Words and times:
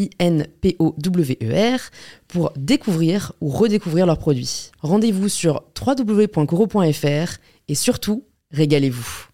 I-N-P-O-W-E-R, 0.00 1.80
pour 2.28 2.52
découvrir 2.56 3.32
ou 3.40 3.48
redécouvrir 3.48 4.06
leurs 4.06 4.18
produits. 4.18 4.70
Rendez-vous 4.80 5.28
sur 5.28 5.62
www.coro.fr 5.78 7.38
et 7.68 7.74
surtout, 7.74 8.24
régalez-vous. 8.52 9.26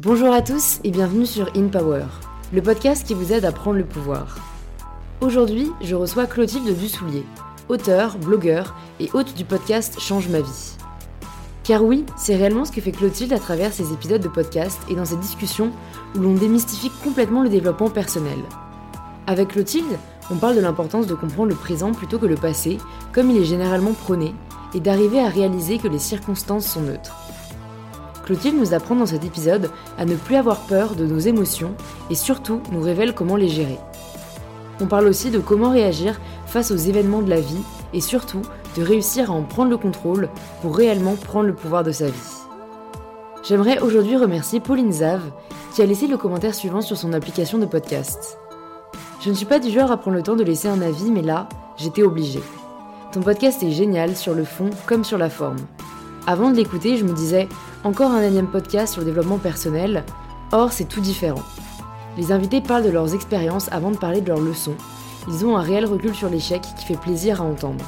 Bonjour 0.00 0.32
à 0.32 0.42
tous 0.42 0.78
et 0.84 0.92
bienvenue 0.92 1.26
sur 1.26 1.50
In 1.56 1.66
Power, 1.66 2.04
le 2.52 2.62
podcast 2.62 3.04
qui 3.04 3.14
vous 3.14 3.32
aide 3.32 3.44
à 3.44 3.50
prendre 3.50 3.78
le 3.78 3.84
pouvoir. 3.84 4.38
Aujourd'hui, 5.20 5.72
je 5.82 5.96
reçois 5.96 6.28
Clotilde 6.28 6.78
Dussoulier, 6.78 7.24
auteur, 7.68 8.16
blogueur 8.16 8.76
et 9.00 9.10
hôte 9.12 9.34
du 9.34 9.44
podcast 9.44 9.98
Change 9.98 10.28
ma 10.28 10.40
vie. 10.40 10.76
Car 11.68 11.84
oui, 11.84 12.06
c'est 12.16 12.34
réellement 12.34 12.64
ce 12.64 12.72
que 12.72 12.80
fait 12.80 12.92
Clotilde 12.92 13.34
à 13.34 13.38
travers 13.38 13.74
ses 13.74 13.92
épisodes 13.92 14.22
de 14.22 14.28
podcast 14.28 14.80
et 14.88 14.94
dans 14.94 15.04
ses 15.04 15.18
discussions 15.18 15.70
où 16.16 16.18
l'on 16.18 16.32
démystifie 16.32 16.90
complètement 17.04 17.42
le 17.42 17.50
développement 17.50 17.90
personnel. 17.90 18.38
Avec 19.26 19.48
Clotilde, 19.48 19.98
on 20.30 20.36
parle 20.36 20.56
de 20.56 20.62
l'importance 20.62 21.06
de 21.06 21.14
comprendre 21.14 21.50
le 21.50 21.54
présent 21.54 21.92
plutôt 21.92 22.18
que 22.18 22.24
le 22.24 22.36
passé, 22.36 22.78
comme 23.12 23.30
il 23.30 23.36
est 23.36 23.44
généralement 23.44 23.92
prôné, 23.92 24.34
et 24.72 24.80
d'arriver 24.80 25.20
à 25.20 25.28
réaliser 25.28 25.76
que 25.76 25.88
les 25.88 25.98
circonstances 25.98 26.64
sont 26.64 26.80
neutres. 26.80 27.14
Clotilde 28.24 28.56
nous 28.56 28.72
apprend 28.72 28.96
dans 28.96 29.04
cet 29.04 29.26
épisode 29.26 29.70
à 29.98 30.06
ne 30.06 30.16
plus 30.16 30.36
avoir 30.36 30.60
peur 30.60 30.94
de 30.94 31.04
nos 31.04 31.18
émotions 31.18 31.74
et 32.08 32.14
surtout 32.14 32.62
nous 32.72 32.80
révèle 32.80 33.14
comment 33.14 33.36
les 33.36 33.50
gérer. 33.50 33.78
On 34.80 34.86
parle 34.86 35.06
aussi 35.06 35.30
de 35.30 35.38
comment 35.38 35.70
réagir 35.72 36.18
face 36.46 36.70
aux 36.70 36.76
événements 36.76 37.20
de 37.20 37.28
la 37.28 37.42
vie 37.42 37.62
et 37.92 38.00
surtout 38.00 38.40
de 38.76 38.82
réussir 38.82 39.30
à 39.30 39.34
en 39.34 39.42
prendre 39.42 39.70
le 39.70 39.76
contrôle 39.76 40.28
pour 40.62 40.76
réellement 40.76 41.14
prendre 41.16 41.46
le 41.46 41.54
pouvoir 41.54 41.84
de 41.84 41.92
sa 41.92 42.06
vie. 42.06 42.12
J'aimerais 43.48 43.80
aujourd'hui 43.80 44.16
remercier 44.16 44.60
Pauline 44.60 44.92
Zav 44.92 45.22
qui 45.74 45.82
a 45.82 45.86
laissé 45.86 46.06
le 46.06 46.16
commentaire 46.16 46.54
suivant 46.54 46.80
sur 46.80 46.96
son 46.96 47.12
application 47.12 47.58
de 47.58 47.66
podcast. 47.66 48.38
Je 49.20 49.30
ne 49.30 49.34
suis 49.34 49.46
pas 49.46 49.58
du 49.58 49.70
genre 49.70 49.90
à 49.90 49.96
prendre 49.96 50.16
le 50.16 50.22
temps 50.22 50.36
de 50.36 50.44
laisser 50.44 50.68
un 50.68 50.82
avis, 50.82 51.10
mais 51.10 51.22
là, 51.22 51.48
j'étais 51.76 52.02
obligée. 52.02 52.42
Ton 53.12 53.20
podcast 53.20 53.62
est 53.62 53.70
génial 53.70 54.16
sur 54.16 54.34
le 54.34 54.44
fond 54.44 54.70
comme 54.86 55.04
sur 55.04 55.18
la 55.18 55.30
forme. 55.30 55.58
Avant 56.26 56.50
de 56.50 56.56
l'écouter, 56.56 56.96
je 56.96 57.04
me 57.04 57.12
disais, 57.12 57.48
encore 57.84 58.10
un 58.10 58.22
énième 58.22 58.48
podcast 58.48 58.92
sur 58.92 59.00
le 59.00 59.06
développement 59.06 59.38
personnel, 59.38 60.04
or 60.52 60.72
c'est 60.72 60.88
tout 60.88 61.00
différent. 61.00 61.42
Les 62.16 62.32
invités 62.32 62.60
parlent 62.60 62.84
de 62.84 62.90
leurs 62.90 63.14
expériences 63.14 63.72
avant 63.72 63.90
de 63.90 63.96
parler 63.96 64.20
de 64.20 64.28
leurs 64.28 64.40
leçons. 64.40 64.76
Ils 65.28 65.46
ont 65.46 65.56
un 65.56 65.62
réel 65.62 65.86
recul 65.86 66.14
sur 66.14 66.28
l'échec 66.28 66.62
qui 66.76 66.84
fait 66.84 67.00
plaisir 67.00 67.40
à 67.40 67.44
entendre. 67.44 67.84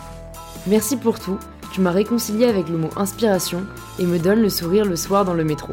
Merci 0.67 0.99
pour 0.99 1.19
tout, 1.19 1.39
tu 1.73 1.81
m'as 1.81 1.91
réconcilié 1.91 2.45
avec 2.45 2.69
le 2.69 2.77
mot 2.77 2.91
inspiration 2.97 3.65
et 3.99 4.05
me 4.05 4.19
donne 4.19 4.43
le 4.43 4.51
sourire 4.51 4.85
le 4.85 4.95
soir 4.95 5.25
dans 5.25 5.33
le 5.33 5.43
métro. 5.43 5.73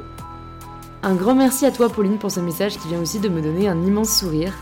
Un 1.03 1.13
grand 1.15 1.35
merci 1.35 1.65
à 1.65 1.71
toi 1.71 1.89
Pauline 1.89 2.17
pour 2.17 2.31
ce 2.31 2.39
message 2.39 2.77
qui 2.77 2.87
vient 2.87 3.01
aussi 3.01 3.19
de 3.19 3.27
me 3.27 3.41
donner 3.41 3.67
un 3.67 3.83
immense 3.83 4.17
sourire 4.17 4.53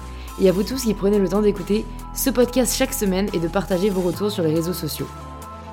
et 0.41 0.49
à 0.49 0.51
vous 0.51 0.63
tous 0.63 0.83
qui 0.83 0.95
prenez 0.95 1.19
le 1.19 1.29
temps 1.29 1.43
d'écouter 1.43 1.85
ce 2.15 2.31
podcast 2.31 2.75
chaque 2.75 2.93
semaine 2.93 3.29
et 3.33 3.39
de 3.39 3.47
partager 3.47 3.91
vos 3.91 4.01
retours 4.01 4.31
sur 4.31 4.43
les 4.43 4.53
réseaux 4.53 4.73
sociaux. 4.73 5.07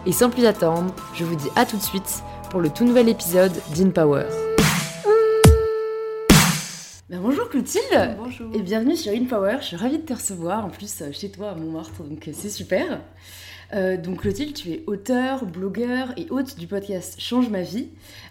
Et 0.05 0.13
sans 0.13 0.29
plus 0.29 0.45
attendre, 0.45 0.95
je 1.15 1.25
vous 1.25 1.35
dis 1.35 1.49
à 1.57 1.65
tout 1.65 1.79
de 1.79 1.83
suite 1.83 2.23
pour 2.51 2.61
le 2.61 2.69
tout 2.69 2.85
nouvel 2.85 3.09
épisode 3.09 3.53
d'InPower. 3.75 4.27
Ben 7.09 7.21
bonjour 7.21 7.49
Clotilde 7.49 8.17
Bonjour 8.19 8.49
Et 8.55 8.61
bienvenue 8.61 8.97
sur 8.97 9.13
InPower, 9.13 9.57
je 9.61 9.67
suis 9.67 9.77
ravie 9.77 9.99
de 9.99 10.05
te 10.05 10.13
recevoir 10.13 10.67
en 10.67 10.69
plus 10.69 11.03
chez 11.13 11.31
toi 11.31 11.51
à 11.51 11.55
Montmartre, 11.55 12.03
donc 12.03 12.29
c'est 12.33 12.51
super. 12.51 13.01
Euh, 13.75 13.97
donc 13.97 14.21
Clotilde, 14.21 14.55
tu 14.55 14.71
es 14.71 14.83
auteur, 14.87 15.47
blogueur 15.47 16.13
et 16.17 16.27
hôte 16.31 16.59
du 16.59 16.67
podcast 16.67 17.17
Change 17.19 17.49
ma 17.49 17.63
vie. 17.63 17.89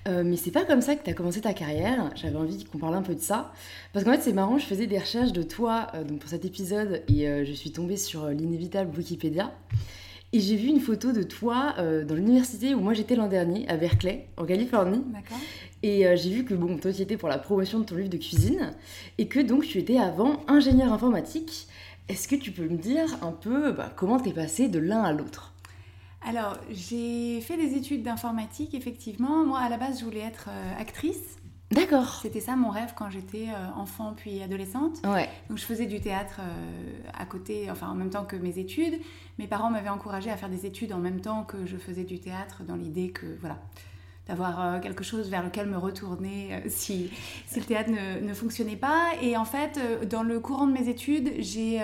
Euh, 0.08 0.24
mais 0.24 0.36
c'est 0.36 0.52
pas 0.52 0.66
comme 0.66 0.82
ça 0.82 0.96
que 0.96 1.04
tu 1.04 1.10
as 1.10 1.14
commencé 1.14 1.42
ta 1.42 1.54
carrière. 1.54 2.12
J'avais 2.16 2.38
envie 2.38 2.64
qu'on 2.66 2.78
parle 2.78 2.96
un 2.96 3.02
peu 3.02 3.16
de 3.16 3.20
ça. 3.20 3.54
Parce 3.94 4.06
qu'en 4.06 4.12
fait, 4.12 4.22
c'est 4.22 4.34
marrant, 4.34 4.58
je 4.58 4.66
faisais 4.66 4.88
des 4.88 5.00
recherches 5.00 5.32
de 5.32 5.44
toi 5.44 5.88
euh, 5.96 6.04
donc 6.04 6.20
pour 6.20 6.30
cet 6.30 6.46
épisode 6.46 7.04
et 7.08 7.26
je 7.46 7.54
suis 7.54 7.72
tombée 7.72 7.98
sur 7.98 8.28
l'inévitable 8.28 8.96
Wikipédia. 8.96 9.52
Et 10.34 10.40
j'ai 10.40 10.56
vu 10.56 10.68
une 10.68 10.80
photo 10.80 11.12
de 11.12 11.24
toi 11.24 11.76
dans 11.78 12.16
l'université 12.16 12.74
où 12.74 12.80
moi 12.80 12.94
j'étais 12.94 13.16
l'an 13.16 13.28
dernier, 13.28 13.68
à 13.68 13.76
Berkeley, 13.76 14.28
en 14.38 14.46
Californie. 14.46 15.04
D'accord. 15.12 15.38
Et 15.84 16.06
j'ai 16.16 16.30
vu 16.30 16.46
que 16.46 16.54
bon, 16.54 16.78
toi 16.78 16.94
tu 16.94 17.02
étais 17.02 17.18
pour 17.18 17.28
la 17.28 17.38
promotion 17.38 17.80
de 17.80 17.84
ton 17.84 17.96
livre 17.96 18.10
de 18.10 18.18
cuisine 18.18 18.72
et 19.18 19.28
que 19.28 19.42
donc 19.42 19.66
tu 19.66 19.78
étais 19.78 19.98
avant 19.98 20.40
ingénieur 20.48 20.94
informatique. 20.94 21.68
Est-ce 22.08 22.28
que 22.28 22.36
tu 22.36 22.52
peux 22.52 22.68
me 22.68 22.78
dire 22.78 23.18
un 23.24 23.32
peu 23.32 23.72
bah, 23.72 23.92
comment 23.96 24.20
t'es 24.20 24.34
passé 24.34 24.68
de 24.68 24.80
l'un 24.80 25.04
à 25.04 25.14
l'autre? 25.14 25.54
Alors, 26.28 26.58
j'ai 26.70 27.42
fait 27.42 27.58
des 27.58 27.76
études 27.76 28.04
d'informatique, 28.04 28.76
effectivement. 28.76 29.44
Moi, 29.44 29.60
à 29.60 29.70
la 29.70 29.78
base, 29.78 30.00
je 30.00 30.06
voulais 30.06 30.20
être 30.20 30.50
euh, 30.50 30.80
actrice. 30.80 31.40
D'accord. 31.72 32.20
C'était 32.22 32.42
ça 32.42 32.56
mon 32.56 32.70
rêve 32.70 32.94
quand 32.96 33.10
j'étais 33.10 33.48
euh, 33.48 33.80
enfant 33.80 34.14
puis 34.16 34.44
adolescente. 34.44 35.00
Ouais. 35.06 35.30
Donc, 35.50 35.58
je 35.58 35.64
faisais 35.64 35.86
du 35.86 36.00
théâtre 36.00 36.42
euh, 36.42 37.12
à 37.18 37.26
côté, 37.26 37.72
enfin 37.72 37.88
en 37.88 37.96
même 37.96 38.10
temps 38.10 38.26
que 38.26 38.36
mes 38.36 38.60
études. 38.60 39.00
Mes 39.40 39.48
parents 39.48 39.72
m'avaient 39.72 39.90
encouragée 39.90 40.30
à 40.30 40.38
faire 40.38 40.50
des 40.50 40.66
études 40.66 40.94
en 40.94 41.00
même 41.00 41.22
temps 41.22 41.44
que 41.44 41.66
je 41.66 41.78
faisais 41.78 42.04
du 42.04 42.20
théâtre, 42.20 42.64
dans 42.64 42.76
l'idée 42.76 43.12
que, 43.12 43.26
voilà, 43.40 43.58
d'avoir 44.32 44.62
euh, 44.62 44.80
quelque 44.80 45.04
chose 45.04 45.30
vers 45.30 45.44
lequel 45.44 45.68
me 45.68 45.78
retourner 45.78 46.56
euh, 46.56 46.60
si, 46.70 47.12
si, 47.48 47.60
le 47.60 47.66
théâtre 47.66 47.92
ne, 47.92 48.26
ne, 48.26 48.34
fonctionnait 48.34 48.78
pas. 48.78 49.10
Et 49.22 49.36
en 49.36 49.44
fait, 49.44 49.78
euh, 49.78 50.06
dans 50.06 50.24
le 50.24 50.40
courant 50.40 50.68
de 50.68 50.72
mes 50.72 50.88
études, 50.88 51.34
j'ai 51.40 51.82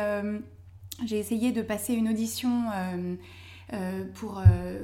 essayé 1.12 1.52
de 1.52 1.62
passer 1.62 1.94
une 1.94 2.08
audition 2.08 2.64
pour, 4.16 4.42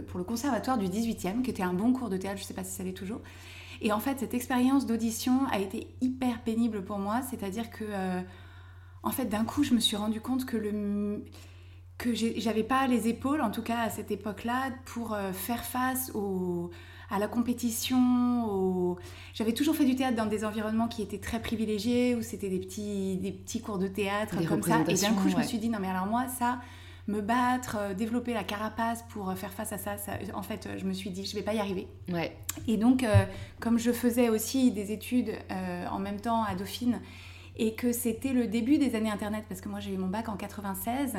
pour 0.08 0.18
le 0.18 0.24
conservatoire 0.26 0.78
du 0.78 0.88
18e, 0.88 1.42
qui 1.42 1.50
était 1.50 1.64
un 1.64 1.74
bon 1.74 1.94
cours 1.94 2.10
de 2.10 2.18
théâtre, 2.18 2.38
je 2.38 2.44
ne 2.44 2.48
sais 2.48 2.54
pas 2.54 2.66
si 2.66 2.72
ça 2.72 2.84
l'est 2.84 2.92
toujours. 2.92 3.22
Et 3.82 3.92
en 3.92 4.00
fait, 4.00 4.20
cette 4.20 4.34
expérience 4.34 4.86
d'audition 4.86 5.48
a 5.52 5.60
été 5.60 5.88
hyper 6.02 6.42
pénible 6.42 6.84
pour 6.84 7.00
moi, 7.00 7.22
c'est-à-dire 7.22 7.70
que, 7.70 7.86
en 9.02 9.12
fait, 9.12 9.26
d'un 9.26 9.46
coup, 9.46 9.64
je 9.64 9.74
me 9.74 9.80
suis 9.80 9.96
rendu 9.96 10.20
compte 10.22 10.46
que 10.46 10.58
le 10.58 11.24
que 11.98 12.14
j'avais 12.14 12.64
pas 12.64 12.86
les 12.88 13.08
épaules, 13.08 13.42
en 13.42 13.52
tout 13.52 13.64
cas 13.64 13.80
à 13.80 13.90
cette 13.90 14.12
époque-là, 14.12 14.72
pour 14.86 15.18
faire 15.34 15.64
face 15.64 16.12
aux 16.14 16.70
à 17.14 17.20
la 17.20 17.28
compétition. 17.28 18.46
Au... 18.46 18.98
J'avais 19.34 19.54
toujours 19.54 19.76
fait 19.76 19.86
du 19.86 19.96
théâtre 19.96 20.16
dans 20.16 20.26
des 20.26 20.46
environnements 20.46 20.88
qui 20.88 21.02
étaient 21.02 21.20
très 21.20 21.40
privilégiés, 21.40 22.16
où 22.16 22.22
c'était 22.22 22.50
des 22.50 22.60
petits, 22.60 23.18
des 23.18 23.32
petits 23.32 23.62
cours 23.62 23.78
de 23.78 23.88
théâtre 23.88 24.36
comme 24.48 24.64
ça. 24.64 24.80
Et 24.88 24.96
d'un 24.96 25.14
coup, 25.14 25.30
je 25.30 25.38
me 25.38 25.44
suis 25.44 25.58
dit, 25.58 25.70
non 25.70 25.80
mais 25.80 25.90
alors 25.90 26.06
moi, 26.06 26.26
ça, 26.28 26.60
me 27.08 27.22
battre, 27.22 27.78
euh, 27.80 27.94
développer 27.94 28.34
la 28.34 28.44
carapace 28.44 29.04
pour 29.10 29.30
euh, 29.30 29.36
faire 29.36 29.52
face 29.52 29.74
à 29.74 29.78
ça, 29.78 29.98
ça, 29.98 30.14
en 30.34 30.42
fait, 30.42 30.70
je 30.78 30.86
me 30.86 30.94
suis 30.94 31.10
dit, 31.10 31.26
je 31.26 31.36
vais 31.36 31.42
pas 31.42 31.54
y 31.54 31.60
arriver. 31.60 31.88
Ouais. 32.12 32.38
Et 32.68 32.78
donc, 32.78 33.04
euh, 33.04 33.26
comme 33.60 33.78
je 33.78 33.92
faisais 33.92 34.30
aussi 34.30 34.72
des 34.72 34.92
études 34.92 35.32
en 35.92 36.00
même 36.00 36.20
temps 36.20 36.44
à 36.44 36.56
Dauphine, 36.56 37.00
et 37.56 37.76
que 37.76 37.92
c'était 37.92 38.34
le 38.34 38.48
début 38.48 38.78
des 38.78 38.96
années 38.96 39.12
Internet, 39.12 39.46
parce 39.48 39.62
que 39.62 39.70
moi 39.70 39.80
j'ai 39.80 39.94
eu 39.94 39.98
mon 39.98 40.08
bac 40.08 40.28
en 40.28 40.36
96, 40.36 41.18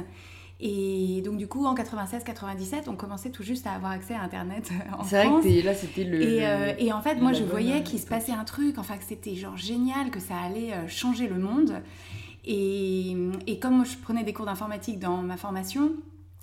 et 0.61 1.21
donc, 1.25 1.37
du 1.37 1.49
coup, 1.49 1.67
en 1.67 1.75
96-97, 1.75 2.85
on 2.87 2.95
commençait 2.95 3.31
tout 3.31 3.43
juste 3.43 3.67
à 3.67 3.73
avoir 3.73 3.93
accès 3.93 4.15
à 4.15 4.23
Internet 4.23 4.71
en 4.93 5.03
France. 5.03 5.09
C'est 5.11 5.29
vrai 5.29 5.61
que 5.61 5.67
là, 5.67 5.75
c'était 5.75 6.05
le. 6.05 6.23
Et, 6.23 6.47
euh, 6.47 6.73
et, 6.79 6.93
en 6.93 7.01
fait, 7.01 7.17
moi, 7.17 7.33
je 7.33 7.43
voyais 7.43 7.83
qu'il 7.83 7.99
se 7.99 8.07
passait 8.07 8.33
un 8.33 8.45
truc, 8.45 8.79
enfin, 8.79 8.97
que 8.97 9.05
c'était 9.05 9.35
genre 9.35 9.57
génial, 9.57 10.11
que 10.11 10.21
ça 10.21 10.37
allait 10.37 10.73
euh, 10.73 10.87
changer 10.87 11.27
le 11.27 11.39
monde. 11.39 11.83
Et, 12.45 13.17
et 13.47 13.59
comme 13.59 13.85
je 13.85 13.97
prenais 13.97 14.23
des 14.23 14.33
cours 14.33 14.47
d'informatique 14.47 14.99
dans 14.99 15.19
ma 15.23 15.37
formation, 15.37 15.93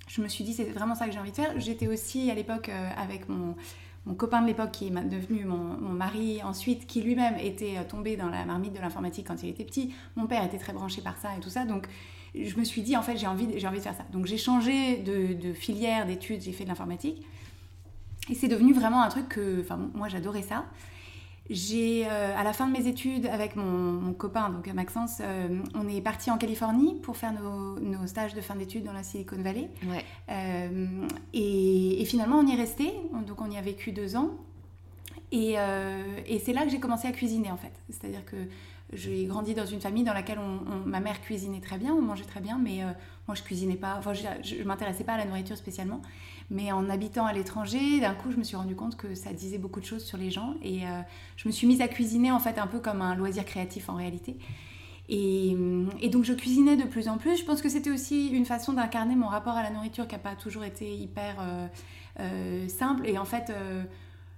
je 0.08 0.20
me 0.20 0.28
suis 0.28 0.44
dit, 0.44 0.52
c'est 0.52 0.64
vraiment 0.64 0.94
ça 0.94 1.06
que 1.06 1.12
j'ai 1.12 1.18
envie 1.18 1.30
de 1.30 1.36
faire. 1.36 1.58
J'étais 1.58 1.86
aussi 1.86 2.30
à 2.30 2.34
l'époque 2.34 2.68
euh, 2.68 2.88
avec 2.98 3.28
mon, 3.28 3.54
mon 4.04 4.14
copain 4.14 4.42
de 4.42 4.46
l'époque 4.46 4.72
qui 4.72 4.88
est 4.88 4.90
devenu 4.90 5.44
mon, 5.44 5.56
mon, 5.56 5.92
mari 5.92 6.42
ensuite, 6.42 6.86
qui 6.86 7.00
lui-même 7.00 7.36
était 7.38 7.76
tombé 7.88 8.16
dans 8.16 8.28
la 8.28 8.44
marmite 8.44 8.74
de 8.74 8.80
l'informatique 8.80 9.28
quand 9.28 9.42
il 9.42 9.48
était 9.48 9.64
petit. 9.64 9.94
Mon 10.16 10.26
père 10.26 10.44
était 10.44 10.58
très 10.58 10.72
branché 10.72 11.00
par 11.00 11.16
ça 11.16 11.30
et 11.36 11.40
tout 11.40 11.50
ça. 11.50 11.64
Donc, 11.64 11.86
je 12.34 12.56
me 12.58 12.64
suis 12.64 12.82
dit, 12.82 12.96
en 12.96 13.02
fait, 13.02 13.16
j'ai 13.16 13.26
envie, 13.26 13.48
j'ai 13.56 13.66
envie 13.66 13.78
de 13.78 13.82
faire 13.82 13.96
ça. 13.96 14.04
Donc 14.12 14.26
j'ai 14.26 14.38
changé 14.38 14.98
de, 14.98 15.34
de 15.34 15.52
filière 15.52 16.06
d'études, 16.06 16.40
j'ai 16.40 16.52
fait 16.52 16.64
de 16.64 16.68
l'informatique. 16.68 17.22
Et 18.30 18.34
c'est 18.34 18.48
devenu 18.48 18.72
vraiment 18.72 19.02
un 19.02 19.08
truc 19.08 19.28
que, 19.28 19.60
enfin, 19.60 19.78
moi 19.94 20.08
j'adorais 20.08 20.42
ça. 20.42 20.64
J'ai, 21.50 22.06
euh, 22.06 22.36
à 22.36 22.44
la 22.44 22.52
fin 22.52 22.66
de 22.66 22.72
mes 22.72 22.86
études, 22.86 23.26
avec 23.26 23.56
mon, 23.56 24.12
copain, 24.14 24.48
donc 24.48 24.68
Maxence, 24.68 25.18
euh, 25.20 25.60
on 25.74 25.88
est 25.88 26.00
parti 26.00 26.30
en 26.30 26.38
Californie 26.38 26.94
pour 27.02 27.16
faire 27.16 27.32
nos, 27.32 27.78
nos 27.80 28.06
stages 28.06 28.32
de 28.34 28.40
fin 28.40 28.54
d'études 28.54 28.84
dans 28.84 28.92
la 28.92 29.02
Silicon 29.02 29.36
Valley. 29.42 29.68
Ouais. 29.86 30.04
Euh, 30.30 31.06
et, 31.34 32.00
et 32.00 32.04
finalement, 32.04 32.38
on 32.38 32.46
y 32.46 32.52
est 32.52 32.56
resté. 32.56 32.92
Donc, 33.26 33.40
on 33.40 33.50
y 33.50 33.56
a 33.56 33.60
vécu 33.60 33.92
deux 33.92 34.16
ans. 34.16 34.30
Et, 35.32 35.54
et 36.26 36.38
c'est 36.40 36.52
là 36.52 36.62
que 36.64 36.68
j'ai 36.68 36.78
commencé 36.78 37.08
à 37.08 37.12
cuisiner, 37.12 37.50
en 37.50 37.56
fait. 37.56 37.72
C'est-à-dire 37.88 38.22
que 38.26 38.36
j'ai 38.92 39.24
grandi 39.24 39.54
dans 39.54 39.66
une 39.66 39.80
famille 39.80 40.04
dans 40.04 40.12
laquelle 40.12 40.38
ma 40.84 41.00
mère 41.00 41.20
cuisinait 41.20 41.60
très 41.60 41.78
bien, 41.78 41.94
on 41.94 42.02
mangeait 42.02 42.24
très 42.24 42.40
bien, 42.40 42.58
mais 42.58 42.82
moi, 43.28 43.36
je 43.36 43.42
cuisinais 43.42 43.76
pas. 43.76 43.96
Enfin, 43.98 44.12
je, 44.14 44.56
ne 44.56 44.64
m'intéressais 44.64 45.04
pas 45.04 45.12
à 45.12 45.18
la 45.18 45.24
nourriture 45.24 45.56
spécialement. 45.56 46.02
Mais 46.50 46.72
en 46.72 46.88
habitant 46.90 47.24
à 47.24 47.32
l'étranger, 47.32 48.00
d'un 48.00 48.14
coup, 48.14 48.32
je 48.32 48.36
me 48.36 48.42
suis 48.42 48.56
rendu 48.56 48.74
compte 48.74 48.96
que 48.96 49.14
ça 49.14 49.32
disait 49.32 49.58
beaucoup 49.58 49.80
de 49.80 49.84
choses 49.84 50.04
sur 50.04 50.18
les 50.18 50.30
gens. 50.30 50.54
Et 50.62 50.86
euh, 50.86 51.00
je 51.36 51.46
me 51.46 51.52
suis 51.52 51.66
mise 51.66 51.80
à 51.80 51.88
cuisiner, 51.88 52.32
en 52.32 52.40
fait, 52.40 52.58
un 52.58 52.66
peu 52.66 52.80
comme 52.80 53.00
un 53.00 53.14
loisir 53.14 53.44
créatif 53.44 53.88
en 53.88 53.94
réalité. 53.94 54.36
Et, 55.08 55.54
donc, 56.10 56.24
je 56.24 56.32
cuisinais 56.32 56.76
de 56.76 56.84
plus 56.84 57.08
en 57.08 57.16
plus. 57.16 57.38
Je 57.38 57.44
pense 57.44 57.62
que 57.62 57.68
c'était 57.68 57.90
aussi 57.90 58.28
une 58.28 58.44
façon 58.44 58.72
d'incarner 58.72 59.14
mon 59.14 59.28
rapport 59.28 59.54
à 59.54 59.62
la 59.62 59.70
nourriture 59.70 60.08
qui 60.08 60.14
n'a 60.14 60.20
pas 60.20 60.34
toujours 60.34 60.64
été 60.64 60.92
hyper 60.92 61.36
euh, 61.40 61.66
euh, 62.18 62.68
simple. 62.68 63.06
Et 63.06 63.18
en 63.18 63.24
fait, 63.24 63.52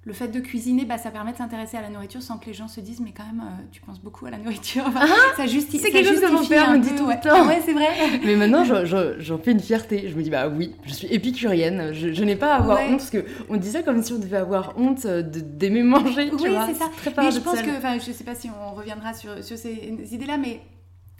le 0.07 0.13
fait 0.13 0.29
de 0.29 0.41
cuisiner, 0.41 0.85
bah, 0.85 0.99
ça 0.99 1.11
permet 1.11 1.33
de 1.33 1.39
s'intéresser 1.39 1.79
à 1.79 1.83
la 1.83 1.89
nourriture 1.89 2.23
sans 2.23 2.37
que 2.37 2.47
les 2.47 2.53
gens 2.53 2.69
se 2.69 2.81
disent 2.81 3.01
mais 3.01 3.13
quand 3.17 3.25
même 3.25 3.41
euh, 3.41 3.63
tu 3.73 3.81
penses 3.81 4.01
beaucoup 4.01 4.27
à 4.27 4.31
la 4.31 4.39
nourriture. 4.39 4.85
Ah, 4.95 5.07
ça 5.37 5.47
justifie. 5.47 5.79
C'est 5.79 5.91
quelque 5.91 6.11
chose 6.11 6.21
que 6.21 6.33
mon 6.33 6.47
père 6.47 6.71
me 6.71 6.79
dit 6.79 6.95
tout 6.95 7.07
le 7.07 7.15
temps. 7.15 7.31
Ah 7.33 7.47
ouais, 7.47 7.63
c'est 7.65 7.73
vrai. 7.73 7.89
mais 8.25 8.37
maintenant 8.37 8.65
j'en 8.65 9.39
fais 9.39 9.53
une 9.53 9.61
fierté. 9.61 10.09
Je 10.09 10.15
me 10.15 10.23
dis 10.23 10.31
bah 10.31 10.49
oui, 10.49 10.75
je 10.85 10.93
suis 10.93 11.07
épicurienne. 11.09 11.93
Je, 11.93 12.25
n'ai 12.25 12.37
pas 12.37 12.55
à 12.55 12.57
avoir 12.59 12.81
honte 12.81 12.99
parce 12.99 13.11
que 13.11 13.25
on 13.49 13.57
dit 13.57 13.71
ça 13.71 13.83
comme 13.83 14.03
si 14.03 14.13
on 14.13 14.19
devait 14.19 14.37
avoir 14.37 14.75
honte 14.77 15.07
d'aimer 15.07 15.83
manger. 15.83 16.31
Tu 16.31 16.49
oui, 16.49 16.57
c'est 16.67 16.75
ça. 16.75 16.91
mais 17.17 17.31
je 17.31 17.41
pense 17.41 17.63
que, 17.63 17.77
enfin, 17.77 17.99
je 17.99 18.13
sais 18.13 18.25
pas 18.25 18.35
si 18.35 18.51
on 18.51 18.75
reviendra 18.75 19.15
sur, 19.15 19.43
sur 19.43 19.57
ces 19.57 19.95
idées-là, 20.13 20.37
mais 20.37 20.61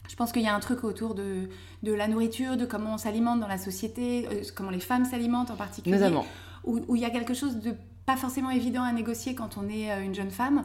je 0.09 0.17
pense 0.17 0.33
qu'il 0.33 0.43
y 0.43 0.47
a 0.47 0.55
un 0.55 0.61
truc 0.61 0.85
autour 0.85 1.15
de, 1.15 1.49
de 1.83 1.93
la 1.93 2.09
nourriture, 2.09 2.57
de 2.57 2.67
comment 2.67 2.95
on 2.95 2.99
s'alimente 2.99 3.41
dans 3.41 3.49
la 3.49 3.59
société, 3.59 4.29
euh, 4.31 4.43
comment 4.55 4.71
les 4.71 4.81
femmes 4.81 5.05
s'alimentent 5.05 5.51
en 5.51 5.57
particulier. 5.57 5.97
Notamment. 5.97 6.27
Où, 6.65 6.81
où 6.89 6.97
il 6.97 7.03
y 7.03 7.05
a 7.05 7.11
quelque 7.11 7.35
chose 7.35 7.57
de 7.57 7.75
pas 8.07 8.17
forcément 8.17 8.51
évident 8.51 8.83
à 8.83 8.93
négocier 8.93 9.35
quand 9.35 9.57
on 9.57 9.69
est 9.69 9.91
euh, 9.91 10.03
une 10.03 10.15
jeune 10.15 10.31
femme. 10.31 10.65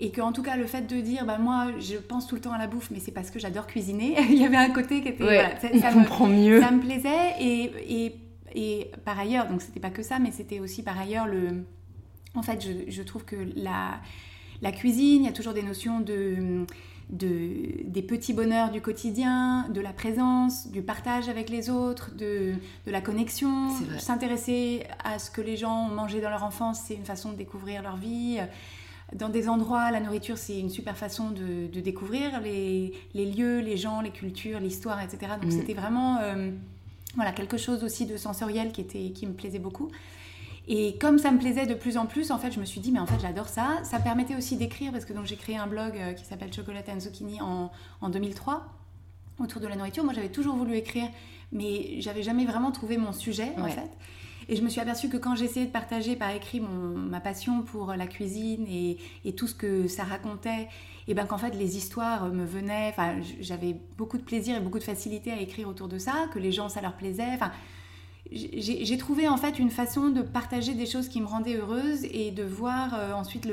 Et 0.00 0.10
que, 0.10 0.20
en 0.20 0.32
tout 0.32 0.42
cas, 0.42 0.56
le 0.56 0.66
fait 0.66 0.82
de 0.82 1.00
dire, 1.00 1.26
bah, 1.26 1.38
moi, 1.38 1.66
je 1.80 1.96
pense 1.96 2.28
tout 2.28 2.36
le 2.36 2.40
temps 2.40 2.52
à 2.52 2.58
la 2.58 2.68
bouffe, 2.68 2.90
mais 2.92 3.00
c'est 3.00 3.10
parce 3.10 3.32
que 3.32 3.40
j'adore 3.40 3.66
cuisiner, 3.66 4.16
il 4.30 4.38
y 4.38 4.44
avait 4.44 4.56
un 4.56 4.70
côté 4.70 5.02
qui 5.02 5.08
était. 5.08 5.22
voilà, 5.24 5.58
ça, 5.58 5.68
ça 5.76 5.90
me, 5.92 6.28
mieux. 6.28 6.60
Ça 6.60 6.70
me 6.70 6.80
plaisait. 6.80 7.34
Et, 7.40 7.72
et, 7.88 8.14
et 8.54 8.90
par 9.04 9.18
ailleurs, 9.18 9.48
donc 9.48 9.60
c'était 9.60 9.80
pas 9.80 9.90
que 9.90 10.02
ça, 10.02 10.18
mais 10.18 10.30
c'était 10.30 10.60
aussi 10.60 10.82
par 10.82 10.98
ailleurs 10.98 11.26
le. 11.26 11.64
En 12.34 12.42
fait, 12.42 12.64
je, 12.64 12.90
je 12.90 13.02
trouve 13.02 13.24
que 13.24 13.36
la, 13.56 14.00
la 14.62 14.70
cuisine, 14.70 15.22
il 15.22 15.26
y 15.26 15.28
a 15.28 15.32
toujours 15.32 15.54
des 15.54 15.62
notions 15.62 16.00
de 16.00 16.64
de, 17.10 17.84
des 17.84 18.02
petits 18.02 18.32
bonheurs 18.32 18.70
du 18.70 18.80
quotidien, 18.80 19.68
de 19.70 19.80
la 19.80 19.92
présence, 19.92 20.68
du 20.68 20.82
partage 20.82 21.28
avec 21.28 21.48
les 21.48 21.70
autres, 21.70 22.10
de, 22.14 22.54
de 22.86 22.90
la 22.90 23.00
connexion. 23.00 23.70
S'intéresser 23.98 24.84
à 25.04 25.18
ce 25.18 25.30
que 25.30 25.40
les 25.40 25.56
gens 25.56 25.86
ont 25.86 25.94
mangé 25.94 26.20
dans 26.20 26.30
leur 26.30 26.44
enfance, 26.44 26.80
c'est 26.86 26.94
une 26.94 27.04
façon 27.04 27.32
de 27.32 27.36
découvrir 27.36 27.82
leur 27.82 27.96
vie. 27.96 28.38
Dans 29.14 29.30
des 29.30 29.48
endroits, 29.48 29.90
la 29.90 30.00
nourriture, 30.00 30.36
c'est 30.36 30.60
une 30.60 30.68
super 30.68 30.96
façon 30.96 31.30
de, 31.30 31.66
de 31.72 31.80
découvrir 31.80 32.42
les, 32.42 32.92
les, 33.14 33.24
lieux, 33.24 33.60
les 33.60 33.78
gens, 33.78 34.02
les 34.02 34.10
cultures, 34.10 34.60
l'histoire, 34.60 35.00
etc. 35.00 35.32
Donc 35.40 35.50
mm. 35.50 35.58
c'était 35.58 35.72
vraiment 35.72 36.18
euh, 36.18 36.50
voilà, 37.14 37.32
quelque 37.32 37.56
chose 37.56 37.84
aussi 37.84 38.04
de 38.04 38.18
sensoriel 38.18 38.70
qui, 38.70 38.82
était, 38.82 39.10
qui 39.10 39.26
me 39.26 39.32
plaisait 39.32 39.58
beaucoup. 39.58 39.90
Et 40.70 40.98
comme 40.98 41.18
ça 41.18 41.30
me 41.30 41.38
plaisait 41.38 41.66
de 41.66 41.72
plus 41.72 41.96
en 41.96 42.04
plus, 42.04 42.30
en 42.30 42.38
fait, 42.38 42.52
je 42.52 42.60
me 42.60 42.66
suis 42.66 42.80
dit, 42.80 42.92
mais 42.92 42.98
en 42.98 43.06
fait, 43.06 43.18
j'adore 43.20 43.48
ça. 43.48 43.78
Ça 43.84 43.98
permettait 43.98 44.36
aussi 44.36 44.56
d'écrire, 44.56 44.92
parce 44.92 45.06
que 45.06 45.14
donc 45.14 45.24
j'ai 45.24 45.36
créé 45.36 45.56
un 45.56 45.66
blog 45.66 45.94
euh, 45.96 46.12
qui 46.12 46.26
s'appelle 46.26 46.52
Chocolate 46.52 46.88
and 46.90 47.00
Zucchini 47.00 47.40
en, 47.40 47.72
en 48.02 48.10
2003, 48.10 48.66
autour 49.40 49.62
de 49.62 49.66
la 49.66 49.76
nourriture. 49.76 50.04
Moi, 50.04 50.12
j'avais 50.12 50.28
toujours 50.28 50.56
voulu 50.56 50.76
écrire, 50.76 51.08
mais 51.52 52.02
j'avais 52.02 52.22
jamais 52.22 52.44
vraiment 52.44 52.70
trouvé 52.70 52.98
mon 52.98 53.12
sujet, 53.12 53.52
en 53.56 53.68
fait. 53.68 53.90
Et 54.50 54.56
je 54.56 54.62
me 54.62 54.68
suis 54.68 54.80
aperçue 54.80 55.08
que 55.08 55.16
quand 55.16 55.36
j'essayais 55.36 55.66
de 55.66 55.70
partager 55.70 56.16
par 56.16 56.30
écrit 56.30 56.60
mon, 56.60 56.96
ma 56.96 57.20
passion 57.20 57.62
pour 57.62 57.94
la 57.94 58.06
cuisine 58.06 58.66
et, 58.66 58.98
et, 59.24 59.34
tout 59.34 59.46
ce 59.46 59.54
que 59.54 59.88
ça 59.88 60.04
racontait, 60.04 60.68
et 61.06 61.12
ben 61.12 61.26
qu'en 61.26 61.36
fait 61.36 61.50
les 61.50 61.76
histoires 61.76 62.30
me 62.32 62.46
venaient, 62.46 62.88
enfin 62.88 63.16
j'avais 63.40 63.76
beaucoup 63.98 64.16
de 64.16 64.22
plaisir 64.22 64.56
et 64.56 64.60
beaucoup 64.60 64.78
de 64.78 64.84
facilité 64.84 65.32
à 65.32 65.38
écrire 65.38 65.68
autour 65.68 65.86
de 65.86 65.98
ça, 65.98 66.28
que 66.32 66.38
les 66.38 66.50
gens 66.50 66.70
ça 66.70 66.80
leur 66.80 66.94
plaisait, 66.94 67.28
enfin 67.34 67.52
j'ai 68.30 68.98
trouvé 68.98 69.28
en 69.28 69.36
fait 69.36 69.58
une 69.58 69.70
façon 69.70 70.10
de 70.10 70.22
partager 70.22 70.74
des 70.74 70.86
choses 70.86 71.08
qui 71.08 71.20
me 71.20 71.26
rendaient 71.26 71.56
heureuse 71.56 72.04
et 72.04 72.30
de 72.30 72.42
voir 72.42 72.94
euh, 72.94 73.12
ensuite 73.12 73.48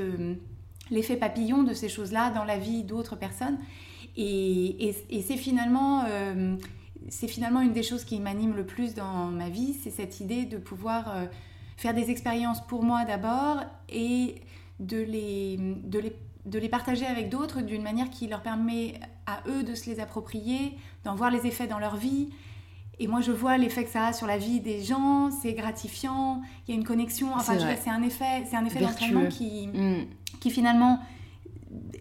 l'effet 0.91 1.15
papillon 1.15 1.63
de 1.63 1.73
ces 1.73 1.87
choses-là 1.87 2.31
dans 2.31 2.43
la 2.43 2.57
vie 2.57 2.83
d'autres 2.83 3.15
personnes. 3.15 3.57
Et, 4.17 4.95
c'est 5.25 5.37
finalement, 5.37 6.03
euh, 6.07 6.55
finalement 7.09 7.61
une 7.61 7.73
des 7.73 7.83
choses 7.83 8.03
qui 8.03 8.19
m'anime 8.19 8.55
le 8.55 8.65
plus 8.65 8.95
dans 8.95 9.27
ma 9.27 9.49
vie, 9.49 9.73
c'est 9.81 9.91
cette 9.91 10.19
idée 10.19 10.45
de 10.45 10.57
pouvoir 10.57 11.15
euh, 11.15 11.25
faire 11.77 11.93
des 11.93 12.09
expériences 12.09 12.65
pour 12.65 12.83
moi 12.83 13.05
d'abord 13.05 13.61
et 13.89 14.41
de 14.79 15.01
les, 15.01 15.57
de 15.57 15.99
les, 15.99 16.15
de 16.45 16.59
les 16.59 16.69
partager 16.69 17.05
avec 17.05 17.29
d'autres 17.29 17.61
d'une 17.61 17.83
manière 17.83 18.09
qui 18.09 18.27
leur 18.27 18.41
permet 18.41 18.99
à 19.25 19.41
eux 19.47 19.63
de 19.63 19.73
se 19.73 19.89
les 19.89 19.99
approprier, 19.99 20.77
d'en 21.03 21.15
voir 21.15 21.31
les 21.31 21.45
effets 21.45 21.67
dans 21.67 21.79
leur 21.79 21.95
vie 21.95 22.29
et 22.99 23.07
moi, 23.07 23.21
je 23.21 23.31
vois 23.31 23.57
l'effet 23.57 23.83
que 23.83 23.89
ça 23.89 24.07
a 24.07 24.13
sur 24.13 24.27
la 24.27 24.37
vie 24.37 24.59
des 24.59 24.83
gens, 24.83 25.29
c'est 25.31 25.53
gratifiant, 25.53 26.41
il 26.67 26.73
y 26.73 26.77
a 26.77 26.79
une 26.79 26.85
connexion. 26.85 27.27
Enfin, 27.35 27.55
c'est 27.81 27.89
un 27.89 28.03
effet, 28.03 28.45
c'est 28.49 28.55
un 28.55 28.65
effet 28.65 28.79
d'entraînement 28.79 29.27
qui, 29.27 29.67
mm. 29.67 30.05
qui 30.39 30.49
finalement 30.49 30.99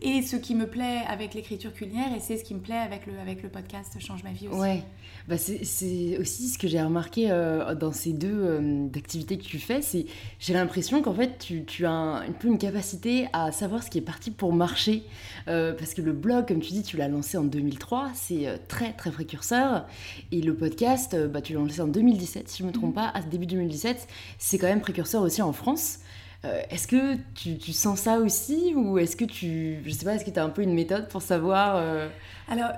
est 0.03 0.23
ce 0.23 0.37
qui 0.37 0.55
me 0.55 0.67
plaît 0.67 1.03
avec 1.09 1.35
l'écriture 1.35 1.73
culinaire 1.73 2.15
et 2.17 2.21
c'est 2.21 2.37
ce 2.37 2.45
qui 2.45 2.55
me 2.55 2.61
plaît 2.61 2.75
avec 2.75 3.07
le, 3.07 3.19
avec 3.19 3.43
le 3.43 3.49
podcast 3.49 3.97
Change 3.99 4.23
ma 4.23 4.33
vie 4.33 4.49
aussi. 4.49 4.59
Ouais, 4.59 4.83
bah 5.29 5.37
c'est 5.39 6.19
aussi 6.19 6.49
ce 6.49 6.59
que 6.59 6.69
j'ai 6.69 6.81
remarqué 6.81 7.31
euh, 7.31 7.75
dans 7.75 7.93
ces 7.93 8.13
deux 8.13 8.35
euh, 8.35 8.87
activités 8.95 9.39
que 9.39 9.45
tu 9.45 9.59
fais, 9.59 9.83
c'est 9.83 10.07
j'ai 10.39 10.53
l'impression 10.53 11.03
qu'en 11.03 11.15
fait 11.15 11.39
tu, 11.39 11.65
tu 11.65 11.87
as 11.87 11.93
un, 11.93 12.33
peu 12.33 12.49
une 12.49 12.59
capacité 12.59 13.29
à 13.33 13.53
savoir 13.53 13.83
ce 13.83 13.91
qui 13.91 13.99
est 13.99 14.03
parti 14.03 14.31
pour 14.31 14.53
marcher. 14.53 15.05
Euh, 15.49 15.73
parce 15.73 15.95
que 15.95 16.03
le 16.03 16.13
blog, 16.13 16.49
comme 16.49 16.61
tu 16.61 16.73
dis, 16.73 16.83
tu 16.83 16.97
l'as 16.97 17.09
lancé 17.09 17.37
en 17.37 17.45
2003, 17.45 18.11
c'est 18.15 18.67
très 18.69 18.93
très 18.93 19.11
précurseur. 19.11 19.87
Et 20.33 20.41
le 20.41 20.55
podcast, 20.55 21.17
bah, 21.29 21.41
tu 21.41 21.53
l'as 21.53 21.61
lancé 21.61 21.81
en 21.81 21.89
2017, 21.89 22.49
si 22.49 22.59
je 22.59 22.63
ne 22.65 22.69
me 22.69 22.73
trompe 22.73 22.93
mm. 22.93 22.95
pas, 22.95 23.09
à 23.09 23.23
début 23.23 23.47
2017, 23.47 24.09
c'est 24.39 24.59
quand 24.59 24.67
même 24.67 24.81
précurseur 24.81 25.23
aussi 25.23 25.43
en 25.43 25.53
France. 25.53 26.01
Euh, 26.45 26.61
est-ce 26.71 26.87
que 26.87 27.17
tu, 27.35 27.73
sens 27.73 28.01
ça 28.01 28.19
aussi 28.19 28.75
ou 28.75 28.99
est-ce 28.99 29.17
que 29.17 29.25
tu, 29.25 29.79
je 29.85 29.91
sais 29.91 30.05
pas, 30.05 30.15
est-ce 30.15 30.25
que 30.25 30.31
tu 30.31 30.39
as 30.39 30.45
un 30.45 30.51
peu 30.51 30.63
une 30.63 30.75
méthode 30.75 31.09
pour 31.09 31.23
savoir 31.23 31.77
euh... 31.77 32.09
Alors, 32.49 32.71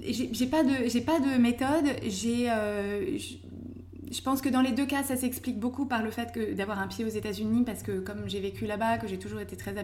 j'ai 0.00 0.46
pas 0.46 0.64
de, 0.64 0.88
j'ai 0.88 1.02
pas 1.02 1.20
de 1.20 1.38
méthode. 1.38 1.84
J'ai, 2.06 2.50
euh, 2.50 3.18
je 4.10 4.22
pense 4.22 4.40
que 4.40 4.48
dans 4.48 4.62
les 4.62 4.72
deux 4.72 4.86
cas, 4.86 5.02
ça 5.02 5.16
s'explique 5.16 5.58
beaucoup 5.58 5.84
par 5.84 6.02
le 6.02 6.10
fait 6.10 6.32
que 6.32 6.54
d'avoir 6.54 6.78
un 6.78 6.88
pied 6.88 7.04
aux 7.04 7.08
États-Unis, 7.08 7.64
parce 7.64 7.82
que 7.82 8.00
comme 8.00 8.22
j'ai 8.26 8.40
vécu 8.40 8.66
là-bas, 8.66 8.98
que 8.98 9.06
j'ai 9.06 9.18
toujours 9.18 9.40
été 9.40 9.56
très 9.56 9.74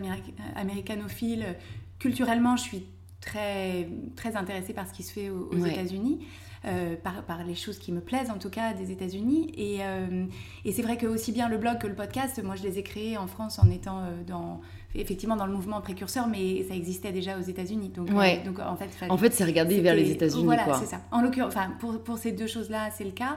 américanophile, 0.55 1.57
culturellement, 1.99 2.57
je 2.57 2.63
suis 2.63 2.87
très, 3.21 3.89
très 4.15 4.37
intéressée 4.37 4.73
par 4.73 4.89
ce 4.89 4.93
qui 4.93 5.03
se 5.03 5.13
fait 5.13 5.31
aux, 5.31 5.65
États-Unis. 5.65 6.21
Euh, 6.67 6.97
par, 6.97 7.23
par, 7.23 7.45
les 7.45 7.55
choses 7.55 7.79
qui 7.79 7.93
me 7.93 8.01
plaisent 8.01 8.31
en 8.31 8.39
tout 8.39 8.51
cas 8.51 8.73
des 8.73 8.91
États-Unis. 8.91 9.53
Et, 9.57 9.85
euh, 9.85 10.27
et 10.65 10.73
c'est 10.73 10.83
vrai 10.83 10.97
que 10.97 11.07
aussi 11.07 11.31
bien 11.31 11.49
le 11.49 11.59
blog 11.59 11.79
que 11.79 11.87
le 11.87 11.95
podcast, 11.95 12.43
moi 12.43 12.57
je 12.57 12.65
les 12.65 12.81
ai 12.81 12.83
créés 12.83 13.17
en 13.17 13.29
France 13.29 13.61
en 13.61 13.71
étant 13.71 14.01
euh, 14.01 14.25
dans 14.27 14.61
effectivement 14.97 15.37
dans 15.37 15.47
le 15.47 15.53
mouvement 15.53 15.81
précurseur, 15.81 16.27
mais 16.27 16.65
ça 16.65 16.75
existait 16.75 17.13
déjà 17.13 17.39
aux 17.39 17.43
États-Unis. 17.43 17.91
Donc, 17.91 18.09
donc 18.09 18.59
en 18.59 18.77
fait, 18.77 18.91
en 19.09 19.17
fait, 19.17 19.33
c'est 19.33 19.45
regarder 19.45 19.81
vers 19.81 19.95
les 19.95 20.11
États-Unis. 20.11 20.43
Voilà, 20.43 20.75
c'est 20.75 20.87
ça. 20.87 21.03
En 21.13 21.21
l'occurrence, 21.21 21.55
enfin, 21.55 21.71
pour, 21.79 22.03
pour, 22.03 22.19
ces 22.19 22.33
deux 22.33 22.49
choses-là, 22.49 22.91
c'est 22.91 23.05
le 23.05 23.13
cas. 23.13 23.37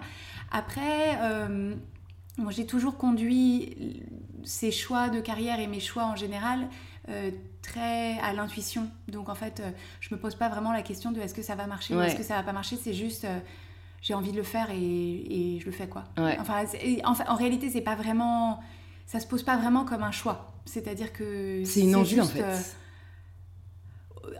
Après, 0.52 1.20
moi, 2.38 2.52
j'ai 2.52 2.66
toujours 2.66 2.98
conduit 2.98 4.02
ces 4.44 4.72
choix 4.72 5.10
de 5.10 5.20
carrière 5.20 5.60
et 5.60 5.68
mes 5.68 5.82
choix 5.82 6.06
en 6.06 6.16
général 6.16 6.68
euh, 7.08 7.32
très 7.62 8.20
à 8.20 8.34
l'intuition. 8.34 8.89
Donc 9.08 9.29
en 9.29 9.36
fait, 9.36 9.62
euh, 9.62 9.72
je 10.01 10.13
me 10.13 10.20
pose 10.20 10.36
pas 10.36 10.50
vraiment 10.50 10.74
la 10.74 10.82
question 10.82 11.12
de 11.12 11.20
est-ce 11.22 11.34
que 11.34 11.41
ça 11.41 11.56
va 11.56 11.65
marcher 11.65 11.96
ou 11.96 12.01
est-ce 12.01 12.15
que 12.15 12.24
ça 12.24 12.36
va 12.36 12.44
pas 12.44 12.51
marcher. 12.53 12.75
C'est 12.75 12.94
juste 12.94 13.25
euh, 13.25 13.39
j'ai 14.01 14.13
envie 14.13 14.32
de 14.32 14.38
le 14.38 14.44
faire 14.44 14.68
et, 14.72 15.58
je 15.60 15.65
le 15.65 15.72
fais 15.72 15.88
quoi. 15.88 16.03
Enfin, 16.18 16.65
en, 17.03 17.36
réalité, 17.36 17.70
c'est 17.70 17.82
pas 17.82 17.96
vraiment, 17.96 18.60
ça 19.06 19.20
se 19.20 19.27
pose 19.27 19.44
pas 19.44 19.58
vraiment 19.58 19.86
comme 19.86 20.03
un 20.03 20.12
choix. 20.12 20.53
C'est-à-dire 20.65 21.13
que 21.13 21.63
c'est 21.65 21.82
une 21.82 21.96
envie 21.96 22.22
en 22.22 22.25
fait. 22.25 22.44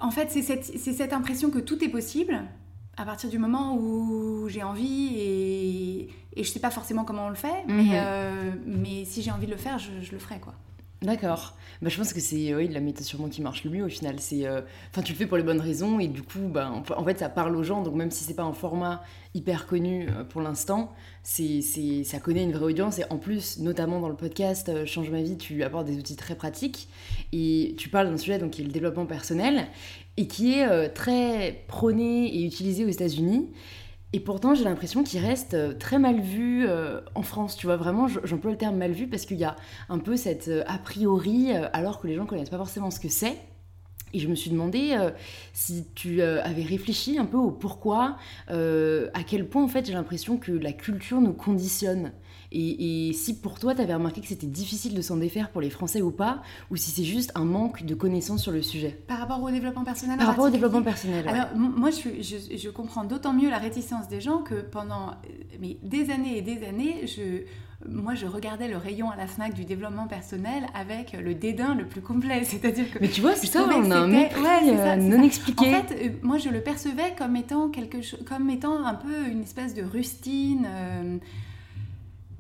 en 0.02 0.12
fait, 0.12 0.30
c'est 0.30 0.42
cette, 0.42 0.66
cette 0.66 1.14
impression 1.14 1.50
que 1.50 1.60
tout 1.60 1.84
est 1.84 1.90
possible 1.90 2.44
à 2.98 3.06
partir 3.06 3.30
du 3.30 3.40
moment 3.40 3.76
où 3.76 4.50
j'ai 4.50 4.62
envie 4.62 5.16
et, 5.18 6.10
et 6.34 6.44
je 6.44 6.50
sais 6.50 6.60
pas 6.60 6.70
forcément 6.70 7.06
comment 7.06 7.28
on 7.28 7.30
le 7.30 7.36
fait, 7.36 7.64
mais, 7.68 8.00
mhm. 8.02 8.62
mais 8.66 9.06
si 9.06 9.22
j'ai 9.22 9.32
envie 9.32 9.46
de 9.46 9.52
le 9.52 9.58
faire, 9.58 9.80
je, 9.80 9.92
je 10.02 10.12
le 10.12 10.20
ferai 10.20 10.40
quoi. 10.40 10.54
D'accord. 11.02 11.56
Bah, 11.82 11.88
je 11.88 11.96
pense 11.96 12.12
que 12.12 12.20
c'est 12.20 12.54
oui, 12.54 12.68
la 12.68 12.82
méthode 12.82 13.06
sûrement 13.06 13.30
qui 13.30 13.42
marche 13.42 13.64
le 13.64 13.72
mieux 13.72 13.86
au 13.86 13.90
final. 13.90 14.20
C'est, 14.20 14.46
euh, 14.46 14.60
tu 14.94 15.14
le 15.14 15.18
fais 15.18 15.28
pour 15.28 15.38
les 15.38 15.44
bonnes 15.44 15.62
raisons 15.62 15.98
et 16.00 16.08
du 16.08 16.24
coup, 16.24 16.50
bah, 16.50 16.74
en 16.74 17.04
fait, 17.06 17.20
ça 17.20 17.30
parle 17.30 17.56
aux 17.56 17.64
gens. 17.64 17.82
Donc 17.82 17.96
même 17.96 18.12
si 18.12 18.26
c'est 18.26 18.34
pas 18.34 18.44
un 18.44 18.52
format 18.52 19.02
hyper 19.34 19.66
connu 19.66 20.10
euh, 20.10 20.26
pour 20.26 20.42
l'instant, 20.42 20.92
c'est, 21.24 21.62
c'est, 21.62 22.04
ça 22.04 22.20
connaît 22.20 22.44
une 22.44 22.52
vraie 22.52 22.66
audience. 22.66 23.00
Et 23.00 23.06
en 23.10 23.18
plus, 23.18 23.60
notamment 23.60 24.02
dans 24.02 24.10
le 24.10 24.16
podcast 24.16 24.68
euh, 24.68 24.86
Change 24.86 25.10
ma 25.10 25.22
vie, 25.22 25.38
tu 25.38 25.64
apportes 25.64 25.86
des 25.86 25.98
outils 25.98 26.18
très 26.18 26.36
pratiques 26.36 26.90
et 27.32 27.76
tu 27.78 27.88
parles 27.88 28.10
d'un 28.10 28.18
sujet 28.18 28.38
donc 28.38 28.52
qui 28.52 28.62
est 28.62 28.66
le 28.66 28.72
développement 28.72 29.06
personnel 29.06 29.68
et 30.18 30.28
qui 30.28 30.56
est 30.56 30.90
très 30.90 31.64
prôné 31.68 32.28
et 32.28 32.44
utilisé 32.44 32.84
aux 32.84 32.90
États-Unis. 32.90 33.48
Et 34.12 34.20
pourtant, 34.20 34.56
j'ai 34.56 34.64
l'impression 34.64 35.04
qu'il 35.04 35.24
reste 35.24 35.54
euh, 35.54 35.74
très 35.74 36.00
mal 36.00 36.20
vu 36.20 36.66
euh, 36.68 37.00
en 37.14 37.22
France. 37.22 37.56
Tu 37.56 37.68
vois, 37.68 37.78
vraiment, 37.78 38.08
j'emploie 38.08 38.52
le 38.52 38.58
terme 38.58 38.76
mal 38.76 38.92
vu 38.92 39.08
parce 39.08 39.26
qu'il 39.26 39.38
y 39.38 39.44
a 39.44 39.56
un 39.88 40.00
peu 40.00 40.16
cette 40.16 40.48
euh, 40.48 40.64
a 40.66 40.80
priori, 40.80 41.52
alors 41.74 42.00
que 42.00 42.08
les 42.08 42.16
gens 42.16 42.26
connaissent 42.26 42.50
pas 42.50 42.58
forcément 42.58 42.90
ce 42.90 43.00
que 43.00 43.10
c'est. 43.10 43.38
Et 44.12 44.18
je 44.18 44.28
me 44.28 44.34
suis 44.34 44.50
demandé 44.50 44.98
si 45.54 45.86
tu 45.94 46.24
avais 46.24 46.64
réfléchi 46.64 47.20
un 47.20 47.28
peu 47.28 47.38
au 47.38 47.52
pourquoi, 47.52 48.18
à 48.48 49.24
quel 49.28 49.48
point 49.48 49.64
en 49.64 49.68
fait 49.68 49.86
j'ai 49.86 49.94
l'impression 49.94 50.38
que 50.38 50.52
la 50.52 50.74
culture 50.74 51.22
nous 51.22 51.34
conditionne. 51.34 52.12
Et, 52.52 53.12
si 53.14 53.40
pour 53.40 53.60
toi, 53.60 53.76
tu 53.76 53.82
avais 53.82 53.94
remarqué 53.94 54.22
que 54.22 54.28
c'était 54.28 54.48
difficile 54.48 54.96
de 54.96 55.02
s'en 55.02 55.18
défaire 55.18 55.50
pour 55.50 55.62
les 55.62 55.70
Français 55.70 56.02
ou 56.02 56.12
pas, 56.12 56.42
ou 56.72 56.76
si 56.76 56.92
c'est 56.92 57.04
juste 57.04 57.32
un 57.36 57.46
manque 57.46 57.84
de 57.84 57.94
connaissances 57.96 58.42
sur 58.42 58.52
le 58.52 58.62
sujet? 58.62 59.00
Par 59.08 59.20
rapport 59.20 59.42
au 59.42 59.52
développement 59.52 59.84
personnel 59.84 60.18
Par 60.18 60.28
rapport 60.28 60.46
au 60.46 60.50
développement 60.50 60.82
personnel. 60.82 61.28
Alors, 61.28 61.48
moi, 61.56 61.90
je, 61.92 62.22
je, 62.22 62.58
je, 62.58 62.70
comprends 62.70 63.04
d'autant 63.04 63.34
mieux 63.34 63.50
la 63.50 63.60
réticence 63.60 64.08
des 64.08 64.22
gens 64.22 64.40
que 64.40 64.56
pendant 64.56 65.12
mais, 65.60 65.78
des 65.84 66.10
années 66.12 66.38
et 66.38 66.42
des 66.42 66.66
années, 66.66 67.06
je, 67.06 67.44
moi, 67.88 68.14
je 68.14 68.26
regardais 68.26 68.68
le 68.68 68.78
rayon 68.78 69.10
à 69.10 69.16
la 69.16 69.26
FNAC 69.26 69.54
du 69.54 69.64
développement 69.64 70.08
personnel 70.08 70.66
avec 70.74 71.14
le 71.14 71.34
dédain 71.34 71.76
le 71.76 71.88
plus 71.88 72.02
complet. 72.02 72.44
C'est-à-dire 72.44 72.92
que. 72.92 73.00
Mais 73.00 73.08
tu 73.08 73.22
vois, 73.22 73.36
c'est 73.36 73.48
ça, 73.48 73.64
on 73.64 73.92
a 73.92 73.96
un 73.96 74.08
mépris 74.08 74.42
ouais, 74.42 74.98
non 74.98 75.24
expliqué. 75.24 75.68
En 75.68 75.82
fait, 75.82 75.96
euh, 75.96 76.10
moi, 76.22 76.38
je 76.38 76.50
le 76.50 76.62
percevais 76.62 77.16
comme 77.18 77.36
étant, 77.36 77.70
quelque 77.70 78.02
chose, 78.02 78.20
comme 78.28 78.50
étant 78.50 78.86
un 78.86 78.96
peu 78.96 79.28
une 79.28 79.44
espèce 79.44 79.74
de 79.74 79.84
rustine. 79.84 80.68
Euh, 80.68 81.18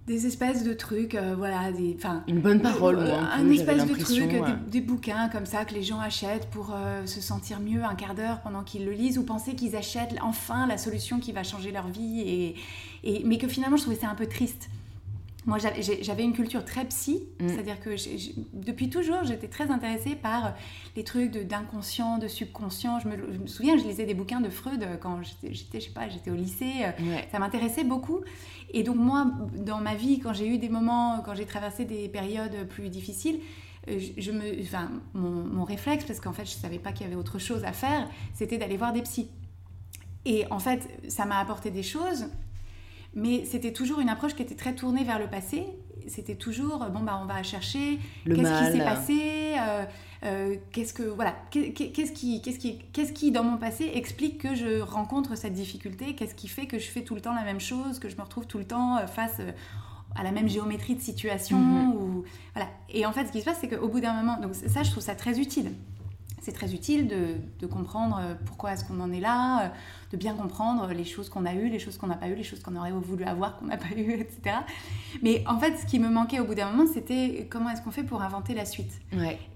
des 0.09 0.25
espèces 0.25 0.63
de 0.63 0.73
trucs, 0.73 1.13
euh, 1.13 1.35
voilà, 1.37 1.71
des, 1.71 1.95
enfin, 1.95 2.23
une 2.27 2.39
bonne 2.39 2.61
parole, 2.61 2.97
euh, 2.97 3.13
un, 3.15 3.47
espèce 3.51 3.85
de 3.85 3.93
truc, 3.93 4.35
des, 4.67 4.81
bouquins 4.81 5.29
comme 5.29 5.45
ça 5.45 5.65
que 5.65 5.75
les 5.75 5.83
gens 5.83 5.99
achètent 5.99 6.49
pour 6.49 6.73
euh, 6.73 7.05
se 7.05 7.21
sentir 7.21 7.59
mieux 7.59 7.83
un 7.83 7.93
quart 7.93 8.15
d'heure 8.15 8.41
pendant 8.41 8.63
qu'ils 8.63 8.85
le 8.85 8.91
lisent 8.91 9.19
ou 9.19 9.23
penser 9.23 9.53
qu'ils 9.53 9.75
achètent 9.75 10.15
enfin 10.19 10.65
la 10.65 10.79
solution 10.79 11.19
qui 11.19 11.31
va 11.31 11.43
changer 11.43 11.71
leur 11.71 11.89
vie 11.89 12.21
et, 12.21 12.55
et 13.03 13.23
mais 13.23 13.37
que 13.37 13.47
finalement 13.47 13.77
je 13.77 13.83
trouvais 13.83 13.99
ça 13.99 14.09
un 14.09 14.15
peu 14.15 14.25
triste. 14.25 14.69
Moi, 15.45 15.57
j'avais 15.57 16.23
une 16.23 16.33
culture 16.33 16.65
très 16.65 16.85
psy, 16.85 17.23
mm. 17.39 17.47
c'est-à-dire 17.47 17.79
que 17.79 17.91
depuis 18.53 18.89
toujours, 18.89 19.23
j'étais 19.23 19.47
très 19.47 19.71
intéressée 19.71 20.15
par 20.15 20.53
les 20.95 21.03
trucs 21.03 21.37
d'inconscient, 21.37 22.17
de, 22.17 22.27
subconscient. 22.27 22.99
Je 22.99 23.07
me, 23.07 23.47
souviens, 23.47 23.77
je 23.77 23.83
lisais 23.83 24.05
des 24.05 24.13
bouquins 24.13 24.41
de 24.41 24.49
Freud 24.49 24.85
quand 25.01 25.21
j'étais, 25.23 25.53
je 25.79 25.85
sais 25.85 25.91
pas, 25.91 26.09
j'étais 26.09 26.29
au 26.29 26.35
lycée. 26.35 26.71
Ça 27.31 27.39
m'intéressait 27.39 27.83
beaucoup. 27.83 28.19
Et 28.71 28.83
donc 28.83 28.97
moi, 28.97 29.25
dans 29.55 29.79
ma 29.79 29.95
vie, 29.95 30.19
quand 30.19 30.33
j'ai 30.33 30.47
eu 30.47 30.57
des 30.57 30.69
moments, 30.69 31.21
quand 31.25 31.35
j'ai 31.35 31.45
traversé 31.45 31.85
des 31.85 32.07
périodes 32.07 32.67
plus 32.67 32.89
difficiles, 32.89 33.39
euh, 33.87 33.99
je, 34.17 34.31
me, 34.31 34.61
enfin, 34.61 34.91
mon, 35.13 35.29
mon 35.29 35.63
réflexe, 35.63 36.05
parce 36.05 36.19
qu'en 36.19 36.33
fait, 36.33 36.45
je 36.45 36.51
savais 36.51 36.79
pas 36.79 36.91
qu'il 36.91 37.05
y 37.05 37.09
avait 37.09 37.19
autre 37.19 37.39
chose 37.39 37.63
à 37.63 37.71
faire, 37.71 38.07
c'était 38.33 38.57
d'aller 38.57 38.77
voir 38.77 38.93
des 38.93 39.01
psys. 39.01 39.29
Et 40.25 40.45
en 40.51 40.59
fait, 40.59 40.87
ça 41.07 41.25
m'a 41.25 41.39
apporté 41.39 41.71
des 41.71 41.83
choses 41.83 42.27
mais 43.13 43.45
c'était 43.45 43.73
toujours 43.73 43.99
une 43.99 44.09
approche 44.09 44.35
qui 44.35 44.43
était 44.43 44.55
très 44.55 44.75
tournée 44.75 45.03
vers 45.03 45.19
le 45.19 45.27
passé. 45.27 45.65
C'était 46.07 46.35
toujours, 46.35 46.85
bon, 46.91 47.01
bah, 47.01 47.19
on 47.21 47.25
va 47.25 47.43
chercher 47.43 47.99
qu'est-ce 48.25 48.65
qui 48.65 48.77
s'est 48.77 48.83
passé, 48.83 49.55
euh, 49.59 49.85
euh, 50.23 50.55
qu'est-ce 50.71 50.93
que, 50.93 51.03
voilà, 51.03 51.35
qu'est-ce 51.51 52.11
qui, 52.11 52.41
qu'est-ce 52.41 52.59
qui, 52.59 52.79
qu'est-ce 52.93 53.13
qui, 53.13 53.31
dans 53.31 53.43
mon 53.43 53.57
passé, 53.57 53.91
explique 53.93 54.39
que 54.39 54.55
je 54.55 54.81
rencontre 54.81 55.35
cette 55.35 55.53
difficulté, 55.53 56.15
qu'est-ce 56.15 56.35
qui 56.35 56.47
fait 56.47 56.65
que 56.65 56.79
je 56.79 56.87
fais 56.87 57.01
tout 57.01 57.15
le 57.15 57.21
temps 57.21 57.33
la 57.33 57.43
même 57.43 57.59
chose, 57.59 57.99
que 57.99 58.09
je 58.09 58.15
me 58.15 58.21
retrouve 58.21 58.47
tout 58.47 58.57
le 58.57 58.65
temps 58.65 58.97
euh, 58.97 59.07
face 59.07 59.41
à 60.15 60.23
la 60.23 60.31
même 60.31 60.49
géométrie 60.49 60.95
de 60.95 61.01
situation. 61.01 61.57
Mhm. 61.57 61.93
ou, 61.93 62.23
voilà. 62.53 62.69
Et 62.89 63.05
en 63.05 63.11
fait, 63.11 63.27
ce 63.27 63.31
qui 63.31 63.41
se 63.41 63.45
passe, 63.45 63.57
c'est 63.61 63.69
qu'au 63.69 63.87
bout 63.87 63.99
d'un 63.99 64.13
moment, 64.13 64.39
donc 64.39 64.55
ça, 64.55 64.83
je 64.83 64.91
trouve 64.91 65.03
ça 65.03 65.15
très 65.15 65.39
utile 65.39 65.71
c'est 66.41 66.51
très 66.51 66.73
utile 66.73 67.07
de, 67.07 67.67
comprendre 67.67 68.19
euh, 68.21 68.33
pourquoi 68.45 68.73
est-ce 68.73 68.83
qu'on 68.83 68.99
en 68.99 69.11
est 69.11 69.19
là, 69.19 69.61
euh, 69.61 69.67
de 70.11 70.17
bien 70.17 70.33
comprendre 70.33 70.87
les 70.91 71.05
choses 71.05 71.29
qu'on 71.29 71.45
a 71.45 71.53
eues, 71.53 71.69
les 71.69 71.79
choses 71.79 71.97
qu'on 71.97 72.07
n'a 72.07 72.15
pas 72.15 72.27
eues, 72.27 72.35
les 72.35 72.43
choses 72.43 72.61
qu'on 72.61 72.75
aurait 72.75 72.91
voulu 72.91 73.23
avoir, 73.23 73.57
qu'on 73.57 73.65
n'a 73.65 73.77
pas 73.77 73.93
eues, 73.95 74.13
etc. 74.19 74.57
Mais 75.21 75.43
en 75.47 75.59
fait, 75.59 75.77
ce 75.77 75.85
qui 75.85 75.99
me 75.99 76.09
manquait 76.09 76.39
au 76.39 76.45
bout 76.45 76.55
d'un 76.55 76.71
moment, 76.71 76.89
c'était 76.91 77.47
comment 77.49 77.69
est-ce 77.69 77.81
qu'on 77.81 77.91
fait 77.91 78.03
pour 78.03 78.21
inventer 78.21 78.53
la 78.53 78.65
suite? 78.65 78.99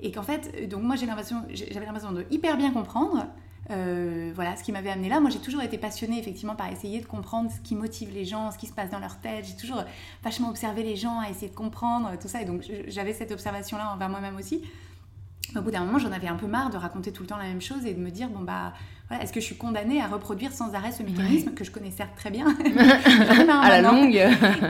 Et 0.01 0.11
qu'en 0.11 0.23
fait, 0.23 0.69
donc 0.69 0.83
moi, 0.83 0.95
j'ai 0.95 1.05
l'impression, 1.05 1.43
j'avais 1.53 1.85
l'impression 1.85 2.11
de 2.11 2.25
hyper 2.29 2.57
bien 2.57 2.71
comprendre. 2.71 3.27
Euh, 3.71 4.33
voilà 4.35 4.57
ce 4.57 4.63
qui 4.63 4.73
m'avait 4.73 4.89
amené 4.89 5.07
là. 5.07 5.21
Moi, 5.21 5.29
j'ai 5.29 5.39
toujours 5.39 5.61
été 5.61 5.77
passionnée 5.77 6.19
effectivement 6.19 6.55
par 6.55 6.69
essayer 6.71 6.99
de 6.99 7.05
comprendre 7.05 7.49
ce 7.49 7.61
qui 7.61 7.75
motive 7.75 8.11
les 8.13 8.25
gens, 8.25 8.51
ce 8.51 8.57
qui 8.57 8.67
se 8.67 8.73
passe 8.73 8.89
dans 8.89 8.99
leur 8.99 9.19
tête. 9.19 9.45
J'ai 9.45 9.55
toujours 9.55 9.83
vachement 10.21 10.49
observé 10.49 10.83
les 10.83 10.97
gens, 10.97 11.19
à 11.19 11.29
essayer 11.29 11.47
de 11.47 11.55
comprendre 11.55 12.11
tout 12.21 12.27
ça. 12.27 12.41
Et 12.41 12.45
donc, 12.45 12.63
j'avais 12.87 13.13
cette 13.13 13.31
observation-là 13.31 13.93
envers 13.93 14.09
moi-même 14.09 14.35
aussi 14.35 14.63
au 15.55 15.61
bout 15.61 15.71
d'un 15.71 15.85
moment, 15.85 15.99
j'en 15.99 16.11
avais 16.11 16.27
un 16.27 16.35
peu 16.35 16.47
marre 16.47 16.69
de 16.69 16.77
raconter 16.77 17.11
tout 17.11 17.23
le 17.23 17.27
temps 17.27 17.37
la 17.37 17.45
même 17.45 17.61
chose 17.61 17.85
et 17.85 17.93
de 17.93 17.99
me 17.99 18.09
dire, 18.09 18.29
bon 18.29 18.41
bah, 18.41 18.73
voilà, 19.07 19.23
est-ce 19.23 19.33
que 19.33 19.39
je 19.39 19.45
suis 19.45 19.57
condamnée 19.57 20.01
à 20.01 20.07
reproduire 20.07 20.51
sans 20.51 20.73
arrêt 20.73 20.91
ce 20.91 21.03
mécanisme 21.03 21.53
que 21.53 21.63
je 21.63 21.71
connais 21.71 21.91
certes 21.91 22.15
très 22.15 22.31
bien. 22.31 22.45
À 23.05 23.69
la 23.69 23.81
longue. 23.81 24.15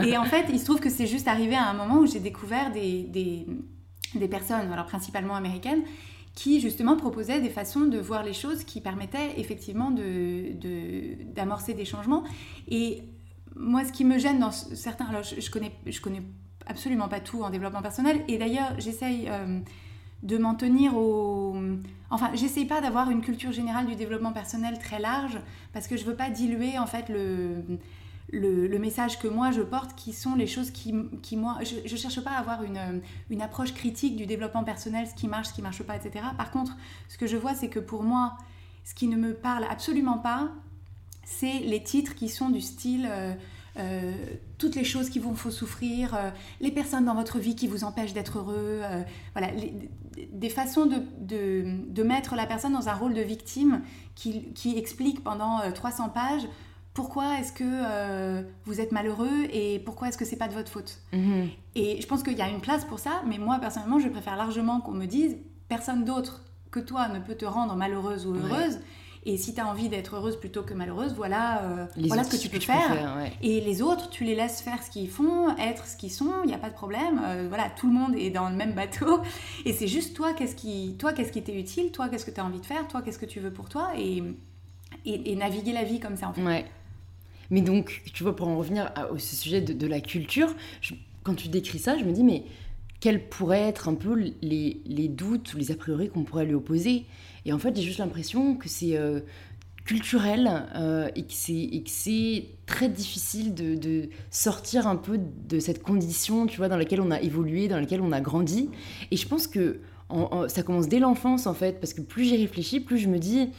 Et 0.06 0.18
en 0.18 0.26
fait, 0.26 0.46
il 0.50 0.60
se 0.60 0.66
trouve 0.66 0.80
que 0.80 0.90
c'est 0.90 1.08
juste 1.08 1.28
arrivé 1.28 1.56
à 1.56 1.68
un 1.70 1.74
moment 1.74 2.00
où 2.00 2.06
j'ai 2.06 2.20
découvert 2.20 2.72
des, 2.72 3.04
des, 3.04 3.46
des, 4.16 4.28
personnes, 4.28 4.72
alors 4.72 4.86
principalement 4.86 5.36
américaines, 5.36 5.84
qui 6.36 6.60
justement 6.60 6.98
proposaient 6.98 7.40
des 7.40 7.50
façons 7.50 7.82
de 7.82 8.00
voir 8.00 8.24
les 8.24 8.34
choses 8.34 8.64
qui 8.64 8.82
permettaient 8.82 9.34
effectivement 9.38 9.92
d'amorcer 9.92 11.74
de, 11.74 11.78
des 11.78 11.86
changements. 11.86 12.24
Et 12.68 13.04
moi, 13.56 13.86
ce 13.86 13.92
qui 13.92 14.04
me 14.04 14.18
gêne 14.18 14.40
dans 14.40 14.52
certains... 14.52 15.06
Alors, 15.06 15.24
je, 15.24 15.40
je 15.40 15.52
connais, 15.52 15.72
je 15.86 16.02
connais 16.02 16.24
absolument 16.66 17.08
pas 17.08 17.20
tout 17.20 17.44
en 17.44 17.50
développement 17.50 17.82
personnel, 17.82 18.22
et 18.28 18.38
d'ailleurs, 18.38 18.74
j'essaye... 18.80 19.28
Euh, 19.30 19.60
de 20.24 20.38
m'en 20.38 20.56
tenir 20.56 20.96
au... 20.98 21.56
Enfin, 22.10 22.32
j'essaye 22.34 22.66
pas 22.66 22.82
d'avoir 22.82 23.10
une 23.10 23.22
culture 23.22 23.52
générale 23.52 23.86
du 23.86 23.96
développement 23.96 24.32
personnel 24.32 24.80
très 24.80 25.00
large 25.00 25.40
parce 25.74 25.88
que 25.88 25.98
je 25.98 26.06
veux 26.06 26.16
pas 26.16 26.30
diluer 26.30 26.78
en 26.80 26.86
fait 26.86 27.10
le, 27.10 27.64
le, 28.32 28.80
message 28.80 29.20
que 29.20 29.28
moi 29.28 29.52
je 29.52 29.62
porte 29.62 29.96
qui 29.96 30.14
sont 30.14 30.36
les 30.36 30.48
choses 30.48 30.72
qui, 30.72 30.94
qui 31.22 31.38
moi... 31.38 31.60
Je, 31.64 31.96
cherche 31.96 32.22
pas 32.22 32.32
à 32.32 32.40
avoir 32.40 32.64
une, 32.64 33.02
une 33.30 33.42
approche 33.42 33.74
critique 33.74 34.16
du 34.16 34.26
développement 34.26 34.64
personnel, 34.64 35.08
ce 35.08 35.14
qui 35.14 35.28
marche, 35.28 35.50
ce 35.50 35.54
qui 35.54 35.62
marche 35.62 35.84
pas, 35.84 35.96
etc. 35.96 36.26
Par 36.38 36.52
contre, 36.52 36.76
ce 37.10 37.18
que 37.18 37.28
je 37.28 37.38
vois, 37.38 37.54
c'est 37.54 37.70
que 37.70 37.80
pour 37.80 38.04
moi, 38.04 38.38
ce 38.84 38.94
qui 38.94 39.08
ne 39.08 39.18
me 39.18 39.34
parle 39.34 39.66
absolument 39.70 40.18
pas, 40.18 40.52
c'est 41.26 41.60
les 41.60 41.84
titres 41.84 42.16
qui 42.16 42.30
sont 42.30 42.50
du 42.50 42.62
style... 42.62 43.08
Euh, 43.10 43.34
euh, 43.80 44.14
toutes 44.60 44.76
les 44.76 44.84
choses 44.84 45.10
qui 45.10 45.18
vous 45.18 45.36
font 45.36 45.50
souffrir, 45.50 46.14
euh, 46.14 46.30
les 46.62 46.70
personnes 46.70 47.06
dans 47.06 47.16
votre 47.16 47.40
vie 47.40 47.56
qui 47.56 47.68
vous 47.68 47.84
empêchent 47.84 48.14
d'être 48.14 48.38
heureux, 48.38 48.82
voilà, 49.34 49.52
des 50.32 50.50
façons 50.50 50.86
de, 50.86 51.02
de, 51.20 52.04
mettre 52.04 52.36
la 52.36 52.46
personne 52.46 52.74
dans 52.74 52.90
un 52.90 52.94
rôle 52.94 53.14
de 53.14 53.22
victime 53.22 53.82
qui, 54.16 54.54
qui 54.54 54.78
explique 54.78 55.24
pendant 55.24 55.60
300 55.72 56.10
pages 56.10 56.44
pourquoi 56.94 57.40
est-ce 57.40 57.52
que 57.52 58.44
vous 58.66 58.80
êtes 58.80 58.92
malheureux 58.92 59.48
et 59.52 59.80
pourquoi 59.80 60.10
est-ce 60.10 60.18
que 60.18 60.26
c'est 60.26 60.38
pas 60.38 60.48
de 60.48 60.54
votre 60.54 60.72
faute. 60.72 61.00
Mm-hmm. 61.12 61.50
Et 61.76 62.02
je 62.02 62.08
pense 62.08 62.22
qu'il 62.22 62.38
y 62.38 62.42
a 62.42 62.50
une 62.50 62.62
place 62.62 62.86
pour 62.86 63.00
ça, 63.00 63.24
mais 63.28 63.40
moi 63.40 63.58
personnellement, 63.60 64.00
je 64.00 64.10
préfère 64.10 64.38
largement 64.38 64.80
qu'on 64.80 64.92
me 64.92 65.06
dise 65.06 65.38
personne 65.68 66.06
d'autre 66.06 66.44
que 66.70 66.80
toi 66.80 67.08
ne 67.08 67.20
peut 67.20 67.36
te 67.36 67.46
rendre 67.46 67.76
malheureuse 67.76 68.26
ou 68.28 68.36
heureuse. 68.36 68.80
Et 69.26 69.38
si 69.38 69.54
tu 69.54 69.62
as 69.62 69.68
envie 69.68 69.88
d'être 69.88 70.16
heureuse 70.16 70.38
plutôt 70.38 70.64
que 70.64 70.74
malheureuse, 70.74 71.14
voilà, 71.14 71.64
euh, 71.64 71.86
voilà 71.98 72.24
ce 72.24 72.32
que 72.36 72.42
tu 72.42 72.50
peux 72.50 72.60
faire. 72.60 73.18
Et 73.42 73.62
les 73.62 73.82
autres, 73.82 74.10
tu 74.10 74.26
les 74.26 74.36
laisses 74.36 74.62
faire 74.62 74.84
ce 74.84 74.90
qu'ils 74.90 75.10
font, 75.10 75.56
être 75.58 75.88
ce 75.88 75.96
qu'ils 75.96 76.12
sont, 76.12 76.32
il 76.44 76.48
n'y 76.48 76.54
a 76.54 76.58
pas 76.58 76.70
de 76.70 76.74
problème. 76.74 77.22
Euh, 77.24 77.46
voilà, 77.48 77.70
tout 77.70 77.88
le 77.88 77.94
monde 77.94 78.16
est 78.16 78.32
dans 78.32 78.50
le 78.50 78.56
même 78.56 78.74
bateau. 78.74 79.22
Et 79.66 79.72
c'est 79.72 79.88
juste 79.88 80.16
toi, 80.16 80.34
qu'est-ce 80.34 80.56
qui 80.56 80.96
toi, 81.00 81.14
qu'est-ce 81.14 81.32
qui 81.32 81.42
t'est 81.42 81.58
utile, 81.58 81.92
toi, 81.92 82.10
qu'est-ce 82.10 82.26
que 82.26 82.32
tu 82.32 82.42
as 82.42 82.46
envie 82.46 82.60
de 82.60 82.66
faire, 82.66 82.88
toi, 82.88 83.02
qu'est-ce 83.02 83.20
que 83.20 83.26
tu 83.26 83.40
veux 83.40 83.52
pour 83.52 83.70
toi, 83.70 83.92
et, 83.98 84.24
et, 85.06 85.36
naviguer 85.36 85.72
la 85.72 85.84
vie 85.84 86.00
comme 86.00 86.18
ça, 86.18 86.28
en 86.28 86.34
fait. 86.34 86.44
Ouais. 86.44 86.66
Mais 87.50 87.62
donc, 87.62 88.02
tu 88.14 88.24
vois, 88.24 88.36
pour 88.36 88.48
en 88.48 88.58
revenir 88.58 88.92
au 89.12 89.18
sujet 89.18 89.62
de, 89.62 89.88
la 89.88 90.02
culture, 90.02 90.54
quand 91.24 91.36
tu 91.36 91.48
décris 91.48 91.80
ça, 91.80 91.98
je 91.98 92.04
me 92.04 92.12
dis, 92.12 92.24
mais 92.24 92.44
quels 93.04 93.28
pourraient 93.28 93.68
être 93.68 93.90
un 93.90 93.96
peu 93.96 94.14
les, 94.42 94.82
les 94.86 95.08
doutes 95.10 95.54
ou 95.54 95.58
les 95.58 95.72
a 95.72 95.76
priori 95.76 96.08
qu'on 96.08 96.24
pourrait 96.24 96.46
lui 96.46 96.54
opposer 96.54 97.06
et 97.46 97.54
en 97.54 97.60
fait, 97.60 97.76
j'ai 97.76 97.82
juste 97.82 98.00
l'impression 98.00 98.56
que 98.56 98.70
c'est 98.70 98.96
euh, 98.96 99.20
culturel 99.86 100.66
euh, 100.76 101.10
et 101.16 101.24
que 101.24 101.34
c'est 101.90 102.46
très 102.66 102.88
difficile 102.88 103.54
de, 103.54 104.10
sortir 104.32 104.88
un 104.88 104.96
peu 104.96 105.20
de 105.20 105.60
cette 105.60 105.84
condition, 105.84 106.48
tu 106.48 106.58
vois, 106.58 106.70
dans 106.70 106.78
laquelle 106.78 107.02
on 107.02 107.12
a 107.12 107.22
évolué, 107.22 107.68
dans 107.68 107.80
laquelle 107.80 108.02
on 108.02 108.12
a 108.12 108.22
grandi. 108.22 108.70
Et 109.12 109.18
je 109.18 109.28
pense 109.28 109.48
que 109.48 109.80
ça 110.48 110.62
commence 110.64 110.88
dès 110.88 111.00
l'enfance, 111.00 111.48
en 111.48 111.54
fait, 111.54 111.80
parce 111.80 111.94
que 111.94 112.02
plus 112.02 112.26
j'y 112.26 112.38
réfléchis, 112.38 112.80
plus 112.80 113.00
je 113.00 113.10
me 113.10 113.18
dis, 113.18 113.50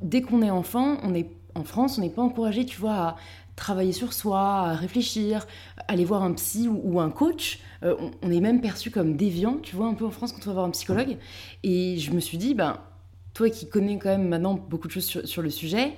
dès 0.00 0.22
qu'on 0.22 0.40
est 0.40 0.50
enfant, 0.50 0.98
on 1.02 1.14
est 1.14 1.28
en 1.56 1.64
France, 1.64 1.98
on 1.98 2.02
n'est 2.02 2.10
pas 2.10 2.22
encouragé, 2.22 2.64
tu 2.64 2.80
vois, 2.80 2.92
à 2.92 3.16
travailler 3.60 3.92
sur 3.92 4.12
soi, 4.12 4.72
réfléchir, 4.72 5.46
aller 5.86 6.04
voir 6.04 6.24
un 6.24 6.32
psy 6.32 6.66
ou, 6.66 6.98
un 6.98 7.10
coach. 7.10 7.60
Euh, 7.84 7.94
on, 8.22 8.32
est 8.32 8.40
même 8.40 8.60
perçu 8.60 8.90
comme 8.90 9.16
déviant, 9.16 9.58
tu 9.62 9.76
vois, 9.76 9.86
un 9.86 9.94
peu 9.94 10.06
en 10.06 10.10
France 10.10 10.32
quand 10.32 10.40
on 10.46 10.46
va 10.46 10.54
voir 10.54 10.66
un 10.66 10.70
psychologue. 10.70 11.16
Et 11.62 11.98
je 11.98 12.10
me 12.10 12.20
suis 12.20 12.38
dit, 12.38 12.54
ben, 12.54 12.78
toi 13.34 13.50
qui 13.50 13.68
connais 13.68 13.98
quand 13.98 14.08
même 14.08 14.26
maintenant 14.26 14.54
beaucoup 14.54 14.88
de 14.88 14.92
choses 14.92 15.22
sur, 15.24 15.42
le 15.42 15.50
sujet, 15.50 15.92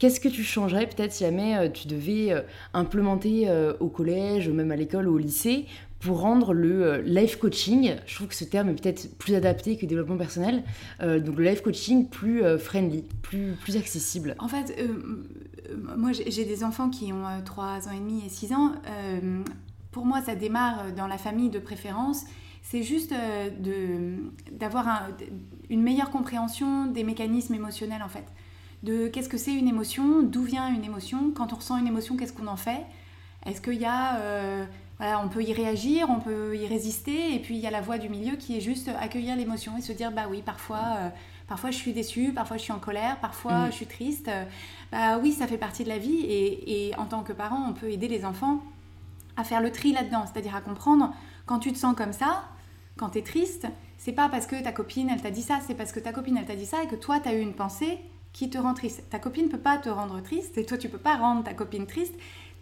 Qu'est-ce 0.00 0.18
que 0.18 0.28
tu 0.28 0.42
changerais 0.42 0.88
peut-être 0.88 1.12
si 1.12 1.22
jamais 1.22 1.56
euh, 1.56 1.68
tu 1.68 1.86
devais 1.86 2.32
euh, 2.32 2.42
implémenter 2.74 3.48
au 3.78 3.88
collège, 3.88 4.48
même 4.48 4.72
à 4.72 4.76
l'école 4.76 5.08
ou 5.08 5.14
au 5.14 5.18
lycée, 5.18 5.66
pour 6.00 6.20
rendre 6.20 6.52
le 6.52 7.00
life 7.00 7.36
coaching, 7.36 7.96
je 8.06 8.14
trouve 8.14 8.28
que 8.28 8.34
ce 8.34 8.44
terme 8.44 8.68
est 8.68 8.74
peut-être 8.74 9.16
plus 9.18 9.34
adapté 9.34 9.76
que 9.78 9.86
développement 9.86 10.18
personnel, 10.18 10.62
donc 11.00 11.36
le 11.36 11.44
life 11.44 11.62
coaching 11.62 12.08
plus 12.08 12.42
friendly, 12.58 13.04
plus, 13.22 13.56
accessible 13.76 14.36
En 14.38 14.48
fait, 14.48 14.78
moi 15.96 16.12
j'ai 16.12 16.44
des 16.44 16.62
enfants 16.62 16.90
qui 16.90 17.10
ont 17.10 17.24
3 17.42 17.88
ans 17.88 17.92
et 17.92 18.00
demi 18.00 18.22
et 18.26 18.28
6 18.28 18.52
ans. 18.52 18.72
pour 19.92 20.04
moi, 20.04 20.20
ça 20.20 20.34
démarre 20.34 20.92
dans 20.94 21.06
la 21.06 21.16
famille 21.16 21.48
de 21.48 21.58
préférence 21.58 22.26
c'est 22.64 22.82
juste 22.82 23.12
euh, 23.12 24.16
d'avoir 24.50 25.08
une 25.68 25.82
meilleure 25.82 26.10
compréhension 26.10 26.86
des 26.86 27.04
mécanismes 27.04 27.54
émotionnels 27.54 28.02
en 28.02 28.08
fait. 28.08 28.24
De 28.82 29.06
qu'est-ce 29.08 29.28
que 29.28 29.36
c'est 29.36 29.52
une 29.52 29.68
émotion, 29.68 30.22
d'où 30.22 30.42
vient 30.42 30.74
une 30.74 30.84
émotion, 30.84 31.30
quand 31.30 31.52
on 31.52 31.56
ressent 31.56 31.76
une 31.78 31.86
émotion, 31.86 32.16
qu'est-ce 32.16 32.32
qu'on 32.32 32.46
en 32.46 32.56
fait? 32.56 32.80
Est-ce 33.46 33.60
qu'il 33.60 33.80
y 33.80 33.84
a... 33.84 34.18
Voilà, 34.98 35.20
on 35.20 35.28
peut 35.28 35.42
y 35.42 35.52
réagir, 35.52 36.08
on 36.08 36.20
peut 36.20 36.56
y 36.56 36.66
résister, 36.66 37.34
et 37.34 37.40
puis 37.40 37.56
il 37.56 37.60
y 37.60 37.66
a 37.66 37.70
la 37.70 37.80
voie 37.80 37.98
du 37.98 38.08
milieu 38.08 38.36
qui 38.36 38.56
est 38.56 38.60
juste 38.60 38.88
accueillir 39.00 39.34
l'émotion 39.34 39.76
et 39.76 39.80
se 39.80 39.92
dire 39.92 40.12
bah 40.12 40.26
oui, 40.30 40.40
parfois, 40.40 40.96
euh, 40.98 41.08
parfois 41.48 41.72
je 41.72 41.76
suis 41.76 41.92
déçue, 41.92 42.32
parfois 42.32 42.58
je 42.58 42.62
suis 42.62 42.72
en 42.72 42.78
colère, 42.78 43.18
parfois 43.20 43.66
mm. 43.66 43.66
je 43.72 43.76
suis 43.76 43.86
triste. 43.86 44.30
Bah 44.92 45.18
oui, 45.18 45.32
ça 45.32 45.48
fait 45.48 45.58
partie 45.58 45.82
de 45.82 45.88
la 45.88 45.98
vie, 45.98 46.20
et, 46.20 46.88
et 46.88 46.96
en 46.96 47.06
tant 47.06 47.22
que 47.22 47.32
parent, 47.32 47.66
on 47.68 47.72
peut 47.72 47.90
aider 47.90 48.06
les 48.06 48.24
enfants 48.24 48.62
à 49.36 49.42
faire 49.42 49.60
le 49.60 49.72
tri 49.72 49.92
là-dedans, 49.92 50.24
c'est-à-dire 50.32 50.54
à 50.54 50.60
comprendre 50.60 51.12
quand 51.46 51.58
tu 51.58 51.72
te 51.72 51.78
sens 51.78 51.94
comme 51.96 52.12
ça, 52.12 52.44
quand 52.96 53.10
tu 53.10 53.18
es 53.18 53.22
triste, 53.22 53.66
c'est 53.98 54.12
pas 54.12 54.28
parce 54.28 54.46
que 54.46 54.62
ta 54.62 54.72
copine 54.72 55.10
elle 55.10 55.20
t'a 55.20 55.30
dit 55.30 55.42
ça, 55.42 55.58
c'est 55.66 55.74
parce 55.74 55.92
que 55.92 56.00
ta 56.00 56.12
copine 56.12 56.36
elle 56.36 56.46
t'a 56.46 56.56
dit 56.56 56.66
ça 56.66 56.82
et 56.82 56.86
que 56.86 56.96
toi 56.96 57.20
tu 57.20 57.28
as 57.28 57.34
eu 57.34 57.40
une 57.40 57.54
pensée 57.54 57.98
qui 58.32 58.50
te 58.50 58.58
rend 58.58 58.74
triste. 58.74 59.02
Ta 59.10 59.18
copine 59.18 59.48
peut 59.48 59.58
pas 59.58 59.78
te 59.78 59.88
rendre 59.88 60.20
triste 60.22 60.58
et 60.58 60.66
toi 60.66 60.76
tu 60.78 60.88
peux 60.88 60.98
pas 60.98 61.16
rendre 61.16 61.44
ta 61.44 61.54
copine 61.54 61.86
triste. 61.86 62.14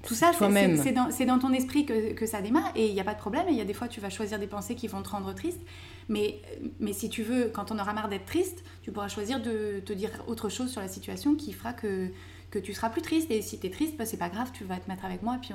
Tout 0.07 0.15
ça, 0.15 0.33
c'est 0.33 0.93
dans, 0.93 1.09
dans, 1.27 1.39
ton 1.39 1.53
esprit 1.53 1.87
que, 1.87 2.13
que 2.13 2.27
ça 2.27 2.43
démarre 2.43 2.73
et 2.75 2.87
il 2.87 2.95
n'y 2.95 3.01
a 3.01 3.05
pas 3.05 3.15
de 3.15 3.21
problème. 3.21 3.49
Et 3.49 3.53
il 3.53 3.59
y 3.59 3.61
a 3.61 3.65
des 3.65 3.75
fois, 3.75 3.89
tu 3.89 4.01
vas 4.01 4.11
choisir 4.11 4.39
des 4.39 4.47
pensées 4.47 4.75
qui 4.75 4.89
vont 4.89 5.03
te 5.03 5.09
rendre 5.09 5.33
triste. 5.35 5.61
Mais, 6.09 6.41
mais 6.81 6.93
si 6.93 7.09
tu 7.09 7.23
veux, 7.23 7.51
quand 7.53 7.71
on 7.71 7.79
aura 7.79 7.93
marre 7.93 8.09
d'être 8.09 8.27
triste, 8.27 8.65
tu 8.83 8.91
pourras 8.91 9.09
choisir 9.09 9.41
de 9.41 9.81
te 9.85 9.93
dire 9.93 10.11
autre 10.27 10.49
chose 10.49 10.71
sur 10.71 10.81
la 10.81 10.89
situation 10.89 11.35
qui 11.35 11.53
fera 11.53 11.73
que, 11.73 12.11
que 12.51 12.59
tu 12.59 12.75
seras 12.75 12.91
plus 12.91 13.03
triste. 13.03 13.31
Et 13.31 13.43
si 13.43 13.59
tu 13.59 13.67
es 13.67 13.71
triste, 13.71 13.97
bah, 13.97 14.05
c'est 14.07 14.19
pas 14.19 14.29
grave, 14.29 14.51
tu 14.53 14.65
vas 14.65 14.77
te 14.77 14.89
mettre 14.89 15.05
avec 15.05 15.23
moi. 15.23 15.39
Puis 15.41 15.53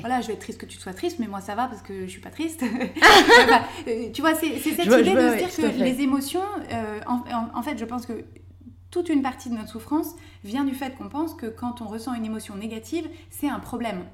voilà, 0.00 0.20
je 0.20 0.28
vais 0.28 0.32
être 0.34 0.40
triste 0.40 0.60
que 0.60 0.66
tu 0.66 0.78
sois 0.78 0.94
triste, 0.94 1.18
mais 1.18 1.28
moi 1.28 1.40
ça 1.40 1.54
va 1.54 1.66
parce 1.66 1.82
que 1.82 2.06
je 2.06 2.10
suis 2.10 2.20
pas 2.20 2.30
triste. 2.30 2.64
Euh, 3.86 4.10
tu 4.12 4.20
vois, 4.20 4.34
c'est 4.34 4.58
cette 4.58 4.84
idée 4.84 5.14
de 5.14 5.30
se 5.30 5.36
dire 5.36 5.56
que 5.56 5.82
les 5.82 6.00
émotions, 6.00 6.42
euh, 6.72 7.00
en, 7.06 7.62
fait, 7.62 7.78
je 7.78 7.84
pense 7.84 8.04
que 8.04 8.24
toute 8.90 9.08
une 9.08 9.22
partie 9.22 9.50
de 9.50 9.54
notre 9.54 9.70
souffrance 9.70 10.14
vient 10.44 10.64
du 10.64 10.74
fait 10.74 10.96
qu'on 10.96 11.08
pense 11.08 11.34
que 11.34 11.46
quand 11.46 11.80
on 11.80 11.86
ressent 11.86 12.14
une 12.14 12.24
émotion 12.24 12.56
négative, 12.56 13.08
c'est 13.30 13.48
un 13.48 13.60
problème 13.60 14.04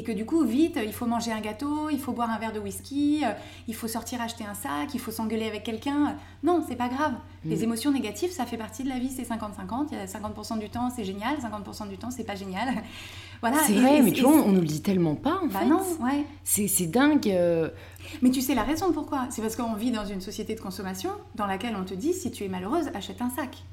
et 0.00 0.02
que 0.02 0.12
du 0.12 0.24
coup, 0.24 0.46
vite, 0.46 0.78
il 0.82 0.94
faut 0.94 1.04
manger 1.04 1.30
un 1.30 1.42
gâteau, 1.42 1.90
il 1.90 1.98
faut 1.98 2.12
boire 2.12 2.30
un 2.30 2.38
verre 2.38 2.54
de 2.54 2.58
whisky, 2.58 3.20
euh, 3.22 3.32
il 3.68 3.74
faut 3.74 3.86
sortir 3.86 4.22
acheter 4.22 4.44
un 4.46 4.54
sac, 4.54 4.94
il 4.94 4.98
faut 4.98 5.10
s'engueuler 5.10 5.46
avec 5.46 5.62
quelqu'un. 5.62 6.16
Non, 6.42 6.64
c'est 6.66 6.74
pas 6.74 6.88
grave. 6.88 7.12
Les 7.44 7.56
mm. 7.56 7.62
émotions 7.64 7.92
négatives, 7.92 8.30
ça 8.30 8.46
fait 8.46 8.56
partie 8.56 8.82
de 8.82 8.88
la 8.88 8.98
vie, 8.98 9.10
c'est 9.10 9.24
50-50. 9.24 9.88
Il 9.92 9.98
y 9.98 10.00
a 10.00 10.06
50% 10.06 10.58
du 10.58 10.70
temps, 10.70 10.88
c'est 10.88 11.04
génial, 11.04 11.36
50% 11.36 11.90
du 11.90 11.98
temps, 11.98 12.10
c'est 12.10 12.24
pas 12.24 12.34
génial. 12.34 12.82
voilà. 13.42 13.58
C'est 13.66 13.74
vrai, 13.74 14.00
mais 14.00 14.12
tu 14.12 14.22
vois, 14.22 14.32
on 14.32 14.52
nous 14.52 14.62
le 14.62 14.66
dit 14.66 14.80
tellement 14.80 15.16
pas, 15.16 15.38
en 15.42 15.48
bah 15.48 15.58
fait. 15.58 15.66
non, 15.66 15.82
ouais. 16.00 16.24
C'est 16.44 16.86
dingue. 16.86 17.28
Euh. 17.28 17.68
Mais 18.22 18.30
tu 18.30 18.40
sais 18.40 18.54
la 18.54 18.62
raison 18.62 18.92
pourquoi 18.92 19.26
C'est 19.28 19.42
parce 19.42 19.54
qu'on 19.54 19.74
vit 19.74 19.90
dans 19.90 20.06
une 20.06 20.22
société 20.22 20.54
de 20.54 20.60
consommation 20.60 21.10
dans 21.34 21.46
laquelle 21.46 21.76
on 21.78 21.84
te 21.84 21.92
dit, 21.92 22.14
si 22.14 22.30
tu 22.30 22.42
es 22.44 22.48
malheureuse, 22.48 22.88
achète 22.94 23.20
un 23.20 23.28
sac. 23.28 23.64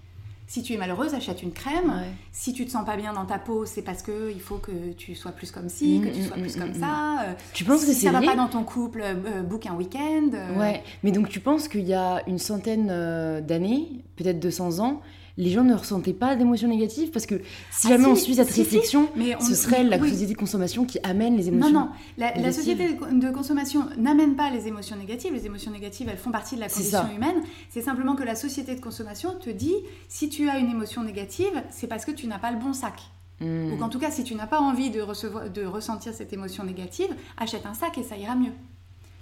Si 0.48 0.64
tu 0.64 0.74
es 0.74 0.78
malheureuse, 0.78 1.14
achète 1.14 1.44
une 1.44 1.52
crème. 1.52 1.94
Si 2.32 2.54
tu 2.54 2.66
te 2.66 2.72
sens 2.72 2.86
pas 2.86 2.96
bien 2.96 3.14
dans 3.14 3.26
ta 3.26 3.38
peau, 3.38 3.66
c'est 3.66 3.82
parce 3.82 4.02
que 4.02 4.32
il 4.32 4.40
faut 4.40 4.58
que 4.58 4.94
tu 4.94 5.14
sois 5.14 5.32
plus 5.32 5.52
comme 5.52 5.68
ci, 5.68 6.02
que 6.02 6.10
tu 6.10 6.24
sois 6.24 6.38
plus 6.38 6.56
comme 6.56 6.74
ça. 6.74 7.36
Tu 7.54 7.66
penses 7.66 7.82
si 7.82 7.88
que 7.88 7.94
ça 7.94 8.12
va 8.12 8.22
pas 8.22 8.36
dans 8.36 8.48
ton 8.48 8.64
couple, 8.64 9.02
euh, 9.04 9.42
book 9.44 9.66
un 9.66 9.76
week-end. 9.76 10.30
Euh. 10.34 10.60
Ouais, 10.60 10.84
mais 11.04 11.12
donc 11.12 11.30
tu 11.30 11.40
penses 11.40 11.68
qu'il 11.68 11.86
y 11.86 11.94
a 11.94 12.24
une 12.28 12.40
centaine 12.40 12.88
euh, 12.90 13.42
d'années, 13.42 13.90
peut-être 14.16 14.40
200 14.40 14.80
ans, 14.80 15.02
les 15.38 15.52
gens 15.52 15.64
ne 15.64 15.76
ressentaient 15.76 16.14
pas 16.14 16.36
d'émotions 16.36 16.68
négatives 16.68 17.12
parce 17.12 17.26
que 17.26 17.36
si 17.72 17.88
ah 17.88 17.90
jamais 17.90 18.08
on 18.08 18.16
suit 18.16 18.36
cette 18.36 18.50
réflexion, 18.50 19.10
ce 19.40 19.56
serait 19.56 19.84
la 19.84 20.00
société 20.00 20.34
de 20.34 20.38
consommation 20.38 20.86
qui 20.86 21.00
amène 21.04 21.38
les 21.38 21.48
émotions. 21.48 21.72
Non, 21.72 21.80
non, 21.82 21.90
la, 22.18 22.52
société 22.52 22.94
de 22.94 23.30
consommation 23.30 23.88
n'amène 23.98 24.36
pas 24.36 24.50
les 24.50 24.68
émotions 24.68 24.96
négatives. 24.96 25.34
Les 25.34 25.46
émotions 25.46 25.72
négatives, 25.72 26.08
elles 26.10 26.18
font 26.18 26.32
partie 26.32 26.56
de 26.56 26.62
la 26.62 26.70
condition 26.70 27.08
humaine. 27.16 27.44
C'est 27.70 27.82
simplement 27.82 28.16
que 28.16 28.24
la 28.24 28.36
société 28.36 28.76
de 28.76 28.82
consommation 28.82 29.36
te 29.36 29.50
dit 29.50 29.76
si 30.10 30.30
tu 30.30 30.50
as 30.50 30.58
une 30.58 30.72
émotion 30.72 31.04
négative, 31.04 31.64
c'est 31.70 31.88
parce 31.88 32.06
que 32.06 32.12
tu 32.12 32.28
n'as 32.28 32.40
pas 32.40 32.52
le 32.52 32.58
bon 32.58 32.74
sac. 32.74 33.00
Hmm. 33.40 33.74
Ou 33.74 33.78
qu'en 33.78 33.90
tout 33.90 34.00
cas, 34.00 34.10
si 34.10 34.24
tu 34.24 34.34
n'as 34.34 34.48
pas 34.48 34.60
envie 34.60 34.90
de, 34.90 35.02
recevoir, 35.02 35.52
de 35.52 35.64
ressentir 35.64 36.14
cette 36.14 36.34
émotion 36.34 36.64
négative, 36.64 37.10
achète 37.38 37.68
un 37.68 37.76
sac 37.76 37.96
et 38.00 38.04
ça 38.04 38.18
ira 38.18 38.36
mieux. 38.36 38.54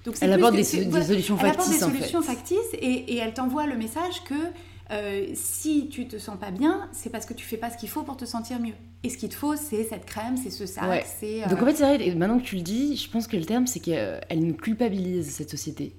Donc, 0.05 0.15
elle 0.21 0.31
apporte 0.31 0.55
des, 0.55 0.63
solutions 0.63 1.35
factices. 1.35 1.41
Elle 1.41 1.49
apporte 1.49 1.69
des 1.69 1.77
solutions 1.77 2.21
factices 2.21 2.73
et, 2.73 3.13
et 3.13 3.17
elle 3.17 3.33
t'envoie 3.33 3.65
le 3.65 3.75
message 3.75 4.23
que 4.23 4.35
euh, 4.91 5.27
si 5.33 5.87
tu 5.89 6.07
te 6.07 6.17
sens 6.17 6.37
pas 6.37 6.51
bien, 6.51 6.89
c'est 6.91 7.09
parce 7.09 7.25
que 7.25 7.33
tu 7.33 7.45
fais 7.45 7.57
pas 7.57 7.71
ce 7.71 7.77
qu'il 7.77 7.89
faut 7.89 8.03
pour 8.03 8.17
te 8.17 8.25
sentir 8.25 8.59
mieux. 8.59 8.75
Et 9.03 9.09
ce 9.09 9.17
qu'il 9.17 9.29
te 9.29 9.35
faut, 9.35 9.55
c'est 9.55 9.83
cette 9.83 10.05
crème, 10.05 10.37
c'est 10.37 10.51
ce 10.51 10.65
sac, 10.65 11.05
c'est. 11.19 11.41
Donc 11.49 11.61
en 11.61 11.65
fait, 11.65 11.75
c'est 11.75 11.97
vrai, 11.97 12.15
maintenant 12.15 12.39
que 12.39 12.45
tu 12.45 12.55
le 12.55 12.61
dis, 12.61 12.95
je 12.95 13.09
pense 13.09 13.27
que 13.27 13.37
le 13.37 13.45
terme, 13.45 13.65
c'est 13.65 13.79
qu'elle 13.79 14.21
nous 14.39 14.53
culpabilise, 14.53 15.31
cette 15.31 15.49
société. 15.49 15.95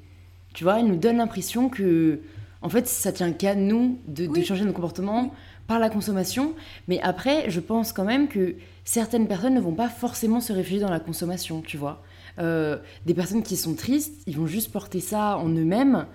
Tu 0.54 0.64
vois, 0.64 0.80
elle 0.80 0.86
nous 0.86 0.96
donne 0.96 1.16
l'impression 1.16 1.68
que, 1.68 2.20
en 2.62 2.68
fait, 2.68 2.86
ça 2.86 3.12
tient 3.12 3.32
qu'à 3.32 3.54
nous 3.54 3.98
de, 4.06 4.28
changer 4.42 4.64
nos 4.64 4.72
comportements 4.72 5.32
par 5.66 5.80
la 5.80 5.90
consommation. 5.90 6.54
Mais 6.86 7.00
après, 7.02 7.50
je 7.50 7.58
pense 7.58 7.92
quand 7.92 8.04
même 8.04 8.28
que 8.28 8.54
certaines 8.84 9.26
personnes 9.26 9.54
ne 9.54 9.60
vont 9.60 9.74
pas 9.74 9.88
forcément 9.88 10.40
se 10.40 10.52
réfugier 10.52 10.80
dans 10.80 10.90
la 10.90 11.00
consommation, 11.00 11.60
tu 11.60 11.76
vois. 11.76 12.02
Euh, 12.38 12.78
des 13.04 13.14
personnes 13.14 13.42
qui 13.42 13.56
sont 13.56 13.74
tristes, 13.74 14.22
ils 14.26 14.36
vont 14.36 14.46
juste 14.46 14.70
porter 14.70 15.00
ça 15.00 15.38
en 15.38 15.48
eux-mêmes 15.48 16.06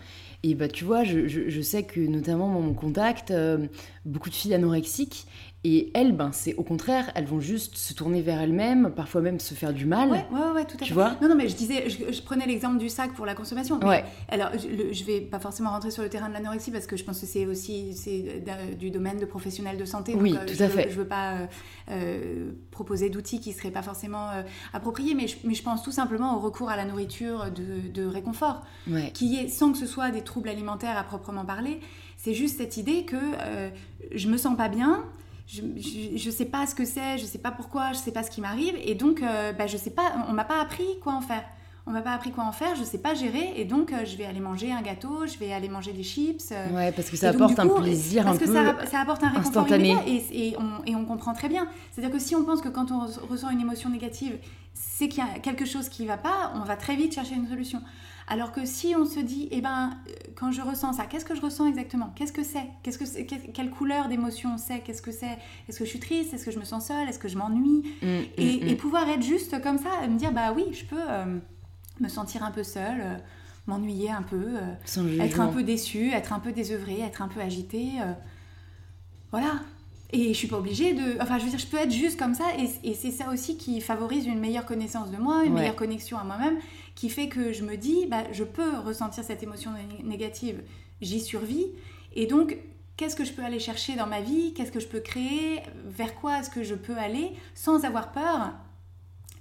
et 0.43 0.55
bah, 0.55 0.67
tu 0.67 0.83
vois, 0.85 1.03
je, 1.03 1.27
je, 1.27 1.61
sais 1.61 1.83
que 1.83 1.99
notamment 1.99 2.47
mon 2.47 2.73
contact, 2.73 3.29
euh, 3.29 3.67
beaucoup 4.05 4.29
de 4.29 4.33
filles 4.33 4.55
anorexiques, 4.55 5.27
et 5.63 5.91
elles, 5.93 6.13
ben, 6.13 6.31
c'est 6.31 6.55
au 6.55 6.63
contraire, 6.63 7.11
elles 7.13 7.27
vont 7.27 7.39
juste 7.39 7.77
se 7.77 7.93
tourner 7.93 8.23
vers 8.23 8.41
elles-mêmes, 8.41 8.91
parfois 8.95 9.21
même 9.21 9.39
se 9.39 9.53
faire 9.53 9.73
du 9.73 9.85
mal. 9.85 10.09
Ouais, 10.09 10.25
ouais, 10.31 10.51
ouais 10.55 10.65
tout 10.65 10.75
à 10.77 10.79
tu 10.79 10.85
fait. 10.85 10.93
Vois 10.95 11.15
non, 11.21 11.29
non, 11.29 11.35
mais 11.35 11.47
je 11.49 11.55
disais, 11.55 11.87
je, 11.87 12.21
prenais 12.23 12.47
l'exemple 12.47 12.79
du 12.79 12.89
sac 12.89 13.13
pour 13.13 13.27
la 13.27 13.35
consommation. 13.35 13.79
ouais. 13.85 14.03
Alors, 14.29 14.49
je, 14.53 14.91
je, 14.91 15.03
vais 15.03 15.21
pas 15.21 15.39
forcément 15.39 15.69
rentrer 15.69 15.91
sur 15.91 16.01
le 16.01 16.09
terrain 16.09 16.29
de 16.29 16.33
l'anorexie 16.33 16.71
parce 16.71 16.87
que 16.87 16.97
je 16.97 17.03
pense 17.03 17.19
que 17.19 17.27
c'est 17.27 17.45
aussi 17.45 17.93
c'est 17.93 18.43
du 18.79 18.89
domaine 18.89 19.19
de 19.19 19.25
professionnels 19.25 19.77
de 19.77 19.85
santé. 19.85 20.15
oui, 20.15 20.35
euh, 20.35 20.45
tout 20.47 20.55
je, 20.55 20.63
à 20.63 20.67
fait. 20.67 20.89
Je 20.89 20.95
veux 20.95 21.07
pas 21.07 21.47
euh, 21.91 22.53
proposer 22.71 23.11
d'outils 23.11 23.39
qui 23.39 23.53
seraient 23.53 23.69
pas 23.69 23.83
forcément 23.83 24.29
appropriés, 24.73 25.13
mais 25.13 25.27
je, 25.27 25.37
mais 25.43 25.53
je 25.53 25.61
pense 25.61 25.83
tout 25.83 25.91
simplement 25.91 26.35
au 26.37 26.39
recours 26.39 26.69
à 26.71 26.75
la 26.75 26.85
nourriture 26.85 27.51
de, 27.51 27.87
de 27.87 28.07
réconfort, 28.07 28.63
qui 29.13 29.35
est 29.35 29.47
sans 29.47 29.71
que 29.71 29.77
ce 29.77 29.85
soit 29.85 30.09
des 30.09 30.21
troubles 30.21 30.49
alimentaires 30.49 30.97
à 30.97 31.03
proprement 31.03 31.45
parler. 31.45 31.79
C'est 32.17 32.33
juste 32.33 32.57
cette 32.57 32.77
idée 32.77 33.05
que 33.05 33.17
je 34.11 34.27
me 34.27 34.37
sens 34.37 34.57
pas 34.57 34.67
bien 34.67 35.05
je, 35.47 35.61
je, 36.15 36.29
sais 36.29 36.45
pas 36.45 36.65
ce 36.65 36.75
que 36.75 36.85
c'est, 36.85 37.17
je 37.17 37.25
sais 37.25 37.37
pas 37.37 37.51
pourquoi, 37.51 37.93
je 37.93 37.97
sais 37.97 38.11
pas 38.11 38.23
ce 38.23 38.31
qui 38.31 38.41
m'arrive, 38.41 38.75
et 38.83 38.95
donc 38.95 39.21
euh, 39.21 39.51
bah, 39.53 39.67
je 39.67 39.77
sais 39.77 39.89
pas, 39.89 40.13
on 40.29 40.33
m'a 40.33 40.45
pas 40.45 40.61
appris 40.61 40.99
quoi 41.03 41.13
en 41.13 41.21
faire. 41.21 41.43
On 41.87 41.91
m'a 41.91 42.01
pas 42.01 42.13
appris 42.13 42.31
quoi 42.31 42.43
en 42.43 42.51
faire, 42.51 42.75
je 42.75 42.83
sais 42.83 42.99
pas 42.99 43.15
gérer, 43.15 43.53
et 43.55 43.65
donc 43.65 43.91
euh, 43.91 44.05
je 44.05 44.15
vais 44.15 44.25
aller 44.25 44.39
manger 44.39 44.71
un 44.71 44.81
gâteau, 44.81 45.25
je 45.25 45.37
vais 45.39 45.51
aller 45.51 45.67
manger 45.67 45.93
des 45.93 46.03
chips. 46.03 46.51
Euh. 46.51 46.69
ouais, 46.75 46.91
parce 46.91 47.09
que 47.09 47.17
ça 47.17 47.29
apporte 47.29 47.57
un 47.57 47.67
plaisir 47.67 48.23
parce 48.23 48.37
un 48.37 48.39
que 48.39 48.45
peu 48.45 48.53
ça, 48.53 48.85
ça, 48.85 48.99
apporte 48.99 49.23
un 49.23 49.29
réconfort 49.29 49.67
immédiat, 49.67 50.03
et, 50.05 50.23
et, 50.31 50.55
on, 50.59 50.85
et 50.85 50.95
on 50.95 51.05
comprend 51.05 51.33
très 51.33 51.49
bien. 51.49 51.67
C'est-à-dire 51.91 52.13
que 52.13 52.21
si 52.21 52.35
on 52.35 52.43
pense 52.43 52.61
que 52.61 52.69
quand 52.69 52.91
on 52.91 53.07
ressent 53.27 53.49
une 53.49 53.61
émotion 53.61 53.89
négative, 53.89 54.37
c'est 54.73 55.09
qu'il 55.09 55.23
y 55.23 55.27
a 55.27 55.39
quelque 55.39 55.65
chose 55.65 55.89
qui 55.89 56.05
va 56.05 56.17
pas, 56.17 56.53
on 56.55 56.63
va 56.63 56.75
très 56.75 56.95
vite 56.95 57.15
chercher 57.15 57.35
une 57.35 57.47
solution. 57.47 57.81
Alors 58.31 58.53
que 58.53 58.65
si 58.65 58.95
on 58.97 59.05
se 59.05 59.19
dit, 59.19 59.49
eh 59.51 59.59
ben, 59.59 59.89
euh, 60.07 60.11
quand 60.35 60.53
je 60.53 60.61
ressens 60.61 60.93
ça, 60.93 61.05
qu'est-ce 61.05 61.25
que 61.25 61.35
je 61.35 61.41
ressens 61.41 61.67
exactement? 61.67 62.13
Qu'est-ce 62.15 62.31
que 62.31 62.45
c'est? 62.45 62.65
Qu'est-ce 62.81 62.97
que 62.97 63.05
c'est? 63.05 63.25
Quelle 63.25 63.69
couleur 63.69 64.07
d'émotion 64.07 64.57
c'est? 64.57 64.79
Qu'est-ce 64.79 65.01
que 65.01 65.11
c'est? 65.11 65.37
Est-ce 65.67 65.77
que 65.77 65.83
je 65.83 65.89
suis 65.89 65.99
triste? 65.99 66.33
Est-ce 66.33 66.45
que 66.45 66.51
je 66.51 66.57
me 66.57 66.63
sens 66.63 66.87
seule? 66.87 67.09
Est-ce 67.09 67.19
que 67.19 67.27
je 67.27 67.37
m'ennuie? 67.37 67.83
Mm, 68.01 68.07
mm, 68.07 68.23
et, 68.37 68.73
mm. 68.73 68.77
pouvoir 68.77 69.09
être 69.09 69.21
juste 69.21 69.61
comme 69.61 69.77
ça, 69.77 70.07
me 70.07 70.17
dire, 70.17 70.31
bah 70.31 70.53
oui, 70.55 70.63
je 70.71 70.85
peux 70.85 70.95
euh, 71.09 71.39
me 71.99 72.07
sentir 72.07 72.41
un 72.45 72.51
peu 72.51 72.63
seule, 72.63 73.01
euh, 73.01 73.17
m'ennuyer 73.67 74.11
un 74.11 74.23
peu, 74.23 74.47
être 75.19 75.41
un 75.41 75.47
peu 75.47 75.63
déçue, 75.63 76.11
être 76.11 76.31
un 76.31 76.39
peu 76.39 76.53
désœuvrée, 76.53 77.01
être 77.01 77.21
un 77.21 77.27
peu 77.27 77.41
agitée. 77.41 77.95
voilà. 79.31 79.59
Et 80.13 80.33
je 80.33 80.37
suis 80.37 80.47
pas 80.47 80.57
obligée 80.57 80.93
de. 80.93 81.17
Enfin, 81.21 81.37
je 81.37 81.45
veux 81.45 81.49
dire, 81.49 81.59
je 81.59 81.67
peux 81.67 81.77
être 81.77 81.91
juste 81.91 82.19
comme 82.19 82.33
ça. 82.33 82.45
Et, 82.83 82.93
c'est 82.93 83.11
ça 83.11 83.29
aussi 83.29 83.57
qui 83.57 83.79
favorise 83.79 84.25
une 84.25 84.39
meilleure 84.39 84.65
connaissance 84.65 85.09
de 85.09 85.17
moi, 85.17 85.43
une 85.45 85.53
meilleure 85.53 85.75
connexion 85.75 86.17
à 86.17 86.23
moi-même, 86.23 86.57
qui 86.95 87.09
fait 87.09 87.27
que 87.27 87.53
je 87.53 87.63
me 87.63 87.77
dis, 87.77 88.05
bah, 88.07 88.23
je 88.31 88.43
peux 88.43 88.77
ressentir 88.79 89.23
cette 89.23 89.43
émotion 89.43 89.71
négative, 90.03 90.61
j'y 91.01 91.19
survis. 91.19 91.67
Et 92.13 92.27
donc, 92.27 92.57
qu'est-ce 92.97 93.15
que 93.15 93.25
je 93.25 93.33
peux 93.33 93.43
aller 93.43 93.59
chercher 93.59 93.95
dans 93.95 94.07
ma 94.07 94.21
vie, 94.21 94.53
qu'est-ce 94.53 94.71
que 94.71 94.79
je 94.79 94.87
peux 94.87 94.99
créer, 94.99 95.61
vers 95.85 96.15
quoi 96.15 96.39
est-ce 96.39 96.49
que 96.49 96.63
je 96.63 96.75
peux 96.75 96.97
aller? 96.97 97.31
Sans 97.55 97.83
avoir 97.85 98.11
peur 98.11 98.53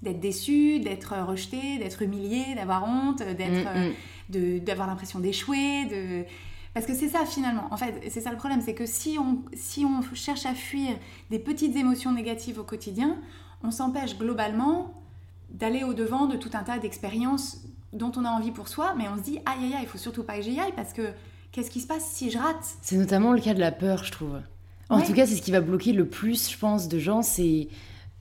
d'être 0.02 0.20
déçu, 0.20 0.80
d'être 0.80 1.14
rejeté, 1.26 1.78
d'être 1.78 2.02
humilié, 2.02 2.54
d'avoir 2.54 2.84
honte, 2.88 3.22
d'être, 3.22 3.92
mm, 4.32 4.38
mm. 4.38 4.60
d'avoir 4.60 4.86
l'impression 4.86 5.18
d'échouer, 5.18 5.84
de 5.86 6.24
parce 6.72 6.86
que 6.86 6.94
c'est 6.94 7.08
ça 7.08 7.26
finalement, 7.26 7.66
en 7.72 7.76
fait, 7.76 8.00
c'est 8.10 8.20
ça 8.20 8.30
le 8.30 8.36
problème, 8.36 8.60
c'est 8.60 8.74
que 8.74 8.86
si 8.86 9.18
on, 9.18 9.42
si 9.54 9.84
on 9.84 10.02
cherche 10.14 10.46
à 10.46 10.54
fuir 10.54 10.96
des 11.28 11.40
petites 11.40 11.76
émotions 11.76 12.12
négatives 12.12 12.60
au 12.60 12.64
quotidien, 12.64 13.18
on 13.62 13.70
s'empêche 13.72 14.16
globalement 14.16 14.94
d'aller 15.50 15.84
au-devant 15.84 16.26
de 16.26 16.36
tout 16.36 16.50
un 16.54 16.62
tas 16.62 16.78
d'expériences 16.78 17.62
dont 17.92 18.12
on 18.16 18.24
a 18.24 18.30
envie 18.30 18.52
pour 18.52 18.68
soi, 18.68 18.94
mais 18.96 19.04
on 19.08 19.16
se 19.16 19.22
dit, 19.22 19.38
aïe 19.46 19.64
aïe 19.64 19.74
aïe, 19.74 19.82
il 19.82 19.88
faut 19.88 19.98
surtout 19.98 20.22
pas 20.22 20.36
que 20.36 20.42
j'y 20.42 20.58
aille 20.60 20.72
parce 20.76 20.92
que 20.92 21.10
qu'est-ce 21.52 21.70
qui 21.70 21.80
se 21.80 21.86
passe 21.86 22.04
si 22.04 22.30
je 22.30 22.38
rate? 22.38 22.64
C'est 22.82 22.96
notamment 22.96 23.32
le 23.32 23.40
cas 23.40 23.54
de 23.54 23.60
la 23.60 23.72
peur, 23.72 24.04
je 24.04 24.12
trouve. 24.12 24.40
En 24.88 25.00
tout 25.02 25.12
cas, 25.12 25.26
c'est 25.26 25.36
ce 25.36 25.42
qui 25.42 25.52
va 25.52 25.60
bloquer 25.60 25.92
le 25.92 26.06
plus, 26.06 26.50
je 26.50 26.58
pense, 26.58 26.88
de 26.88 26.98
gens, 26.98 27.22
c'est 27.22 27.68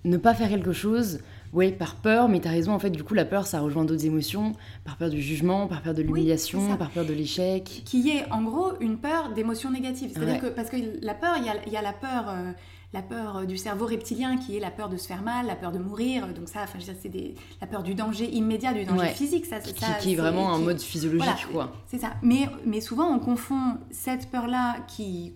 ne 0.04 0.18
pas 0.18 0.36
faire 0.36 0.50
quelque 0.50 0.72
chose 0.72 1.20
oui, 1.52 1.72
par 1.72 1.96
peur, 1.96 2.30
mais 2.30 2.40
tu 2.40 2.48
as 2.48 2.52
raison, 2.52 2.74
en 2.74 2.80
fait, 2.80 2.92
du 2.92 3.04
coup, 3.04 3.16
la 3.16 3.26
peur, 3.26 3.48
ça 3.48 3.60
rejoint 3.60 3.84
d'autres 3.84 4.06
émotions, 4.06 4.54
par 4.86 4.98
peur 4.98 5.10
du 5.10 5.20
jugement, 5.20 5.66
par 5.66 5.82
peur 5.82 5.96
de 5.96 6.04
l'humiliation, 6.04 6.78
par 6.78 6.92
peur 6.92 7.06
de 7.06 7.14
l'échec. 7.14 7.82
Qui 7.86 8.10
est, 8.12 8.32
en 8.32 8.44
gros, 8.44 8.74
une 8.80 8.98
peur 8.98 9.34
d'émotions 9.34 9.72
négatives. 9.72 10.12
C'est-à-dire 10.14 10.42
que, 10.42 10.48
parce 10.48 10.70
que 10.70 10.78
la 11.02 11.16
peur, 11.16 11.38
il 11.38 11.72
y 11.72 11.78
a, 11.78 11.82
la 11.82 11.94
peur... 11.94 12.34
Euh, 12.90 12.98
la 12.98 13.02
peur 13.02 13.38
euh, 13.38 13.46
du 13.46 13.58
cerveau 13.58 13.86
reptilien 13.86 14.38
qui 14.38 14.58
est 14.58 14.60
la 14.60 14.72
peur 14.72 14.90
de 14.90 14.98
se 14.98 15.08
faire 15.08 15.22
mal, 15.22 15.46
la 15.46 15.56
peur 15.56 15.72
de 15.72 15.80
mourir. 15.80 16.28
Donc 16.28 16.48
ça, 16.48 16.64
enfin, 16.64 16.80
c'est 16.80 17.12
la 17.62 17.68
peur 17.68 17.84
du 17.84 17.94
danger 17.94 18.30
immédiat, 18.30 18.74
du 18.74 18.86
danger 18.86 19.10
physique. 19.10 19.46
Ça, 19.46 19.60
qui, 19.60 19.80
ça, 19.80 19.94
qui 19.94 20.14
est 20.14 20.16
vraiment 20.16 20.54
un 20.54 20.60
mode 20.60 20.80
physiologique, 20.80 21.48
quoi. 21.52 21.72
C'est 21.88 22.00
ça. 22.00 22.14
Mais, 22.22 22.50
mais 22.66 22.82
souvent, 22.82 23.08
on 23.08 23.20
confond 23.20 23.78
cette 23.92 24.30
peur-là 24.32 24.78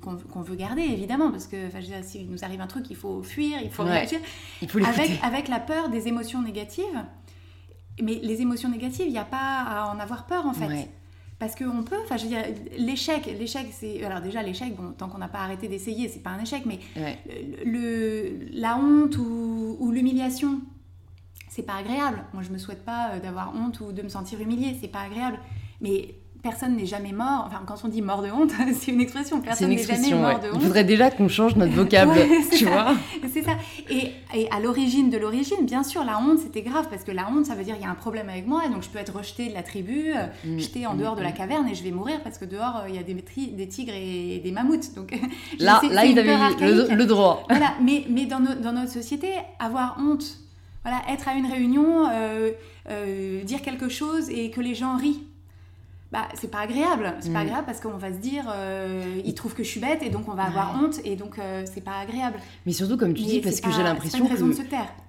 qu'on 0.01 0.41
veut 0.41 0.55
garder, 0.55 0.81
évidemment, 0.81 1.31
parce 1.31 1.47
que 1.47 1.67
enfin, 1.67 1.79
s'il 2.03 2.29
nous 2.29 2.43
arrive 2.43 2.61
un 2.61 2.67
truc, 2.67 2.85
il 2.89 2.95
faut 2.95 3.21
fuir, 3.23 3.59
il 3.63 3.69
faut 3.69 3.83
réagir, 3.83 4.19
il 4.61 4.69
faut 4.69 4.79
avec, 4.83 5.23
avec 5.23 5.47
la 5.47 5.59
peur 5.59 5.89
des 5.89 6.07
émotions 6.07 6.41
négatives. 6.41 7.03
Mais 8.01 8.19
les 8.23 8.41
émotions 8.41 8.69
négatives, 8.69 9.05
il 9.05 9.11
n'y 9.11 9.19
a 9.19 9.25
pas 9.25 9.61
à 9.67 9.93
en 9.93 9.99
avoir 9.99 10.25
peur, 10.25 10.47
en 10.47 10.53
fait. 10.53 10.89
Parce 11.39 11.55
qu'on 11.55 11.83
peut, 11.83 11.97
enfin 12.03 12.17
je 12.17 12.23
veux 12.23 12.29
dire, 12.29 12.43
l'échec, 12.77 13.25
l'échec 13.25 13.67
c'est, 13.71 14.03
alors 14.03 14.21
déjà 14.21 14.41
l'échec, 14.41 14.75
bon, 14.75 14.93
tant 14.97 15.09
qu'on 15.09 15.17
n'a 15.17 15.27
pas 15.27 15.39
arrêté 15.39 15.67
d'essayer, 15.67 16.07
c'est 16.07 16.21
pas 16.21 16.29
un 16.29 16.41
échec, 16.41 16.65
mais 16.65 16.79
le, 17.65 18.47
la 18.51 18.77
honte 18.77 19.17
ou, 19.17 19.77
ou 19.79 19.91
l'humiliation, 19.91 20.61
c'est 21.49 21.63
pas 21.63 21.75
agréable. 21.75 22.23
Moi 22.33 22.43
je 22.43 22.49
me 22.49 22.57
souhaite 22.57 22.83
pas 22.83 23.11
euh, 23.11 23.19
d'avoir 23.19 23.53
honte 23.55 23.79
ou 23.81 23.91
de 23.91 24.01
me 24.01 24.09
sentir 24.09 24.41
humiliée, 24.41 24.77
c'est 24.79 24.87
pas 24.87 25.01
agréable. 25.01 25.39
Mais 25.81 26.15
personne 26.43 26.75
n'est 26.75 26.85
jamais 26.85 27.13
mort. 27.13 27.45
Enfin, 27.47 27.61
quand 27.65 27.75
on 27.85 27.87
dit 27.87 28.01
mort 28.01 28.21
de 28.21 28.29
honte, 28.29 28.51
c'est 28.79 28.91
une 28.91 29.01
expression. 29.01 29.41
Personne 29.41 29.69
n'est 29.69 29.77
jamais 29.77 30.13
mort 30.13 30.39
de 30.39 30.49
honte. 30.49 30.55
Il 30.55 30.61
faudrait 30.61 30.83
déjà 30.83 31.09
qu'on 31.09 31.29
change 31.29 31.55
notre 31.55 31.73
vocable, 31.73 32.13
tu 32.57 32.65
vois. 32.65 32.93
C'est 33.33 33.43
ça. 33.43 33.53
Et, 33.89 34.11
et 34.35 34.49
à 34.51 34.59
l'origine 34.59 35.09
de 35.09 35.17
l'origine, 35.17 35.65
bien 35.65 35.83
sûr, 35.83 36.03
la 36.03 36.19
honte, 36.19 36.39
c'était 36.39 36.61
grave 36.61 36.87
parce 36.89 37.03
que 37.03 37.11
la 37.11 37.29
honte, 37.29 37.45
ça 37.45 37.55
veut 37.55 37.63
dire 37.63 37.75
il 37.79 37.81
y 37.81 37.87
a 37.87 37.89
un 37.89 37.95
problème 37.95 38.29
avec 38.29 38.45
moi 38.45 38.61
donc 38.69 38.83
je 38.83 38.89
peux 38.89 38.99
être 38.99 39.15
rejeté 39.15 39.49
de 39.49 39.53
la 39.53 39.63
tribu, 39.63 40.13
euh, 40.13 40.25
mm. 40.45 40.59
jeté 40.59 40.87
en 40.87 40.95
dehors 40.95 41.15
de 41.15 41.21
la 41.21 41.29
mm. 41.29 41.33
caverne 41.33 41.67
et 41.67 41.75
je 41.75 41.83
vais 41.83 41.91
mourir 41.91 42.21
parce 42.23 42.37
que 42.37 42.45
dehors 42.45 42.81
euh, 42.83 42.89
il 42.89 42.95
y 42.95 42.97
a 42.97 43.03
des, 43.03 43.13
des 43.13 43.67
tigres 43.67 43.93
et 43.93 44.41
des 44.43 44.51
mammouths. 44.51 44.93
Donc 44.95 45.17
là, 45.59 45.81
là 45.89 46.05
il 46.05 46.17
avait 46.19 46.35
le, 46.95 47.05
droit. 47.05 47.45
Voilà. 47.49 47.73
Mais, 47.81 48.05
mais 48.09 48.25
dans, 48.25 48.39
dans, 48.39 48.73
notre 48.73 48.91
société, 48.91 49.29
avoir 49.59 49.97
honte, 49.99 50.39
voilà, 50.83 51.01
être 51.09 51.27
à 51.27 51.33
une 51.35 51.45
réunion, 51.45 52.09
euh, 52.09 53.43
dire 53.43 53.61
quelque 53.61 53.89
chose 53.89 54.29
et 54.29 54.49
que 54.49 54.59
les 54.59 54.75
gens 54.75 54.97
rient 54.97 55.23
bah, 56.13 56.29
c'est 56.35 56.51
pas 56.51 56.59
agréable. 56.59 57.15
C'est 57.21 57.33
pas 57.33 57.39
mm. 57.39 57.47
agréable 57.47 57.65
parce 57.65 57.79
qu'on 57.81 57.97
va 57.97 58.13
se 58.13 58.19
dire, 58.19 58.45
euh, 58.47 59.19
ils 59.25 59.33
trouvent 59.33 59.55
que 59.55 59.63
je 59.63 59.67
suis 59.67 59.79
bête 59.79 60.03
et 60.03 60.11
donc 60.11 60.29
on 60.29 60.35
va 60.35 60.43
avoir 60.43 60.79
honte 60.79 60.99
et 61.03 61.15
donc 61.15 61.39
euh, 61.39 61.65
c'est 61.65 61.81
pas 61.81 61.97
agréable. 61.97 62.37
Mais 62.67 62.71
surtout, 62.71 62.97
comme 62.97 63.15
tu 63.15 63.23
dis, 63.23 63.41
parce 63.41 63.59
que 63.59 63.71
j'ai 63.71 63.81
l'impression 63.81 64.23
que 64.27 64.35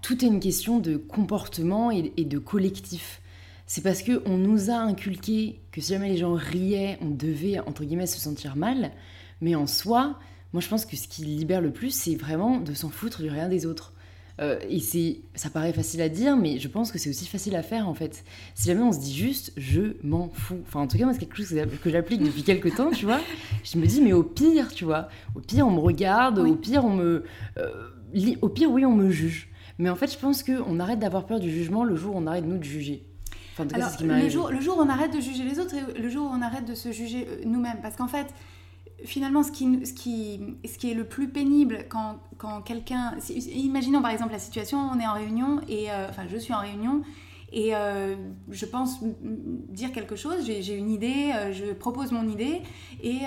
tout 0.00 0.24
est 0.24 0.28
une 0.28 0.40
question 0.40 0.78
de 0.78 0.96
comportement 0.96 1.90
et, 1.90 2.10
de 2.16 2.38
collectif. 2.38 3.20
C'est 3.66 3.82
parce 3.82 4.02
que 4.02 4.22
on 4.24 4.38
nous 4.38 4.70
a 4.70 4.76
inculqué 4.76 5.60
que 5.72 5.82
si 5.82 5.92
jamais 5.92 6.08
les 6.08 6.16
gens 6.16 6.32
riaient, 6.32 6.98
on 7.02 7.10
devait 7.10 7.60
entre 7.60 7.84
guillemets 7.84 8.06
se 8.06 8.18
sentir 8.18 8.56
mal. 8.56 8.90
Mais 9.42 9.54
en 9.54 9.66
soi, 9.66 10.18
moi 10.54 10.62
je 10.62 10.68
pense 10.68 10.86
que 10.86 10.96
ce 10.96 11.06
qui 11.06 11.24
libère 11.24 11.60
le 11.60 11.70
plus, 11.70 11.90
c'est 11.90 12.14
vraiment 12.14 12.60
de 12.60 12.72
s'en 12.72 12.88
foutre 12.88 13.20
du 13.20 13.28
rien 13.28 13.50
des 13.50 13.66
autres. 13.66 13.92
Euh, 14.40 14.58
et 14.68 14.80
c'est, 14.80 15.20
ça 15.34 15.48
paraît 15.48 15.72
facile 15.72 16.02
à 16.02 16.08
dire, 16.08 16.36
mais 16.36 16.58
je 16.58 16.66
pense 16.66 16.90
que 16.90 16.98
c'est 16.98 17.08
aussi 17.08 17.26
facile 17.26 17.54
à 17.54 17.62
faire 17.62 17.88
en 17.88 17.94
fait. 17.94 18.24
Si 18.54 18.66
jamais 18.66 18.82
on 18.82 18.92
se 18.92 18.98
dit 18.98 19.14
juste 19.14 19.52
je 19.56 19.96
m'en 20.02 20.28
fous, 20.28 20.58
enfin 20.66 20.80
en 20.80 20.86
tout 20.88 20.98
cas 20.98 21.04
moi 21.04 21.12
c'est 21.12 21.20
quelque 21.20 21.36
chose 21.36 21.54
que 21.82 21.90
j'applique 21.90 22.22
depuis 22.22 22.42
quelques 22.42 22.74
temps, 22.74 22.90
tu 22.90 23.04
vois. 23.04 23.20
Je 23.62 23.78
me 23.78 23.86
dis 23.86 24.00
mais 24.00 24.12
au 24.12 24.24
pire, 24.24 24.72
tu 24.72 24.84
vois, 24.84 25.08
au 25.36 25.40
pire 25.40 25.66
on 25.68 25.70
me 25.70 25.78
regarde, 25.78 26.40
au 26.40 26.56
pire 26.56 26.84
on 26.84 26.94
me, 26.94 27.24
euh, 27.58 28.34
au 28.42 28.48
pire 28.48 28.70
oui 28.70 28.84
on 28.84 28.94
me 28.94 29.10
juge. 29.10 29.50
Mais 29.78 29.88
en 29.88 29.96
fait 29.96 30.12
je 30.12 30.18
pense 30.18 30.42
qu'on 30.42 30.80
arrête 30.80 30.98
d'avoir 30.98 31.26
peur 31.26 31.38
du 31.38 31.50
jugement 31.50 31.84
le 31.84 31.94
jour 31.94 32.16
où 32.16 32.18
on 32.18 32.26
arrête 32.26 32.44
nous 32.44 32.58
de 32.58 32.64
juger. 32.64 33.06
Enfin, 33.56 33.68
Alors, 33.72 33.90
le, 34.00 34.28
jour, 34.28 34.50
le 34.50 34.60
jour 34.60 34.78
où 34.78 34.80
on 34.80 34.88
arrête 34.88 35.14
de 35.14 35.20
juger 35.20 35.44
les 35.44 35.60
autres 35.60 35.76
et 35.76 36.00
le 36.00 36.08
jour 36.08 36.28
où 36.28 36.34
on 36.34 36.42
arrête 36.42 36.64
de 36.64 36.74
se 36.74 36.90
juger 36.90 37.28
euh, 37.28 37.42
nous-mêmes, 37.44 37.78
parce 37.82 37.94
qu'en 37.94 38.08
fait 38.08 38.26
finalement, 39.04 39.42
ce 39.42 39.52
qui, 39.52 39.80
ce, 39.84 39.92
ce 40.80 40.86
est 40.86 40.94
le 40.94 41.04
plus 41.04 41.28
pénible 41.28 41.86
quand, 41.88 42.62
quelqu'un... 42.62 43.14
Imaginons 43.54 44.02
par 44.02 44.10
exemple 44.10 44.32
la 44.32 44.38
situation, 44.38 44.78
on 44.78 44.98
est 44.98 45.06
en 45.06 45.14
réunion, 45.14 45.60
et 45.68 45.90
euh, 45.90 46.08
enfin 46.08 46.22
je 46.28 46.36
suis 46.36 46.52
en 46.52 46.60
réunion, 46.60 47.02
et 47.52 47.74
euh, 47.74 48.16
je 48.50 48.66
pense 48.66 49.00
dire 49.02 49.92
quelque 49.92 50.16
chose, 50.16 50.44
j'ai 50.44 50.76
une 50.76 50.90
idée, 50.90 51.32
euh, 51.34 51.52
je 51.52 51.72
propose 51.72 52.12
mon 52.12 52.28
idée, 52.28 52.62
et, 53.02 53.20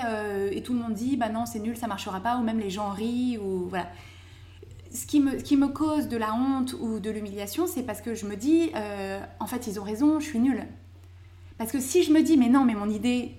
tout 0.62 0.72
le 0.72 0.80
monde 0.80 0.94
dit, 0.94 1.16
bah 1.16 1.28
non, 1.28 1.46
c'est 1.46 1.60
nul, 1.60 1.76
ça 1.76 1.86
marchera 1.86 2.20
pas, 2.20 2.36
ou 2.36 2.42
même 2.42 2.58
les 2.58 2.70
gens 2.70 2.90
rient, 2.90 3.38
ou 3.38 3.68
voilà. 3.68 3.88
Ce 4.92 5.06
qui 5.06 5.20
me, 5.20 5.36
qui 5.36 5.56
me 5.58 5.68
cause 5.68 6.08
de 6.08 6.16
la 6.16 6.34
honte 6.34 6.74
ou 6.80 6.98
de 6.98 7.10
l'humiliation, 7.10 7.66
c'est 7.66 7.82
parce 7.82 8.00
que 8.00 8.14
je 8.14 8.26
me 8.26 8.36
dis, 8.36 8.70
en 9.38 9.46
fait, 9.46 9.66
ils 9.66 9.78
ont 9.78 9.84
raison, 9.84 10.18
je 10.18 10.24
suis 10.24 10.38
nulle. 10.38 10.66
Parce 11.58 11.72
que 11.72 11.80
si 11.80 12.04
je 12.04 12.12
me 12.12 12.22
dis, 12.22 12.36
mais 12.36 12.48
non, 12.48 12.64
mais 12.64 12.74
mon 12.74 12.88
idée, 12.88 13.32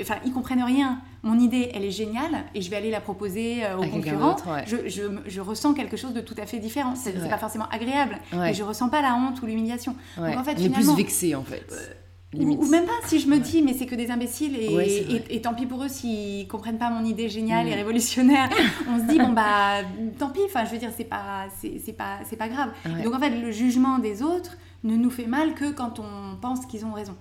enfin, 0.00 0.16
ils 0.26 0.32
comprennent 0.32 0.62
rien, 0.62 1.00
mon 1.22 1.38
idée, 1.38 1.70
elle 1.72 1.84
est 1.84 1.92
géniale 1.92 2.44
et 2.54 2.62
je 2.62 2.70
vais 2.70 2.76
aller 2.76 2.90
la 2.90 3.00
proposer 3.00 3.64
euh, 3.64 3.76
aux 3.76 3.86
concurrents, 3.86 4.36
je, 4.66 5.40
ressens 5.40 5.74
quelque 5.74 5.96
chose 5.96 6.12
de 6.12 6.20
tout 6.20 6.34
à 6.38 6.46
fait 6.46 6.58
différent. 6.58 6.94
C'est 6.96 7.12
pas 7.28 7.38
forcément 7.38 7.68
agréable, 7.70 8.18
mais 8.32 8.54
je 8.54 8.62
ressens 8.62 8.88
pas 8.88 9.02
la 9.02 9.14
honte 9.14 9.40
ou 9.42 9.46
l'humiliation. 9.46 9.96
Donc 10.16 10.36
en 10.36 10.44
fait, 10.44 10.56
On 10.58 10.64
est 10.64 10.68
plus 10.70 10.94
vexé 10.94 11.34
en 11.34 11.42
fait. 11.42 11.66
Euh, 11.72 11.94
ou, 12.34 12.66
même 12.66 12.86
pas 12.86 12.92
si 13.06 13.20
je 13.20 13.28
me 13.28 13.38
dis 13.38 13.60
mais 13.60 13.74
c'est 13.74 13.84
que 13.84 13.94
des 13.94 14.10
imbéciles 14.10 14.56
et, 14.56 15.22
et, 15.28 15.42
tant 15.42 15.52
pis 15.52 15.66
pour 15.66 15.84
eux 15.84 15.88
s'ils 15.88 16.48
comprennent 16.48 16.78
pas 16.78 16.88
mon 16.88 17.04
idée 17.04 17.28
géniale 17.28 17.68
et 17.68 17.72
mm. 17.72 17.74
révolutionnaire. 17.74 18.48
On 18.88 18.98
se 18.98 19.04
dit 19.04 19.18
bon 19.18 19.32
bah 19.32 19.82
tant 20.18 20.30
pis 20.30 20.40
enfin 20.46 20.64
je 20.64 20.70
veux 20.70 20.78
dire 20.78 20.90
c'est 20.96 21.04
pas 21.04 21.48
c'est 21.60 21.92
pas 21.92 22.20
c'est 22.24 22.36
pas 22.36 22.48
grave. 22.48 22.70
Donc 23.04 23.14
en 23.14 23.20
fait 23.20 23.30
le 23.30 23.50
jugement 23.50 23.98
des 23.98 24.22
autres 24.22 24.56
ne 24.82 24.96
nous 24.96 25.10
fait 25.10 25.26
mal 25.26 25.52
que 25.52 25.72
quand 25.72 26.00
on 26.00 26.36
pense 26.40 26.64
qu'ils 26.64 26.86
ont 26.86 26.92
raison. 26.92 27.14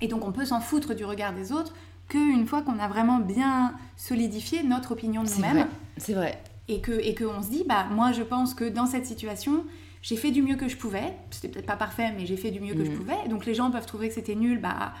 Et 0.00 0.08
donc 0.08 0.26
on 0.26 0.32
peut 0.32 0.46
s'en 0.46 0.60
foutre 0.60 0.94
du 0.94 1.04
regard 1.04 1.34
des 1.34 1.52
autres 1.52 1.74
qu'une 2.10 2.46
fois 2.46 2.60
qu'on 2.60 2.78
a 2.78 2.88
vraiment 2.88 3.18
bien 3.18 3.72
solidifié 3.96 4.62
notre 4.62 4.92
opinion 4.92 5.22
de 5.22 5.30
nous-mêmes. 5.30 5.66
C'est 5.96 6.12
vrai. 6.12 6.42
Et 6.68 6.80
que 6.80 6.92
et 6.92 7.14
qu'on 7.14 7.42
se 7.42 7.50
dit, 7.50 7.64
bah 7.66 7.86
moi 7.90 8.12
je 8.12 8.22
pense 8.22 8.52
que 8.52 8.68
dans 8.68 8.86
cette 8.86 9.06
situation, 9.06 9.64
j'ai 10.02 10.16
fait 10.16 10.30
du 10.30 10.42
mieux 10.42 10.56
que 10.56 10.68
je 10.68 10.76
pouvais. 10.76 11.14
C'était 11.30 11.48
peut-être 11.48 11.66
pas 11.66 11.76
parfait, 11.76 12.12
mais 12.16 12.26
j'ai 12.26 12.36
fait 12.36 12.50
du 12.50 12.60
mieux 12.60 12.74
que 12.74 12.84
je 12.84 12.90
mm. 12.90 12.96
pouvais. 12.96 13.28
Donc 13.28 13.46
les 13.46 13.54
gens 13.54 13.70
peuvent 13.70 13.86
trouver 13.86 14.08
que 14.08 14.14
c'était 14.14 14.34
nul, 14.34 14.60
bah 14.60 14.92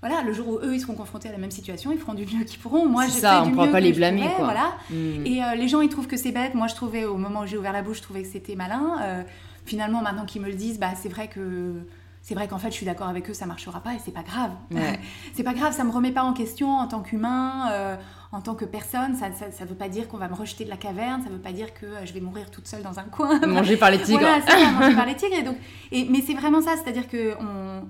voilà, 0.00 0.22
le 0.22 0.32
jour 0.32 0.48
où 0.48 0.58
eux 0.58 0.74
ils 0.74 0.80
seront 0.80 0.94
confrontés 0.94 1.28
à 1.28 1.32
la 1.32 1.38
même 1.38 1.52
situation, 1.52 1.92
ils 1.92 1.98
feront 1.98 2.14
du 2.14 2.22
mieux 2.22 2.44
qu'ils 2.44 2.58
pourront. 2.58 2.86
Moi 2.86 3.06
j'ai 3.06 3.20
fait 3.20 3.42
du 3.44 3.52
mieux 3.52 3.70
pas 3.70 3.80
les 3.80 3.92
blâmer, 3.92 4.28
quoi. 4.36 4.44
voilà. 4.44 4.74
Mm. 4.90 5.26
Et 5.26 5.42
euh, 5.42 5.54
les 5.54 5.68
gens 5.68 5.80
ils 5.80 5.88
trouvent 5.88 6.08
que 6.08 6.16
c'est 6.16 6.32
bête. 6.32 6.54
Moi 6.54 6.66
je 6.66 6.74
trouvais 6.74 7.04
au 7.04 7.16
moment 7.16 7.40
où 7.40 7.46
j'ai 7.46 7.56
ouvert 7.56 7.72
la 7.72 7.82
bouche, 7.82 7.98
je 7.98 8.02
trouvais 8.02 8.22
que 8.22 8.28
c'était 8.28 8.56
malin. 8.56 8.96
Euh, 9.02 9.22
finalement 9.64 10.02
maintenant 10.02 10.26
qu'ils 10.26 10.42
me 10.42 10.48
le 10.48 10.54
disent, 10.54 10.78
bah 10.78 10.92
c'est 11.00 11.08
vrai 11.08 11.28
que 11.28 11.82
c'est 12.22 12.34
vrai 12.34 12.46
qu'en 12.46 12.58
fait, 12.58 12.68
je 12.68 12.76
suis 12.76 12.86
d'accord 12.86 13.08
avec 13.08 13.28
eux, 13.28 13.34
ça 13.34 13.46
marchera 13.46 13.80
pas 13.80 13.94
et 13.94 13.98
c'est 14.02 14.12
pas 14.12 14.22
grave. 14.22 14.52
c'est 15.34 15.42
pas 15.42 15.54
grave, 15.54 15.74
ça 15.74 15.82
me 15.82 15.90
remet 15.90 16.12
pas 16.12 16.22
en 16.22 16.32
question 16.32 16.70
en 16.70 16.86
tant 16.86 17.00
qu'humain, 17.00 17.68
euh, 17.72 17.96
en 18.30 18.40
tant 18.40 18.54
que 18.54 18.64
personne. 18.64 19.16
Ça, 19.16 19.26
ça, 19.50 19.64
veut 19.64 19.74
pas 19.74 19.88
dire 19.88 20.06
qu'on 20.06 20.18
va 20.18 20.28
me 20.28 20.34
rejeter 20.34 20.64
de 20.64 20.70
la 20.70 20.76
caverne, 20.76 21.20
ça 21.22 21.30
veut 21.30 21.40
pas 21.40 21.52
dire 21.52 21.74
que 21.74 21.84
euh, 21.84 22.06
je 22.06 22.12
vais 22.12 22.20
mourir 22.20 22.50
toute 22.52 22.68
seule 22.68 22.82
dans 22.82 23.00
un 23.00 23.04
coin. 23.04 23.40
Manger 23.46 23.76
par 23.76 23.90
les 23.90 23.98
tigres. 24.00 24.20
voilà, 24.20 24.40
ça, 24.40 24.56
manger 24.70 24.94
par 24.94 25.06
les 25.12 25.16
tigres. 25.16 25.36
Et 25.36 25.42
donc, 25.42 25.56
et, 25.90 26.06
mais 26.08 26.22
c'est 26.24 26.34
vraiment 26.34 26.62
ça, 26.62 26.76
c'est-à-dire 26.76 27.08
que 27.08 27.34
on. 27.40 27.82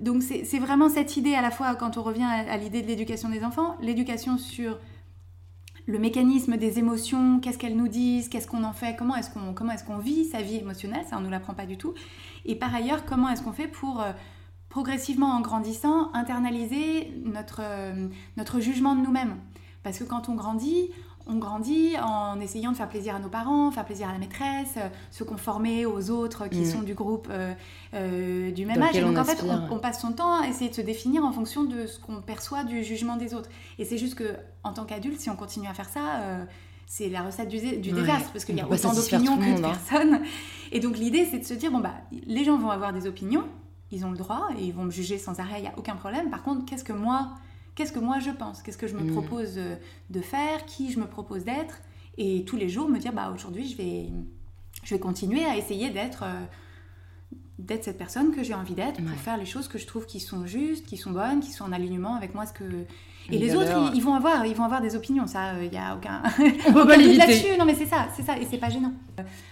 Donc 0.00 0.22
c'est 0.22 0.58
vraiment 0.58 0.88
cette 0.88 1.16
idée 1.16 1.34
à 1.34 1.42
la 1.42 1.52
fois 1.52 1.76
quand 1.76 1.96
on 1.96 2.02
revient 2.02 2.24
à 2.24 2.56
l'idée 2.56 2.82
de 2.82 2.88
l'éducation 2.88 3.28
des 3.28 3.44
enfants, 3.44 3.76
l'éducation 3.80 4.36
sur 4.36 4.78
le 5.86 5.98
mécanisme 5.98 6.56
des 6.56 6.78
émotions, 6.78 7.40
qu'est-ce 7.40 7.58
qu'elles 7.58 7.76
nous 7.76 7.88
disent, 7.88 8.28
qu'est-ce 8.28 8.46
qu'on 8.46 8.64
en 8.64 8.72
fait, 8.72 8.96
comment 8.96 9.16
est-ce 9.16 9.30
qu'on 9.30 9.52
comment 9.54 9.72
est-ce 9.72 9.84
qu'on 9.84 9.98
vit 9.98 10.24
sa 10.24 10.40
vie 10.42 10.56
émotionnelle, 10.56 11.04
ça 11.08 11.16
on 11.18 11.20
nous 11.20 11.30
l'apprend 11.30 11.54
pas 11.54 11.66
du 11.66 11.76
tout. 11.76 11.94
Et 12.44 12.56
par 12.56 12.74
ailleurs, 12.74 13.04
comment 13.04 13.28
est-ce 13.28 13.42
qu'on 13.42 13.52
fait 13.52 13.68
pour 13.68 14.00
euh, 14.00 14.12
progressivement 14.68 15.30
en 15.30 15.40
grandissant 15.40 16.10
internaliser 16.14 17.12
notre 17.24 17.60
euh, 17.62 18.08
notre 18.36 18.60
jugement 18.60 18.94
de 18.94 19.00
nous-mêmes? 19.00 19.36
Parce 19.82 19.98
que 19.98 20.04
quand 20.04 20.28
on 20.28 20.34
grandit, 20.34 20.90
on 21.26 21.36
grandit 21.38 21.94
en 22.02 22.40
essayant 22.40 22.72
de 22.72 22.76
faire 22.76 22.88
plaisir 22.88 23.14
à 23.16 23.18
nos 23.18 23.28
parents, 23.28 23.70
faire 23.70 23.84
plaisir 23.84 24.08
à 24.08 24.12
la 24.12 24.18
maîtresse, 24.18 24.74
euh, 24.76 24.88
se 25.10 25.24
conformer 25.24 25.86
aux 25.86 26.10
autres 26.10 26.48
qui 26.48 26.60
Mm. 26.60 26.64
sont 26.64 26.82
du 26.82 26.94
groupe 26.94 27.28
euh, 27.30 27.52
euh, 27.94 28.50
du 28.52 28.64
même 28.66 28.76
Dans 28.78 28.86
âge. 28.86 28.96
Et 28.96 29.00
donc 29.00 29.16
on 29.16 29.20
en 29.20 29.24
fait, 29.24 29.42
on, 29.44 29.74
on 29.74 29.78
passe 29.78 30.00
son 30.00 30.12
temps 30.12 30.40
à 30.40 30.46
essayer 30.48 30.70
de 30.70 30.74
se 30.74 30.80
définir 30.80 31.24
en 31.24 31.32
fonction 31.32 31.64
de 31.64 31.86
ce 31.86 31.98
qu'on 31.98 32.20
perçoit 32.22 32.64
du 32.64 32.82
jugement 32.84 33.16
des 33.16 33.34
autres. 33.34 33.50
Et 33.78 33.84
c'est 33.84 33.98
juste 33.98 34.14
que 34.16 34.34
en 34.64 34.72
tant 34.72 34.84
qu'adulte, 34.84 35.20
si 35.20 35.30
on 35.30 35.36
continue 35.36 35.68
à 35.68 35.74
faire 35.74 35.88
ça, 35.88 36.20
euh, 36.20 36.44
c'est 36.94 37.08
la 37.08 37.22
recette 37.22 37.48
du, 37.48 37.58
du 37.58 37.90
Ouais. 37.94 38.00
désastre 38.02 38.32
parce 38.32 38.44
qu'il 38.44 38.54
y 38.54 38.60
a 38.60 38.68
autant 38.68 38.92
d'opinions 38.92 39.38
que 39.38 39.44
de 39.58 39.64
hein. 39.64 39.70
personnes. 39.70 40.20
Et 40.72 40.78
donc 40.78 40.98
l'idée, 40.98 41.26
c'est 41.30 41.38
de 41.38 41.44
se 41.44 41.54
dire 41.54 41.70
bon 41.72 41.80
bah 41.80 41.94
les 42.26 42.44
gens 42.44 42.58
vont 42.58 42.68
avoir 42.70 42.92
des 42.92 43.06
opinions, 43.06 43.46
ils 43.90 44.04
ont 44.04 44.10
le 44.10 44.18
droit 44.18 44.48
et 44.58 44.62
ils 44.64 44.74
vont 44.74 44.84
me 44.84 44.90
juger 44.90 45.16
sans 45.16 45.40
arrêt, 45.40 45.58
il 45.60 45.62
n'y 45.62 45.68
a 45.68 45.78
aucun 45.78 45.96
problème. 45.96 46.28
Par 46.28 46.42
contre, 46.42 46.66
qu'est-ce 46.66 46.84
que 46.84 46.92
moi 46.92 47.30
Qu'est-ce 47.76 47.92
que 47.92 47.98
moi 47.98 48.18
je 48.18 48.28
pense? 48.28 48.60
Qu'est-ce 48.62 48.76
que 48.76 48.86
je 48.86 48.94
me 48.94 49.04
Mm. 49.04 49.12
propose 49.12 49.54
euh, 49.56 49.76
de 50.10 50.20
faire? 50.20 50.66
Qui 50.66 50.92
je 50.92 51.00
me 51.00 51.06
propose 51.06 51.44
d'être? 51.44 51.80
Et 52.18 52.44
tous 52.44 52.56
les 52.58 52.68
jours 52.68 52.90
me 52.90 52.98
dire 52.98 53.14
bah 53.14 53.32
aujourd'hui 53.34 53.66
je 53.66 53.76
vais, 53.78 54.10
je 54.84 54.94
vais 54.94 55.00
continuer 55.00 55.46
à 55.46 55.56
essayer 55.56 55.88
d'être 55.88 56.24
euh, 56.24 56.44
d'être 57.58 57.84
cette 57.84 57.96
personne 57.96 58.34
que 58.34 58.42
j'ai 58.42 58.52
envie 58.54 58.74
d'être 58.74 58.98
Ouais. 59.00 59.06
pour 59.06 59.18
faire 59.18 59.38
les 59.38 59.46
choses 59.46 59.66
que 59.68 59.78
je 59.78 59.86
trouve 59.86 60.04
qui 60.04 60.20
sont 60.20 60.44
justes, 60.46 60.84
qui 60.86 60.98
sont 60.98 61.12
bonnes, 61.12 61.40
qui 61.40 61.52
sont 61.52 61.64
en 61.64 61.72
alignement 61.72 62.14
avec 62.16 62.34
moi 62.34 62.44
ce 62.44 62.52
que 62.52 62.64
et 63.30 63.38
Les 63.38 63.54
autres 63.54 63.70
ils, 63.92 63.98
ils 63.98 64.02
vont 64.02 64.14
avoir 64.14 64.44
ils 64.46 64.54
vont 64.54 64.64
avoir 64.64 64.80
des 64.80 64.96
opinions 64.96 65.26
ça 65.26 65.52
il 65.62 65.72
y 65.72 65.76
a 65.78 65.94
aucun 65.94 66.22
On 66.68 66.72
peut 66.72 66.80
aucun 66.82 66.86
pas 66.86 66.96
là-dessus 66.96 67.56
non 67.58 67.64
mais 67.64 67.74
c'est 67.74 67.86
ça 67.86 68.08
c'est 68.16 68.22
ça 68.22 68.38
et 68.38 68.46
c'est 68.50 68.58
pas 68.58 68.70
gênant 68.70 68.92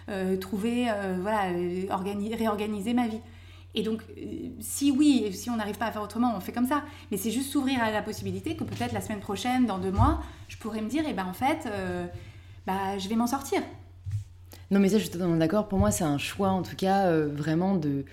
Euh, 0.08 0.36
trouver 0.36 0.88
euh, 0.90 1.16
voilà 1.20 1.50
euh, 1.50 1.86
organi- 1.88 2.34
réorganiser 2.36 2.94
ma 2.94 3.06
vie 3.06 3.20
et 3.72 3.84
donc, 3.84 4.02
euh, 4.18 4.48
si 4.58 4.90
oui, 4.90 5.30
si 5.32 5.48
on 5.48 5.54
n'arrive 5.54 5.78
pas 5.78 5.86
à 5.86 5.92
faire 5.92 6.02
autrement, 6.02 6.34
on 6.36 6.40
fait 6.40 6.50
comme 6.50 6.66
ça. 6.66 6.82
Mais 7.12 7.16
c'est 7.16 7.30
juste 7.30 7.52
s'ouvrir 7.52 7.80
à 7.80 7.92
la 7.92 8.02
possibilité 8.02 8.56
que 8.56 8.64
peut-être 8.64 8.92
la 8.92 9.00
semaine 9.00 9.20
prochaine, 9.20 9.64
dans 9.64 9.78
deux 9.78 9.92
mois, 9.92 10.20
je 10.48 10.56
pourrais 10.56 10.80
me 10.80 10.88
dire, 10.88 11.04
eh 11.08 11.12
ben 11.12 11.24
en 11.24 11.32
fait, 11.32 11.66
euh, 11.66 12.04
bah, 12.66 12.98
je 12.98 13.08
vais 13.08 13.14
m'en 13.14 13.28
sortir. 13.28 13.62
Non, 14.72 14.80
mais 14.80 14.88
ça, 14.88 14.98
je 14.98 15.02
suis 15.04 15.12
totalement 15.12 15.36
d'accord. 15.36 15.68
Pour 15.68 15.78
moi, 15.78 15.92
c'est 15.92 16.02
un 16.02 16.18
choix, 16.18 16.48
en 16.48 16.62
tout 16.62 16.74
cas, 16.74 17.06
euh, 17.06 17.28
vraiment 17.32 17.76
de, 17.76 18.04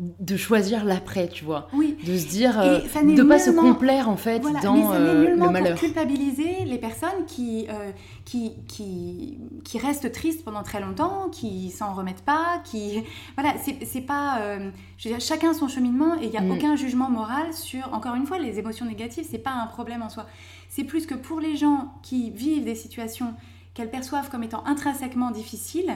de 0.00 0.36
choisir 0.36 0.84
l'après, 0.84 1.28
tu 1.28 1.44
vois. 1.44 1.68
Oui. 1.74 1.96
De 2.06 2.16
se 2.16 2.26
dire, 2.26 2.58
euh, 2.58 2.78
de 2.80 3.22
pas 3.22 3.38
se 3.38 3.50
nullement- 3.50 3.60
complaire, 3.62 4.08
en 4.08 4.16
fait, 4.16 4.40
Voilà, 4.40 4.58
mais 4.60 4.64
dans 4.64 4.90
ça 4.90 4.96
euh, 4.96 5.06
n'est 5.06 5.20
le 5.20 5.26
nullement 5.32 5.50
malheur. 5.52 5.72
pour 5.72 5.80
culpabiliser 5.80 6.64
les 6.64 6.78
personnes 6.78 7.26
qui, 7.26 7.66
euh, 7.68 7.90
qui, 8.24 8.52
qui, 8.66 9.38
qui 9.62 9.78
restent 9.78 10.10
tristes 10.10 10.42
pendant 10.44 10.62
très 10.62 10.80
longtemps, 10.80 11.28
qui 11.30 11.68
s'en 11.70 11.92
remettent 11.92 12.22
pas, 12.24 12.62
qui... 12.64 13.02
Voilà, 13.36 13.54
c'est 13.62 13.84
c'est 13.84 14.00
pas... 14.00 14.40
euh, 14.40 14.70
je 14.96 15.08
veux 15.10 15.14
dire, 15.16 15.24
chacun 15.24 15.52
son 15.52 15.68
cheminement 15.68 16.14
et 16.20 16.24
il 16.24 16.30
n'y 16.30 16.36
a 16.38 16.40
Mm. 16.40 16.50
aucun 16.52 16.76
jugement 16.76 17.10
moral 17.10 17.52
sur... 17.52 17.92
Encore 17.92 18.14
une 18.14 18.26
fois, 18.26 18.38
les 18.38 18.58
émotions 18.58 18.86
négatives, 18.86 19.26
c'est 19.30 19.38
pas 19.38 19.52
un 19.52 19.66
problème 19.66 20.00
en 20.02 20.08
soi. 20.08 20.24
C'est 20.70 20.84
plus 20.84 21.04
que 21.06 21.14
pour 21.14 21.40
les 21.40 21.56
gens 21.56 21.92
qui 22.02 22.30
vivent 22.30 22.64
des 22.64 22.74
situations 22.74 23.34
qu'elles 23.74 23.90
perçoivent 23.90 24.30
comme 24.30 24.44
étant 24.44 24.64
intrinsèquement 24.66 25.30
difficiles, 25.30 25.92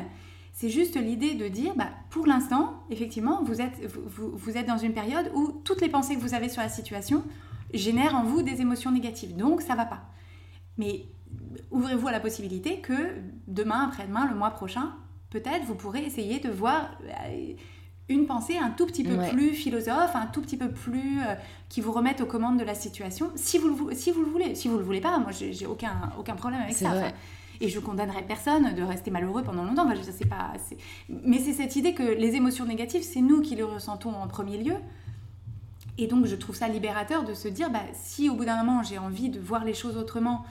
c'est 0.57 0.71
juste 0.71 0.97
l'idée 0.97 1.35
de 1.35 1.49
dire, 1.49 1.75
bah, 1.75 1.89
pour 2.11 2.27
l'instant, 2.27 2.85
effectivement, 2.89 3.43
vous 3.43 3.61
êtes, 3.61 3.85
vous, 3.85 4.57
êtes 4.57 4.67
dans 4.67 4.79
une 4.79 4.95
période 4.95 5.29
où 5.35 5.51
toutes 5.65 5.81
les 5.81 5.89
pensées 5.89 6.15
que 6.15 6.21
vous 6.21 6.33
avez 6.33 6.49
sur 6.49 6.63
la 6.63 6.69
situation 6.69 7.25
génèrent 7.75 8.15
en 8.15 8.23
vous 8.23 8.43
des 8.43 8.61
émotions 8.61 8.93
négatives. 8.93 9.35
Donc, 9.35 9.63
ça 9.63 9.75
va 9.75 9.85
pas. 9.85 10.03
Mais 10.79 11.07
ouvrez-vous 11.73 12.07
à 12.07 12.13
la 12.13 12.21
possibilité 12.21 12.81
que 12.81 12.93
demain, 13.49 13.87
après-demain, 13.89 14.29
le 14.31 14.37
mois 14.37 14.51
prochain, 14.51 14.93
peut-être 15.31 15.65
vous 15.65 15.75
pourrez 15.75 16.05
essayer 16.05 16.39
de 16.39 16.51
voir 16.51 16.99
euh, 17.03 17.55
une 18.09 18.27
pensée 18.27 18.57
un 18.57 18.71
tout 18.71 18.87
petit 18.87 19.03
peu 19.03 19.17
Ouais. 19.17 19.31
plus 19.31 19.55
philosophe, 19.55 20.15
un 20.15 20.27
tout 20.27 20.41
petit 20.41 20.57
peu 20.57 20.71
plus 20.71 21.19
euh, 21.19 21.35
qui 21.69 21.81
vous 21.81 21.91
remette 21.91 22.21
aux 22.21 22.27
commandes 22.27 22.61
de 22.61 22.65
la 22.65 22.77
situation, 22.77 23.33
si 23.35 23.59
vous 23.59 23.89
le, 23.89 23.95
si 23.97 24.13
vous 24.13 24.23
le 24.23 24.31
voulez. 24.31 24.55
Si 24.55 24.69
vous 24.69 24.79
le 24.79 24.85
voulez 24.85 25.01
pas, 25.01 25.19
moi, 25.19 25.33
j'ai 25.33 25.67
aucun, 25.67 26.13
aucun 26.17 26.37
problème 26.37 26.61
avec 26.61 26.77
ça. 26.77 26.91
Enfin, 26.91 27.11
et 27.65 27.69
je 27.69 27.81
condamnerai 27.81 28.23
personne 28.23 28.75
de 28.75 28.83
rester 28.83 29.11
malheureux 29.11 29.43
pendant 29.43 29.65
longtemps. 29.65 29.87
Enfin, 29.87 29.95
je 29.95 30.01
veux 30.01 30.05
dire, 30.05 30.15
c'est 30.17 30.29
pas, 30.29 30.53
Mais 31.25 31.39
c'est 31.39 31.55
cette 31.55 31.77
idée 31.77 31.95
que 31.95 32.03
les 32.03 32.35
émotions 32.35 32.67
négatives, 32.67 33.03
c'est 33.03 33.21
nous 33.21 33.41
qui 33.41 33.57
les 33.57 33.63
ressentons 33.63 34.13
en 34.15 34.29
premier 34.29 34.59
lieu. 34.59 34.75
Et 35.97 36.07
donc, 36.07 36.27
je 36.27 36.37
trouve 36.37 36.57
ça 36.57 36.69
libérateur 36.69 37.25
de 37.25 37.35
se 37.35 37.49
dire, 37.49 37.71
bah, 37.71 37.83
si 37.95 38.29
au 38.29 38.35
bout 38.35 38.45
d'un 38.45 38.63
moment, 38.63 38.83
j'ai 38.83 38.99
envie 38.99 39.31
de 39.31 39.41
voir 39.41 39.65
les 39.65 39.75
choses 39.75 39.97
autrement 39.97 40.45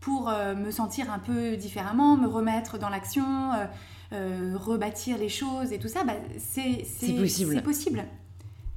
pour 0.00 0.28
euh, 0.28 0.54
me 0.54 0.70
sentir 0.70 1.10
un 1.10 1.18
peu 1.18 1.56
différemment, 1.56 2.16
me 2.16 2.26
remettre 2.26 2.78
dans 2.78 2.88
l'action, 2.88 3.52
euh, 3.54 3.66
euh, 4.12 4.58
rebâtir 4.58 5.16
les 5.16 5.28
choses 5.28 5.72
et 5.72 5.78
tout 5.78 5.88
ça, 5.88 6.04
bah, 6.04 6.14
C'est 6.38 6.84
possible. 7.14 7.54
C'est 7.56 7.62
possible. 7.62 8.04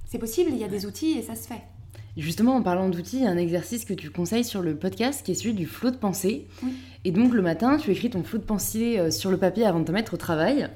C'est 0.05 0.19
possible, 0.19 0.51
il 0.53 0.57
y 0.57 0.63
a 0.63 0.67
des 0.67 0.85
outils 0.85 1.17
et 1.17 1.23
ça 1.23 1.35
se 1.35 1.47
fait. 1.47 1.61
Justement, 2.17 2.55
en 2.55 2.61
parlant 2.61 2.87
d'outils, 2.89 3.17
il 3.17 3.23
y 3.23 3.27
a 3.27 3.29
un 3.29 3.37
exercice 3.37 3.83
que 3.83 3.93
tu 3.93 4.09
conseilles 4.09 4.45
sur 4.45 4.61
le 4.61 4.75
podcast 4.77 5.25
qui 5.25 5.31
est 5.31 5.35
celui 5.35 5.53
du 5.53 5.65
flot 5.65 5.91
de 5.91 5.97
pensée. 5.97 6.47
Oui. 6.63 6.71
Et 7.03 7.11
donc, 7.11 7.33
le 7.33 7.41
matin, 7.41 7.77
tu 7.77 7.91
écris 7.91 8.09
ton 8.09 8.23
flot 8.23 8.37
de 8.39 8.43
pensée 8.45 8.97
euh, 8.99 9.11
sur 9.11 9.29
le 9.31 9.37
papier 9.37 9.65
avant 9.65 9.81
de 9.81 9.85
te 9.85 9.91
mettre 9.91 10.13
au 10.13 10.17
travail. 10.17 10.69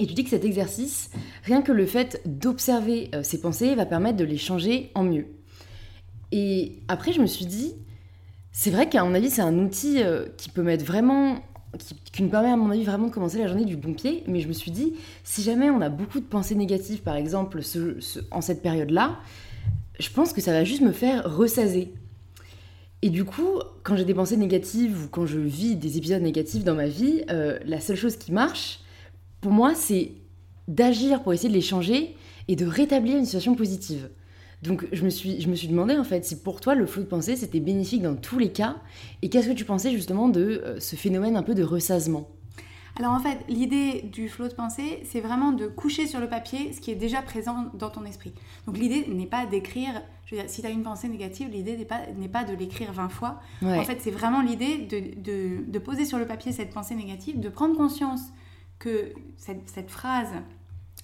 Et 0.00 0.06
tu 0.06 0.14
dis 0.14 0.24
que 0.24 0.30
cet 0.30 0.44
exercice, 0.44 1.10
rien 1.44 1.60
que 1.62 1.70
le 1.70 1.86
fait 1.86 2.20
d'observer 2.24 3.10
euh, 3.14 3.22
ces 3.22 3.40
pensées 3.40 3.74
va 3.74 3.84
permettre 3.86 4.16
de 4.16 4.24
les 4.24 4.38
changer 4.38 4.90
en 4.94 5.04
mieux. 5.04 5.26
Et 6.32 6.80
après, 6.88 7.12
je 7.12 7.20
me 7.20 7.26
suis 7.26 7.46
dit, 7.46 7.74
c'est 8.50 8.70
vrai 8.70 8.88
qu'à 8.88 9.04
mon 9.04 9.14
avis, 9.14 9.30
c'est 9.30 9.42
un 9.42 9.56
outil 9.58 10.02
euh, 10.02 10.26
qui 10.36 10.48
peut 10.50 10.62
mettre 10.62 10.84
vraiment. 10.84 11.36
Qui, 11.78 11.96
qui 12.12 12.22
nous 12.22 12.28
permet, 12.28 12.50
à 12.50 12.56
mon 12.56 12.70
avis, 12.70 12.84
vraiment 12.84 13.08
de 13.08 13.12
commencer 13.12 13.38
la 13.38 13.48
journée 13.48 13.64
du 13.64 13.76
bon 13.76 13.94
pied. 13.94 14.22
Mais 14.28 14.40
je 14.40 14.46
me 14.48 14.52
suis 14.52 14.70
dit, 14.70 14.94
si 15.24 15.42
jamais 15.42 15.70
on 15.70 15.80
a 15.80 15.88
beaucoup 15.88 16.20
de 16.20 16.24
pensées 16.24 16.54
négatives, 16.54 17.02
par 17.02 17.16
exemple, 17.16 17.62
ce- 17.62 17.98
ce- 18.00 18.20
en 18.30 18.40
cette 18.40 18.62
période-là, 18.62 19.18
je 19.98 20.10
pense 20.10 20.32
que 20.32 20.40
ça 20.40 20.52
va 20.52 20.64
juste 20.64 20.82
me 20.82 20.92
faire 20.92 21.36
ressaser. 21.36 21.92
Et 23.02 23.10
du 23.10 23.24
coup, 23.24 23.60
quand 23.82 23.96
j'ai 23.96 24.04
des 24.04 24.14
pensées 24.14 24.36
négatives 24.36 25.04
ou 25.04 25.08
quand 25.08 25.26
je 25.26 25.38
vis 25.38 25.76
des 25.76 25.98
épisodes 25.98 26.22
négatifs 26.22 26.64
dans 26.64 26.74
ma 26.74 26.86
vie, 26.86 27.22
euh, 27.30 27.58
la 27.66 27.80
seule 27.80 27.96
chose 27.96 28.16
qui 28.16 28.32
marche, 28.32 28.80
pour 29.40 29.52
moi, 29.52 29.74
c'est 29.74 30.12
d'agir 30.68 31.22
pour 31.22 31.32
essayer 31.34 31.50
de 31.50 31.54
les 31.54 31.60
changer 31.60 32.16
et 32.48 32.56
de 32.56 32.66
rétablir 32.66 33.16
une 33.18 33.24
situation 33.24 33.54
positive. 33.54 34.08
Donc 34.62 34.86
je 34.92 35.04
me 35.04 35.10
suis, 35.10 35.68
demandé 35.68 35.94
en 35.98 36.04
fait 36.04 36.24
si 36.24 36.40
pour 36.40 36.62
toi 36.62 36.74
le 36.74 36.86
flot 36.86 37.02
de 37.02 37.08
pensée 37.08 37.36
c'était 37.36 37.60
bénéfique 37.60 38.00
dans 38.00 38.16
tous 38.16 38.38
les 38.38 38.50
cas 38.50 38.76
et 39.20 39.28
qu'est-ce 39.28 39.48
que 39.48 39.52
tu 39.52 39.66
pensais 39.66 39.90
justement 39.90 40.30
de 40.30 40.40
euh, 40.40 40.80
ce 40.80 40.96
phénomène 40.96 41.36
un 41.36 41.42
peu 41.42 41.54
de 41.54 41.62
ressassement? 41.62 42.30
Alors 42.96 43.12
en 43.12 43.18
fait, 43.18 43.38
l'idée 43.48 44.02
du 44.02 44.28
flot 44.28 44.46
de 44.48 44.54
pensée, 44.54 45.02
c'est 45.04 45.20
vraiment 45.20 45.50
de 45.52 45.66
coucher 45.66 46.06
sur 46.06 46.20
le 46.20 46.28
papier 46.28 46.72
ce 46.72 46.80
qui 46.80 46.90
est 46.92 46.94
déjà 46.96 47.22
présent 47.22 47.66
dans 47.74 47.90
ton 47.90 48.04
esprit. 48.04 48.32
Donc 48.66 48.78
l'idée 48.78 49.06
n'est 49.08 49.26
pas 49.26 49.46
d'écrire, 49.46 50.00
je 50.26 50.34
veux 50.36 50.40
dire, 50.42 50.48
si 50.50 50.60
tu 50.60 50.66
as 50.68 50.70
une 50.70 50.84
pensée 50.84 51.08
négative, 51.08 51.48
l'idée 51.50 51.76
n'est 51.76 51.84
pas, 51.84 52.02
n'est 52.16 52.28
pas 52.28 52.44
de 52.44 52.54
l'écrire 52.54 52.92
20 52.92 53.08
fois. 53.08 53.40
Ouais. 53.62 53.78
En 53.78 53.82
fait, 53.84 53.98
c'est 54.00 54.12
vraiment 54.12 54.42
l'idée 54.42 54.78
de, 54.78 55.20
de- 55.20 55.64
de 55.70 55.78
poser 55.80 56.04
sur 56.04 56.18
le 56.18 56.26
papier 56.26 56.52
cette 56.52 56.70
pensée 56.72 56.94
négative, 56.94 57.40
de 57.40 57.48
prendre 57.48 57.76
conscience 57.76 58.20
que 58.78 59.12
cette, 59.38 59.68
cette 59.68 59.90
phrase 59.90 60.28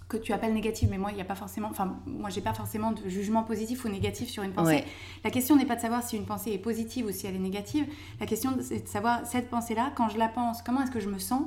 que 0.09 0.17
tu 0.17 0.33
appelles 0.33 0.55
négative, 0.55 0.89
mais 0.91 0.99
moi, 0.99 1.11
il 1.13 1.15
n'y 1.15 1.21
a 1.21 1.25
pas 1.25 1.37
forcément, 1.37 1.69
enfin, 1.71 1.97
moi, 2.07 2.31
j'ai 2.31 2.41
pas 2.41 2.53
forcément 2.53 2.91
de 2.91 3.09
jugement 3.09 3.45
positif 3.45 3.85
ou 3.85 3.89
négatif 3.89 4.29
sur 4.29 4.43
une 4.43 4.53
pensée. 4.53 4.75
Ouais. 4.77 4.85
La 5.23 5.31
question 5.31 5.55
n'est 5.55 5.67
pas 5.67 5.77
de 5.77 5.81
savoir 5.81 6.03
si 6.03 6.17
une 6.17 6.25
pensée 6.27 6.51
est 6.53 6.59
positive 6.59 7.07
ou 7.07 7.13
si 7.13 7.27
elle 7.29 7.37
est 7.37 7.39
négative. 7.41 7.87
La 8.19 8.27
question, 8.27 8.57
c'est 8.61 8.83
de 8.85 8.89
savoir 8.89 9.25
cette 9.25 9.49
pensée-là, 9.51 9.93
quand 9.97 10.09
je 10.09 10.19
la 10.19 10.27
pense, 10.29 10.63
comment 10.63 10.83
est-ce 10.83 10.91
que 10.91 10.99
je 11.01 11.09
me 11.09 11.19
sens 11.21 11.43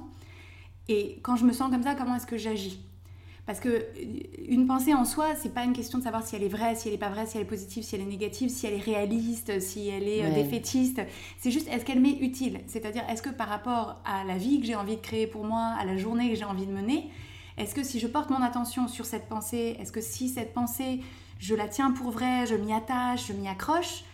Et 0.89 1.19
quand 1.23 1.35
je 1.35 1.45
me 1.45 1.53
sens 1.53 1.71
comme 1.71 1.83
ça, 1.83 1.95
comment 1.95 2.15
est-ce 2.15 2.25
que 2.27 2.37
j'agis? 2.37 2.79
Parce 3.45 3.59
que 3.59 3.67
euh, 3.69 3.83
une 4.47 4.67
pensée 4.67 4.93
en 4.93 5.03
soi, 5.05 5.35
c'est 5.35 5.53
pas 5.53 5.63
une 5.65 5.73
question 5.73 5.97
de 5.97 6.03
savoir 6.03 6.23
si 6.25 6.35
elle 6.35 6.43
est 6.43 6.47
vraie, 6.49 6.75
si 6.75 6.87
elle 6.87 6.93
est 6.93 6.97
pas 6.97 7.09
vraie, 7.09 7.25
si 7.25 7.37
elle 7.37 7.43
est 7.43 7.47
positive, 7.47 7.83
si 7.83 7.95
elle 7.95 8.01
est 8.01 8.05
négative, 8.05 8.49
si 8.49 8.67
elle 8.67 8.73
est 8.73 8.77
réaliste, 8.81 9.59
si 9.59 9.89
elle 9.89 10.07
est 10.07 10.23
euh, 10.23 10.29
Ouais. 10.29 10.43
défaitiste. 10.43 11.01
C'est 11.39 11.51
juste 11.51 11.67
est-ce 11.69 11.83
qu'elle 11.83 11.99
m'est 11.99 12.17
utile? 12.21 12.61
C'est-à-dire 12.67 13.03
est-ce 13.09 13.21
que 13.21 13.29
par 13.29 13.49
rapport 13.49 14.01
à 14.05 14.23
la 14.23 14.37
vie 14.37 14.59
que 14.61 14.65
j'ai 14.65 14.75
envie 14.75 14.95
de 14.95 15.01
créer 15.01 15.27
pour 15.27 15.43
moi, 15.43 15.73
à 15.77 15.83
la 15.85 15.97
journée 15.97 16.29
que 16.29 16.35
j'ai 16.35 16.45
envie 16.45 16.65
de 16.65 16.71
mener, 16.71 17.09
est-ce 17.57 17.75
que 17.75 17.83
si 17.83 17.99
je 17.99 18.07
porte 18.07 18.29
mon 18.29 18.41
attention 18.41 18.87
sur 18.87 19.05
cette 19.05 19.27
pensée, 19.27 19.75
est-ce 19.79 19.91
que 19.91 20.01
si 20.01 20.29
cette 20.29 20.53
pensée, 20.53 21.01
je 21.39 21.53
la 21.53 21.67
tiens 21.67 21.91
pour 21.91 22.11
vraie, 22.11 22.45
je 22.45 22.55
m'y 22.55 22.73
attache, 22.73 23.27
je 23.27 23.33
m'y 23.33 23.47
accroche, 23.49 24.05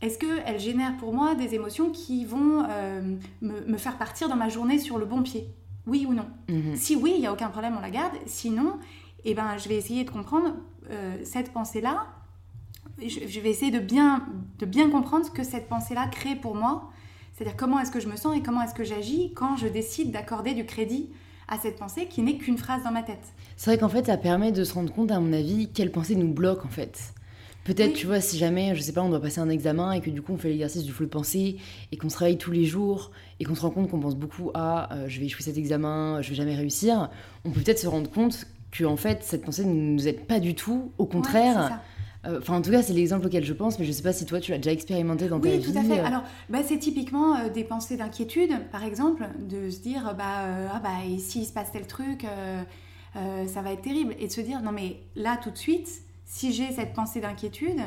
est-ce 0.00 0.18
qu'elle 0.18 0.58
génère 0.58 0.96
pour 0.96 1.12
moi 1.12 1.34
des 1.34 1.54
émotions 1.54 1.90
qui 1.90 2.24
vont 2.24 2.64
euh, 2.68 3.02
me, 3.42 3.60
me 3.66 3.76
faire 3.76 3.98
partir 3.98 4.28
dans 4.28 4.36
ma 4.36 4.48
journée 4.48 4.78
sur 4.78 4.98
le 4.98 5.04
bon 5.04 5.22
pied? 5.22 5.46
Oui 5.86 6.06
ou 6.08 6.14
non 6.14 6.26
Mhm. 6.48 6.76
Si 6.76 6.96
oui, 6.96 7.12
il 7.16 7.20
n'y 7.20 7.26
a 7.26 7.32
aucun 7.32 7.48
problème, 7.48 7.74
on 7.76 7.80
la 7.80 7.90
garde. 7.90 8.14
Sinon, 8.26 8.78
eh 9.24 9.34
ben, 9.34 9.56
je 9.58 9.68
vais 9.68 9.76
essayer 9.76 10.04
de 10.04 10.10
comprendre 10.10 10.54
euh, 10.90 11.16
cette 11.24 11.52
pensée-là. 11.52 12.06
Je, 13.00 13.26
je 13.26 13.40
vais 13.40 13.50
essayer 13.50 13.70
de 13.70 13.78
bien, 13.78 14.26
de 14.58 14.66
bien 14.66 14.90
comprendre 14.90 15.24
ce 15.24 15.30
que 15.30 15.44
cette 15.44 15.68
pensée-là 15.68 16.06
crée 16.08 16.36
pour 16.36 16.54
moi. 16.54 16.90
C'est-à-dire 17.32 17.56
comment 17.56 17.80
est-ce 17.80 17.90
que 17.90 18.00
je 18.00 18.08
me 18.08 18.16
sens 18.16 18.36
et 18.36 18.42
comment 18.42 18.62
est-ce 18.62 18.74
que 18.74 18.84
j'agis 18.84 19.32
quand 19.34 19.56
je 19.56 19.66
décide 19.66 20.12
d'accorder 20.12 20.54
du 20.54 20.64
crédit 20.66 21.10
à 21.48 21.58
cette 21.58 21.78
pensée 21.78 22.06
qui 22.06 22.22
n'est 22.22 22.36
qu'une 22.36 22.56
phrase 22.58 22.82
dans 22.84 22.92
ma 22.92 23.02
tête. 23.02 23.32
C'est 23.56 23.70
vrai 23.70 23.78
qu'en 23.78 23.88
fait, 23.88 24.06
ça 24.06 24.16
permet 24.16 24.52
de 24.52 24.64
se 24.64 24.74
rendre 24.74 24.92
compte, 24.92 25.10
à 25.10 25.20
mon 25.20 25.32
avis, 25.32 25.70
quelle 25.72 25.90
pensée 25.90 26.14
nous 26.14 26.32
bloque 26.32 26.64
en 26.64 26.68
fait. 26.68 27.12
Peut-être, 27.64 27.92
Oui. 27.92 27.96
tu 27.96 28.06
vois, 28.06 28.20
si 28.20 28.38
jamais, 28.38 28.74
je 28.74 28.80
sais 28.80 28.92
pas, 28.92 29.02
on 29.02 29.08
doit 29.08 29.20
passer 29.20 29.40
un 29.40 29.48
examen 29.48 29.92
et 29.92 30.00
que 30.00 30.10
du 30.10 30.20
coup 30.20 30.32
on 30.32 30.36
fait 30.36 30.48
l'exercice 30.48 30.82
du 30.82 30.90
flot 30.90 31.06
de 31.06 31.10
pensée 31.10 31.58
et 31.92 31.96
qu'on 31.96 32.08
se 32.08 32.18
réveille 32.18 32.38
tous 32.38 32.50
les 32.50 32.64
jours 32.64 33.12
et 33.38 33.44
qu'on 33.44 33.54
se 33.54 33.60
rend 33.60 33.70
compte 33.70 33.88
qu'on 33.88 34.00
pense 34.00 34.16
beaucoup 34.16 34.50
à 34.54 34.92
euh, 34.92 35.04
je 35.08 35.20
vais 35.20 35.26
échouer 35.26 35.44
cet 35.44 35.56
examen, 35.56 36.20
je 36.22 36.30
vais 36.30 36.34
jamais 36.34 36.56
réussir, 36.56 37.08
on 37.44 37.50
peut 37.50 37.60
peut-être 37.60 37.78
se 37.78 37.86
rendre 37.86 38.10
compte 38.10 38.46
que 38.72 38.84
en 38.84 38.96
fait 38.96 39.22
cette 39.22 39.44
pensée 39.44 39.64
ne 39.64 39.72
nous 39.72 40.08
aide 40.08 40.26
pas 40.26 40.40
du 40.40 40.54
tout, 40.56 40.90
au 40.98 41.06
contraire, 41.06 41.68
ça. 41.68 41.82
Enfin, 42.38 42.56
en 42.56 42.62
tout 42.62 42.70
cas, 42.70 42.82
c'est 42.82 42.92
l'exemple 42.92 43.26
auquel 43.26 43.44
je 43.44 43.52
pense, 43.52 43.80
mais 43.80 43.84
je 43.84 43.90
sais 43.90 44.02
pas 44.04 44.12
si 44.12 44.24
toi, 44.26 44.38
tu 44.38 44.52
l'as 44.52 44.58
déjà 44.58 44.70
expérimenté 44.70 45.26
dans 45.26 45.40
ta 45.40 45.48
vie. 45.48 45.56
Oui, 45.56 45.72
tout 45.72 45.76
à 45.76 45.82
fait. 45.82 45.98
Alors, 45.98 46.22
bah, 46.48 46.60
c'est 46.64 46.78
typiquement 46.78 47.48
des 47.48 47.64
pensées 47.64 47.96
d'inquiétude, 47.96 48.52
par 48.70 48.84
exemple, 48.84 49.26
de 49.40 49.70
se 49.70 49.80
dire, 49.80 50.14
bah, 50.16 50.46
ah 50.72 50.80
bah, 50.80 50.90
et 51.04 51.18
s'il 51.18 51.44
se 51.44 51.52
passe 51.52 51.72
tel 51.72 51.84
truc, 51.88 52.24
ça 53.14 53.60
va 53.62 53.72
être 53.72 53.82
terrible. 53.82 54.14
Et 54.20 54.28
de 54.28 54.32
se 54.32 54.40
dire, 54.40 54.62
non, 54.62 54.70
mais 54.70 54.98
là, 55.16 55.36
tout 55.42 55.50
de 55.50 55.58
suite, 55.58 55.88
si 56.24 56.52
j'ai 56.52 56.72
cette 56.72 56.94
pensée 56.94 57.20
d'inquiétude, 57.20 57.80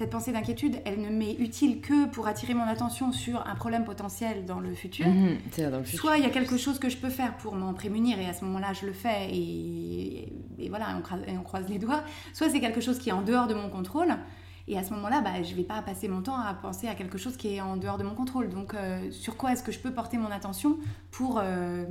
cette 0.00 0.10
pensée 0.10 0.32
d'inquiétude, 0.32 0.76
elle 0.86 1.00
ne 1.02 1.10
m'est 1.10 1.34
utile 1.34 1.82
que 1.82 2.06
pour 2.06 2.26
attirer 2.26 2.54
mon 2.54 2.62
attention 2.64 3.12
sur 3.12 3.46
un 3.46 3.54
problème 3.54 3.84
potentiel 3.84 4.46
dans 4.46 4.58
le 4.58 4.72
futur. 4.74 5.06
Mhm, 5.06 5.36
Soit 5.84 6.16
il 6.16 6.22
y 6.22 6.26
a 6.26 6.30
quelque 6.30 6.56
chose 6.56 6.78
que 6.78 6.88
je 6.88 6.96
peux 6.96 7.10
faire 7.10 7.36
pour 7.36 7.54
m'en 7.54 7.74
prémunir 7.74 8.18
et 8.18 8.26
à 8.26 8.32
ce 8.32 8.44
moment-là 8.46 8.72
je 8.72 8.86
le 8.86 8.94
fais 8.94 9.28
et, 9.30 10.32
voilà, 10.70 10.96
on 11.28 11.42
croise, 11.42 11.68
les 11.68 11.78
doigts. 11.78 12.02
Soit 12.32 12.48
c'est 12.48 12.60
quelque 12.60 12.80
chose 12.80 12.98
qui 12.98 13.10
est 13.10 13.12
en 13.12 13.20
dehors 13.22 13.46
de 13.46 13.52
mon 13.52 13.68
contrôle. 13.68 14.14
Et 14.68 14.78
à 14.78 14.84
ce 14.84 14.94
moment-là, 14.94 15.20
bah, 15.20 15.42
je 15.42 15.50
ne 15.50 15.56
vais 15.56 15.64
pas 15.64 15.82
passer 15.82 16.06
mon 16.06 16.22
temps 16.22 16.38
à 16.38 16.54
penser 16.54 16.86
à 16.86 16.94
quelque 16.94 17.18
chose 17.18 17.36
qui 17.36 17.56
est 17.56 17.60
en 17.60 17.76
dehors 17.76 17.98
de 17.98 18.04
mon 18.04 18.14
contrôle. 18.14 18.48
Donc, 18.48 18.72
euh, 18.72 19.10
sur 19.10 19.36
quoi 19.36 19.52
est-ce 19.52 19.64
que 19.64 19.72
je 19.72 19.80
peux 19.80 19.90
porter 19.90 20.16
mon 20.16 20.30
attention 20.30 20.78
pour, 21.10 21.40
euh, 21.42 21.84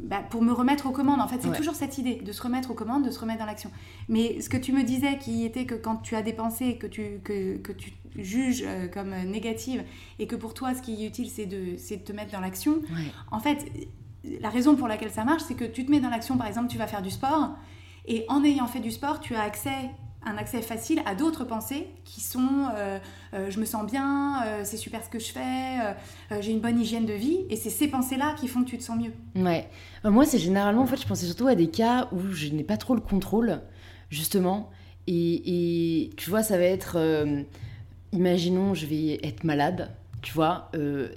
bah, 0.00 0.22
pour 0.28 0.42
me 0.42 0.52
remettre 0.52 0.86
aux 0.86 0.90
commandes. 0.90 1.20
En 1.20 1.28
fait, 1.28 1.40
c'est 1.40 1.56
toujours 1.56 1.74
cette 1.74 1.98
idée 1.98 2.16
de 2.16 2.32
se 2.32 2.42
remettre 2.42 2.70
aux 2.70 2.74
commandes, 2.74 3.04
de 3.04 3.10
se 3.10 3.18
remettre 3.18 3.40
dans 3.40 3.46
l'action. 3.46 3.70
Mais 4.08 4.40
ce 4.40 4.48
que 4.48 4.56
tu 4.56 4.72
me 4.72 4.82
disais, 4.82 5.18
qui 5.18 5.44
était 5.44 5.64
que 5.64 5.74
quand 5.74 5.96
tu 5.96 6.16
as 6.16 6.22
des 6.22 6.32
pensées 6.32 6.76
que 6.76 6.86
tu, 6.86 7.20
que, 7.24 7.56
que 7.56 7.72
tu 7.72 7.92
juges 8.16 8.62
euh, 8.66 8.88
comme 8.88 9.14
négatives 9.24 9.84
et 10.18 10.26
que 10.26 10.36
pour 10.36 10.54
toi, 10.54 10.74
ce 10.74 10.82
qui 10.82 11.04
est 11.04 11.06
utile, 11.08 11.30
c'est 11.30 11.46
de, 11.46 11.76
de 11.76 12.04
te 12.04 12.12
mettre 12.12 12.32
dans 12.32 12.40
l'action, 12.40 12.82
en 13.30 13.40
fait, 13.40 13.64
la 14.40 14.50
raison 14.50 14.76
pour 14.76 14.88
laquelle 14.88 15.10
ça 15.10 15.24
marche, 15.24 15.42
c'est 15.46 15.54
que 15.54 15.64
tu 15.64 15.84
te 15.84 15.90
mets 15.90 16.00
dans 16.00 16.10
l'action, 16.10 16.36
par 16.36 16.46
exemple, 16.46 16.68
tu 16.68 16.78
vas 16.78 16.86
faire 16.86 17.02
du 17.02 17.10
sport. 17.10 17.50
Et 18.06 18.24
en 18.28 18.44
ayant 18.44 18.66
fait 18.66 18.80
du 18.80 18.90
sport, 18.90 19.20
tu 19.20 19.34
as 19.34 19.42
accès 19.42 19.90
un 20.26 20.36
accès 20.36 20.60
facile 20.60 21.00
à 21.06 21.14
d'autres 21.14 21.44
pensées 21.44 21.86
qui 22.04 22.20
sont 22.20 22.68
euh, 22.74 22.98
euh, 23.32 23.50
je 23.50 23.60
me 23.60 23.64
sens 23.64 23.86
bien, 23.86 24.42
euh, 24.44 24.60
c'est 24.64 24.76
super 24.76 25.02
ce 25.02 25.08
que 25.08 25.20
je 25.20 25.32
fais, 25.32 26.40
j'ai 26.40 26.50
une 26.50 26.60
bonne 26.60 26.80
hygiène 26.80 27.06
de 27.06 27.12
vie. 27.12 27.38
Et 27.48 27.56
c'est 27.56 27.70
ces 27.70 27.88
pensées-là 27.88 28.34
qui 28.38 28.48
font 28.48 28.64
que 28.64 28.68
tu 28.68 28.76
te 28.78 28.82
sens 28.82 28.98
mieux. 28.98 29.12
Ouais. 29.40 29.68
moi, 30.04 30.24
c'est 30.26 30.38
généralement, 30.38 30.82
en 30.82 30.86
fait, 30.86 31.00
je 31.00 31.06
pensais 31.06 31.26
surtout 31.26 31.46
à 31.46 31.54
des 31.54 31.68
cas 31.68 32.08
où 32.12 32.32
je 32.32 32.48
n'ai 32.48 32.64
pas 32.64 32.76
trop 32.76 32.94
le 32.94 33.00
contrôle, 33.00 33.60
justement. 34.10 34.70
Et, 35.06 36.04
et 36.04 36.10
tu 36.16 36.28
vois, 36.28 36.42
ça 36.42 36.58
va 36.58 36.64
être. 36.64 36.98
imaginons, 38.12 38.74
je 38.74 38.86
vais 38.86 39.20
être 39.22 39.44
malade, 39.44 39.94
tu 40.22 40.32
vois, 40.32 40.70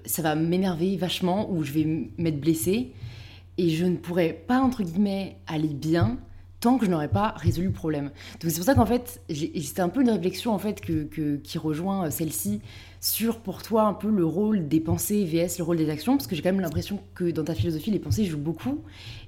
ça 0.05 0.21
va 0.21 0.35
m'énerver 0.35 0.95
vachement 0.97 1.51
ou 1.51 1.63
je 1.63 1.73
vais 1.73 2.11
m'être 2.17 2.39
blessée. 2.39 2.93
Et 3.57 3.71
je 3.71 3.85
ne 3.85 3.97
pourrais 3.97 4.33
pas, 4.33 4.61
entre 4.61 4.83
guillemets, 4.83 5.35
aller 5.47 5.73
bien 5.73 6.17
tant 6.59 6.77
que 6.77 6.85
je 6.85 6.91
n'aurais 6.91 7.07
pas 7.09 7.33
résolu 7.37 7.67
le 7.67 7.73
problème. 7.73 8.11
Donc 8.41 8.51
c'est 8.51 8.57
pour 8.57 8.65
ça 8.65 8.75
qu'en 8.75 8.85
fait, 8.85 9.21
c'était 9.29 9.81
un 9.81 9.89
peu 9.89 10.01
une 10.01 10.09
réflexion 10.09 10.53
en 10.53 10.59
fait 10.59 10.81
que, 10.81 11.37
qui 11.37 11.57
rejoint 11.57 12.05
euh, 12.05 12.09
celle-ci 12.09 12.61
sur 13.01 13.39
pour 13.39 13.63
toi 13.63 13.83
un 13.83 13.93
peu 13.93 14.09
le 14.09 14.25
rôle 14.25 14.67
des 14.67 14.81
pensées 14.81 15.23
vs 15.23 15.57
le 15.57 15.63
rôle 15.63 15.77
des 15.77 15.89
actions, 15.89 16.17
parce 16.17 16.27
que 16.27 16.35
j'ai 16.35 16.41
quand 16.41 16.51
même 16.51 16.59
l'impression 16.59 16.99
que 17.15 17.31
dans 17.31 17.45
ta 17.45 17.55
philosophie, 17.55 17.91
les 17.91 17.99
pensées 17.99 18.25
jouent 18.25 18.37
beaucoup. 18.37 18.79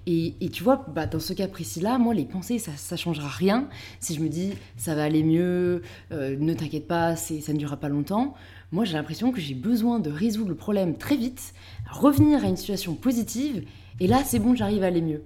Et, 0.07 0.33
tu 0.51 0.63
vois, 0.63 0.85
bah, 0.93 1.05
dans 1.05 1.19
ce 1.19 1.31
cas 1.31 1.47
précis-là, 1.47 1.99
moi, 1.99 2.13
les 2.15 2.25
pensées, 2.25 2.57
ça 2.57 2.71
ne 2.91 2.97
changera 2.97 3.27
rien. 3.27 3.69
Si 3.99 4.15
je 4.15 4.19
me 4.19 4.29
dis, 4.29 4.53
ça 4.75 4.95
va 4.95 5.03
aller 5.03 5.23
mieux, 5.23 5.83
euh, 6.11 6.35
ne 6.37 6.53
t'inquiète 6.53 6.87
pas, 6.87 7.15
ça 7.15 7.53
ne 7.53 7.57
durera 7.57 7.77
pas 7.77 7.87
longtemps, 7.87 8.33
moi, 8.71 8.83
j'ai 8.83 8.93
l'impression 8.93 9.31
que 9.31 9.39
j'ai 9.39 9.53
besoin 9.53 9.99
de 9.99 10.09
résoudre 10.09 10.49
le 10.49 10.55
problème 10.55 10.97
très 10.97 11.15
vite, 11.15 11.53
revenir 11.89 12.43
à 12.43 12.47
une 12.47 12.57
situation 12.57 12.95
positive, 12.95 13.63
et 13.99 14.07
là, 14.07 14.23
c'est 14.25 14.39
bon, 14.39 14.55
j'arrive 14.55 14.83
à 14.83 14.87
aller 14.87 15.01
mieux. 15.01 15.21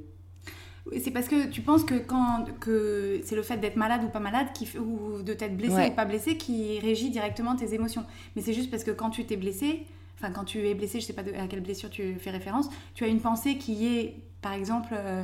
C'est 0.99 1.11
parce 1.11 1.27
que 1.27 1.47
tu 1.49 1.61
penses 1.61 1.83
que 1.83 1.95
quand 1.95 2.45
que 2.59 3.19
c'est 3.23 3.35
le 3.35 3.41
fait 3.41 3.57
d'être 3.57 3.75
malade 3.75 4.01
ou 4.05 4.09
pas 4.09 4.19
malade 4.19 4.47
qui, 4.53 4.67
ou 4.77 5.23
de 5.23 5.33
t'être 5.33 5.57
blessé 5.57 5.89
ou 5.89 5.95
pas 5.95 6.05
blessé 6.05 6.37
qui 6.37 6.79
régit 6.79 7.09
directement 7.09 7.55
tes 7.55 7.73
émotions. 7.73 8.03
Mais 8.35 8.41
c'est 8.41 8.53
juste 8.53 8.69
parce 8.69 8.83
que 8.83 8.91
quand 8.91 9.09
tu 9.09 9.25
t'es 9.25 9.35
blessé, 9.35 9.85
enfin 10.19 10.31
quand 10.31 10.43
tu 10.43 10.67
es 10.67 10.75
blessé, 10.75 10.99
je 10.99 11.05
sais 11.05 11.13
pas 11.13 11.23
à 11.39 11.47
quelle 11.47 11.61
blessure 11.61 11.89
tu 11.89 12.15
fais 12.19 12.29
référence, 12.29 12.69
tu 12.93 13.03
as 13.03 13.07
une 13.07 13.19
pensée 13.19 13.57
qui 13.57 13.87
est, 13.87 14.15
par 14.41 14.53
exemple, 14.53 14.89
euh, 14.93 15.23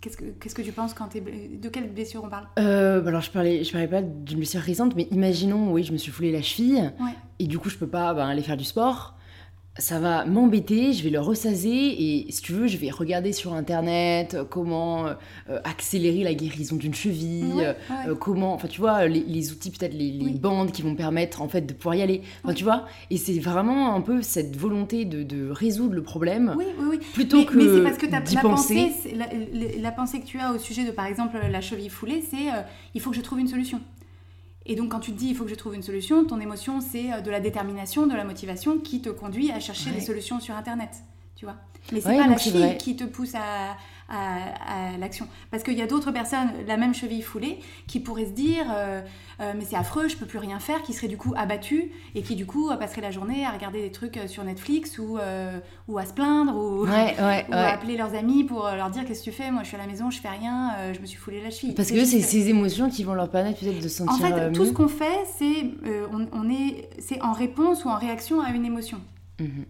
Qu'est-ce 0.00 0.16
que, 0.16 0.24
qu'est-ce 0.24 0.54
que 0.54 0.62
tu 0.62 0.72
penses 0.72 0.94
quand 0.94 1.08
tu 1.08 1.18
es... 1.18 1.20
De 1.20 1.68
quelle 1.68 1.92
blessure 1.92 2.22
on 2.24 2.28
parle? 2.28 2.46
Euh, 2.58 3.04
alors 3.04 3.20
je 3.20 3.30
parlais, 3.30 3.64
je 3.64 3.72
parlais 3.72 3.88
pas 3.88 4.02
d'une 4.02 4.38
blessure 4.38 4.60
récente, 4.60 4.94
mais 4.96 5.08
imaginons, 5.10 5.72
oui, 5.72 5.82
je 5.82 5.92
me 5.92 5.96
suis 5.96 6.12
foulé 6.12 6.32
la 6.32 6.42
cheville, 6.42 6.92
et 7.38 7.46
du 7.46 7.58
coup 7.58 7.68
je 7.68 7.76
peux 7.76 7.86
pas 7.86 8.14
ben, 8.14 8.28
aller 8.28 8.42
faire 8.42 8.56
du 8.56 8.64
sport 8.64 9.16
ça 9.78 9.98
va 9.98 10.26
m'embêter, 10.26 10.92
je 10.92 11.02
vais 11.02 11.08
le 11.08 11.20
ressaser 11.20 11.70
et 11.70 12.26
si 12.30 12.42
tu 12.42 12.52
veux, 12.52 12.66
je 12.66 12.76
vais 12.76 12.90
regarder 12.90 13.32
sur 13.32 13.54
internet 13.54 14.34
euh, 14.34 14.44
comment 14.44 15.06
euh, 15.06 15.60
accélérer 15.64 16.24
la 16.24 16.34
guérison 16.34 16.76
d'une 16.76 16.92
cheville, 16.92 17.74
euh, 18.06 18.14
comment, 18.14 18.52
enfin 18.52 18.68
tu 18.68 18.80
vois, 18.80 19.06
les, 19.06 19.50
outils, 19.50 19.70
peut-être 19.70 19.94
les, 19.94 20.12
bandes 20.32 20.72
qui 20.72 20.82
vont 20.82 20.94
permettre 20.94 21.40
en 21.40 21.48
fait 21.48 21.62
de 21.62 21.72
pouvoir 21.72 21.94
y 21.94 22.02
aller, 22.02 22.22
enfin 22.44 22.52
tu 22.52 22.64
vois, 22.64 22.86
et 23.10 23.16
c'est 23.16 23.38
vraiment 23.38 23.94
un 23.94 24.02
peu 24.02 24.20
cette 24.20 24.56
volonté 24.56 25.04
de, 25.06 25.50
résoudre 25.50 25.94
le 25.94 26.02
problème 26.02 26.54
oui, 26.56 26.64
oui, 26.78 26.86
oui. 26.90 27.00
plutôt 27.14 27.44
que 27.44 27.56
mais 27.56 27.64
c'est 27.64 27.82
parce 27.82 27.98
que 27.98 28.34
la 28.34 28.40
pensée, 28.40 28.92
la, 29.14 29.26
la, 29.80 29.92
pensée 29.92 30.20
que 30.20 30.26
tu 30.26 30.38
as 30.38 30.52
au 30.52 30.58
sujet 30.58 30.84
de 30.84 30.90
par 30.90 31.06
exemple 31.06 31.36
la 31.50 31.60
cheville 31.60 31.88
foulée, 31.88 32.22
c'est 32.28 32.48
il 32.94 33.00
faut 33.00 33.10
que 33.10 33.16
je 33.16 33.22
trouve 33.22 33.40
une 33.40 33.48
solution. 33.48 33.80
Et 34.66 34.76
donc 34.76 34.90
quand 34.90 35.00
tu 35.00 35.12
te 35.12 35.18
dis 35.18 35.28
il 35.28 35.36
faut 35.36 35.44
que 35.44 35.50
je 35.50 35.54
trouve 35.54 35.74
une 35.74 35.82
solution, 35.82 36.24
ton 36.24 36.40
émotion 36.40 36.80
c'est 36.80 37.12
euh, 37.12 37.20
de 37.20 37.30
la 37.30 37.40
détermination, 37.40 38.06
de 38.06 38.14
la 38.14 38.24
motivation 38.24 38.78
qui 38.78 39.00
te 39.00 39.10
conduit 39.10 39.50
à 39.50 39.60
chercher 39.60 39.90
des 39.90 40.00
solutions 40.00 40.40
sur 40.40 40.54
internet, 40.54 40.90
tu 41.36 41.44
vois. 41.44 41.56
Mais 41.92 42.00
c'est 42.00 42.16
pas 42.16 42.26
la 42.26 42.38
cheville 42.38 42.76
qui 42.78 42.96
te 42.96 43.04
pousse 43.04 43.34
à, 43.34 43.76
à, 44.08 44.96
l'action. 44.98 45.26
Parce 45.50 45.62
qu'il 45.62 45.74
y 45.74 45.82
a 45.82 45.86
d'autres 45.86 46.12
personnes, 46.12 46.48
la 46.66 46.76
même 46.76 46.94
cheville 46.94 47.22
foulée, 47.22 47.58
qui 47.86 48.00
pourraient 48.00 48.26
se 48.26 48.32
dire 48.32 48.66
euh, 48.70 49.00
euh, 49.40 49.52
mais 49.56 49.64
c'est 49.64 49.76
affreux, 49.76 50.08
je 50.08 50.16
peux 50.16 50.26
plus 50.26 50.38
rien 50.38 50.58
faire, 50.58 50.82
qui 50.82 50.92
seraient 50.92 51.08
du 51.08 51.16
coup 51.16 51.34
abattues 51.36 51.90
et 52.14 52.22
qui 52.22 52.36
du 52.36 52.46
coup 52.46 52.70
passeraient 52.78 53.02
la 53.02 53.10
journée 53.10 53.44
à 53.44 53.50
regarder 53.50 53.80
des 53.80 53.90
trucs 53.90 54.18
sur 54.26 54.44
Netflix 54.44 54.98
ou, 54.98 55.18
ou 55.88 55.98
à 55.98 56.06
se 56.06 56.12
plaindre 56.12 56.56
ou, 56.56 56.84
à 56.90 57.72
appeler 57.72 57.96
leurs 57.96 58.14
amis 58.14 58.44
pour 58.44 58.64
leur 58.64 58.90
dire 58.90 59.04
qu'est-ce 59.04 59.20
que 59.20 59.30
tu 59.30 59.32
fais, 59.32 59.50
moi 59.50 59.62
je 59.62 59.68
suis 59.68 59.76
à 59.76 59.80
la 59.80 59.86
maison, 59.86 60.10
je 60.10 60.20
fais 60.20 60.28
rien, 60.28 60.92
je 60.92 61.00
me 61.00 61.06
suis 61.06 61.18
foulé 61.18 61.40
la 61.42 61.50
cheville. 61.50 61.74
Parce 61.74 61.90
que 61.90 62.04
c'est 62.04 62.20
ces 62.20 62.48
émotions 62.48 62.90
qui 62.90 63.04
vont 63.04 63.14
leur 63.14 63.30
permettre 63.30 63.60
peut-être 63.60 63.82
de 63.82 63.88
se 63.88 63.88
sentir. 63.88 64.26
En 64.26 64.28
fait, 64.28 64.52
tout 64.52 64.66
ce 64.66 64.72
qu'on 64.72 64.88
fait, 64.88 65.24
c'est 65.36 65.64
on, 66.12 66.50
est, 66.50 66.88
c'est 66.98 67.20
en 67.22 67.32
réponse 67.32 67.84
ou 67.84 67.88
en 67.88 67.96
réaction 67.96 68.40
à 68.40 68.50
une 68.50 68.64
émotion. 68.64 69.00
Mhm. 69.40 69.64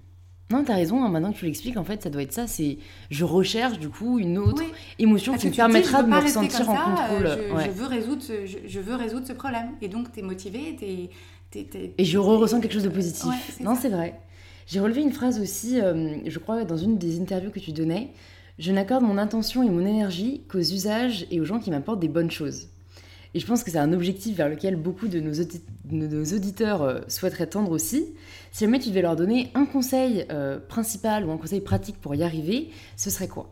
Non, 0.52 0.64
t'as 0.64 0.74
raison, 0.74 1.02
hein, 1.02 1.08
maintenant 1.08 1.32
que 1.32 1.38
tu 1.38 1.46
l'expliques, 1.46 1.78
en 1.78 1.84
fait, 1.84 2.02
ça 2.02 2.10
doit 2.10 2.22
être 2.22 2.32
ça, 2.32 2.46
c'est 2.46 2.78
je 3.10 3.24
recherche 3.24 3.78
du 3.78 3.88
coup 3.88 4.18
une 4.18 4.36
autre 4.36 4.62
émotion 4.98 5.34
qui 5.36 5.46
me 5.48 5.52
permettra 5.52 6.02
de 6.02 6.08
me 6.08 6.20
ressentir 6.20 6.68
en 6.68 6.76
contrôle. 6.76 7.38
je, 7.64 7.70
veux 7.70 7.86
résoudre 7.86 8.22
ce, 8.22 8.46
je, 8.46 8.80
veux 8.80 8.94
résoudre 8.94 9.26
ce 9.26 9.32
problème. 9.32 9.70
Et 9.80 9.88
donc, 9.88 10.12
t'es 10.12 10.22
motivé, 10.22 10.76
t'es... 10.78 11.10
Et 11.98 12.04
je 12.04 12.18
ressens 12.18 12.60
quelque 12.60 12.72
chose 12.72 12.84
de 12.84 12.88
positif. 12.88 13.60
non, 13.60 13.74
c'est 13.74 13.88
vrai. 13.88 14.20
J'ai 14.66 14.80
relevé 14.80 15.02
une 15.02 15.12
phrase 15.12 15.40
aussi, 15.40 15.80
euh, 15.80 16.16
je 16.24 16.38
crois, 16.38 16.64
dans 16.64 16.76
une 16.76 16.98
des 16.98 17.20
interviews 17.20 17.50
que 17.50 17.60
tu 17.60 17.72
donnais. 17.72 18.12
Je 18.58 18.72
n'accorde 18.72 19.02
mon 19.02 19.18
intention 19.18 19.62
et 19.62 19.70
mon 19.70 19.84
énergie 19.84 20.44
qu'aux 20.48 20.58
usages 20.58 21.26
et 21.30 21.40
aux 21.40 21.44
gens 21.44 21.58
qui 21.58 21.70
m'apportent 21.70 22.00
des 22.00 22.08
bonnes 22.08 22.30
choses. 22.30 22.68
Et 23.34 23.40
je 23.40 23.46
pense 23.46 23.64
que 23.64 23.70
c'est 23.70 23.78
un 23.78 23.92
objectif 23.92 24.36
vers 24.36 24.48
lequel 24.48 24.76
beaucoup 24.76 25.08
de 25.08 25.20
nos, 25.20 26.24
auditeurs 26.34 26.82
euh, 26.82 27.00
souhaiteraient 27.08 27.46
tendre 27.46 27.70
aussi. 27.70 28.14
Si 28.52 28.64
jamais 28.64 28.78
tu 28.78 28.90
devais 28.90 29.02
leur 29.02 29.16
donner 29.16 29.50
un 29.54 29.64
conseil 29.64 30.26
euh, 30.30 30.58
principal 30.58 31.24
ou 31.24 31.32
un 31.32 31.38
conseil 31.38 31.62
pratique 31.62 31.98
pour 31.98 32.14
y 32.14 32.22
arriver, 32.22 32.70
ce 32.96 33.08
serait 33.08 33.28
quoi? 33.28 33.50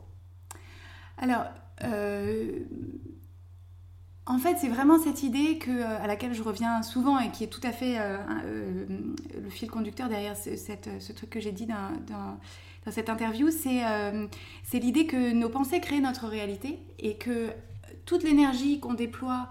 Alors, 1.16 1.44
euh, 1.84 2.58
en 4.26 4.38
fait, 4.38 4.56
c'est 4.60 4.68
vraiment 4.68 4.98
cette 4.98 5.22
idée 5.22 5.56
que, 5.56 5.82
à 5.82 6.06
laquelle 6.06 6.34
je 6.34 6.42
reviens 6.42 6.82
souvent 6.82 7.18
et 7.18 7.30
qui 7.30 7.44
est 7.44 7.48
tout 7.48 7.60
à 7.64 7.72
fait 7.72 7.98
le 7.98 9.50
fil 9.50 9.68
conducteur 9.70 10.08
derrière 10.08 10.36
ce, 10.36 11.12
truc 11.12 11.30
que 11.30 11.40
j'ai 11.40 11.52
dit 11.52 11.66
dans, 11.66 12.38
cette 12.90 13.10
interview, 13.10 13.50
c'est 13.50 14.78
l'idée 14.78 15.06
que 15.06 15.32
nos 15.32 15.48
pensées 15.48 15.80
créent 15.80 16.00
notre 16.00 16.28
réalité 16.28 16.78
et 17.00 17.16
que 17.16 17.48
toute 18.06 18.22
l'énergie 18.22 18.78
qu'on 18.78 18.94
déploie 18.94 19.48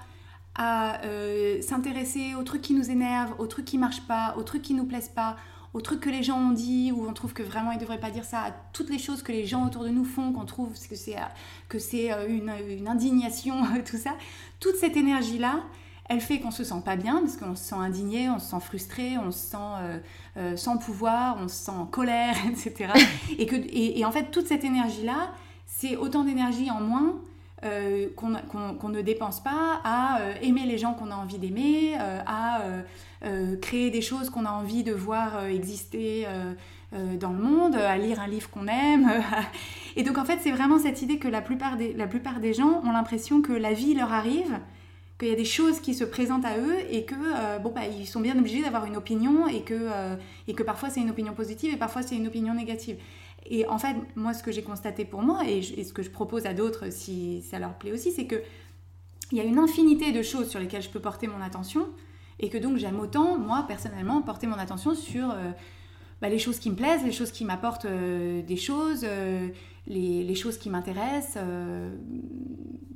à 0.56 1.02
euh, 1.06 1.62
s'intéresser 1.62 2.36
aux 2.36 2.44
trucs 2.44 2.62
qui 2.62 2.74
nous 2.74 2.90
énervent, 2.90 3.34
aux 3.40 3.48
trucs 3.48 3.66
qui 3.66 3.78
marchent 3.78 4.06
pas, 4.08 4.36
aux 4.38 4.44
trucs 4.44 4.62
qui 4.62 4.74
nous 4.74 4.86
plaisent 4.86 5.10
pas, 5.10 5.38
aux 5.74 5.82
trucs 5.82 6.00
que 6.00 6.10
les 6.10 6.24
gens 6.24 6.40
ont 6.40 6.52
dit 6.52 6.92
ou 6.92 7.08
on 7.08 7.14
trouve 7.14 7.34
que 7.34 7.44
vraiment 7.44 7.72
ils 7.72 7.80
devraient 7.80 8.00
pas 8.00 8.12
dire 8.12 8.26
ça, 8.26 8.42
à 8.42 8.52
toutes 8.74 8.90
les 8.90 8.98
choses 8.98 9.22
que 9.22 9.32
les 9.32 9.46
gens 9.46 9.66
autour 9.66 9.84
de 9.84 9.90
nous 9.90 10.04
font, 10.04 10.34
qu'on 10.34 10.46
trouve 10.46 10.74
que 10.74 10.96
c'est 10.96 11.16
que 11.68 11.80
c'est 11.80 12.12
euh, 12.12 12.28
une, 12.28 12.88
indignation, 12.88 13.56
tout 13.90 13.98
ça. 13.98 14.16
Toute 14.60 14.76
cette 14.76 14.98
énergie 14.98 15.38
là, 15.38 15.62
elle 16.10 16.22
fait 16.22 16.40
qu'on 16.40 16.52
se 16.52 16.64
sent 16.64 16.82
pas 16.84 16.96
bien 16.96 17.20
parce 17.20 17.38
qu'on 17.38 17.56
se 17.56 17.64
sent 17.64 17.76
indigné, 17.76 18.30
on 18.30 18.40
se 18.40 18.50
sent 18.50 18.60
frustré, 18.62 19.18
on 19.20 19.32
se 19.32 19.52
sent 19.52 20.02
euh, 20.38 20.58
sans 20.58 20.78
pouvoir, 20.78 21.38
on 21.40 21.48
se 21.48 21.56
sent 21.56 21.72
en 21.72 21.86
colère, 21.86 22.36
etc. 22.50 22.92
et 23.38 23.46
que 23.46 23.56
et 23.56 24.04
en 24.06 24.12
fait 24.12 24.32
toute 24.32 24.48
cette 24.48 24.64
énergie 24.64 25.04
là, 25.04 25.32
c'est 25.68 25.96
autant 25.96 26.24
d'énergie 26.24 26.72
en 26.72 26.82
moins 26.82 27.16
euh, 27.66 28.08
qu'on 28.16 28.90
ne 28.90 29.02
dépense 29.02 29.42
pas 29.42 29.82
à 29.84 30.22
euh, 30.22 30.34
aimer 30.42 30.66
les 30.66 30.78
gens 30.78 30.94
qu'on 30.94 31.12
a 31.12 31.16
envie 31.16 31.38
d'aimer, 31.38 31.94
euh, 32.00 32.22
à 32.26 32.62
créer 33.62 33.92
des 33.92 34.02
choses 34.02 34.30
qu'on 34.30 34.46
a 34.46 34.52
envie 34.52 34.84
de 34.84 34.94
voir 34.94 35.46
exister 35.46 36.26
dans 36.94 37.32
le 37.32 37.38
monde, 37.38 37.76
à 37.76 37.98
lire 37.98 38.22
un 38.22 38.28
livre 38.28 38.50
qu'on 38.50 38.68
aime. 38.68 39.12
Et 39.98 40.04
donc 40.04 40.18
en 40.18 40.24
fait 40.24 40.40
c'est 40.42 40.52
vraiment 40.52 40.80
cette 40.80 41.02
idée 41.02 41.18
que 41.18 41.28
la 41.28 41.42
plupart 41.42 41.76
des, 41.76 41.92
la 41.92 42.08
plupart 42.08 42.40
des 42.40 42.54
gens 42.54 42.82
ont 42.86 42.94
l'impression 42.94 43.42
que 43.42 43.52
la 43.52 43.74
vie 43.74 43.94
leur 43.94 44.14
arrive 44.14 44.58
qu'il 45.18 45.28
y 45.28 45.34
a 45.34 45.36
des 45.36 45.44
choses 45.44 45.82
qui 45.82 45.94
se 45.94 46.06
présentent 46.06 46.46
à 46.46 46.58
eux 46.58 46.78
et 46.90 47.04
que 47.04 47.60
bon 47.60 47.74
bah 47.76 47.82
ils 48.00 48.08
sont 48.08 48.22
bien 48.22 48.38
obligés 48.38 48.62
d'avoir 48.62 48.86
une 48.86 48.96
opinion 48.96 49.50
et 49.50 49.64
que 49.64 49.90
et 50.48 50.54
que 50.54 50.64
parfois 50.64 50.90
c'est 50.90 51.02
une 51.02 51.10
opinion 51.10 51.34
positive 51.34 51.74
et 51.74 51.78
parfois 51.78 52.04
c'est 52.04 52.16
une 52.16 52.28
opinion 52.28 52.54
négative. 52.54 52.96
Et 53.46 53.66
en 53.68 53.78
fait, 53.78 53.96
moi 54.16 54.34
ce 54.34 54.44
que 54.44 54.52
j'ai 54.52 54.64
constaté 54.64 55.06
pour 55.06 55.22
moi 55.22 55.44
et, 55.48 55.62
ce 55.62 55.94
que 55.94 56.04
je 56.04 56.10
propose 56.10 56.46
à 56.46 56.54
d'autres 56.54 56.92
si 56.92 57.42
ça 57.42 57.60
leur 57.60 57.74
plaît 57.76 57.92
aussi, 57.92 58.12
c'est 58.12 58.26
que 58.26 58.42
il 59.32 59.38
y 59.38 59.42
a 59.42 59.44
une 59.44 59.60
infinité 59.60 60.12
de 60.12 60.24
choses 60.24 60.50
sur 60.50 60.60
lesquelles 60.60 60.82
je 60.82 60.90
peux 60.90 61.00
porter 61.00 61.28
mon 61.28 61.42
attention 61.42 61.88
et 62.40 62.50
que 62.50 62.58
donc 62.58 62.78
j'aime 62.78 63.00
autant 63.00 63.38
moi 63.38 63.66
personnellement 63.68 64.22
porter 64.22 64.48
mon 64.48 64.58
attention 64.58 64.96
sur 64.96 65.30
euh, 65.30 65.52
bah, 66.20 66.30
les 66.30 66.40
choses 66.40 66.60
qui 66.60 66.70
me 66.72 66.76
plaisent, 66.76 67.04
les 67.04 67.12
choses 67.12 67.32
qui 67.32 67.46
m'apportent 67.46 67.88
des 67.88 68.58
choses, 68.58 69.06
les, 69.90 70.24
les, 70.24 70.36
choses 70.36 70.58
qui 70.58 70.70
m'intéressent, 70.70 71.44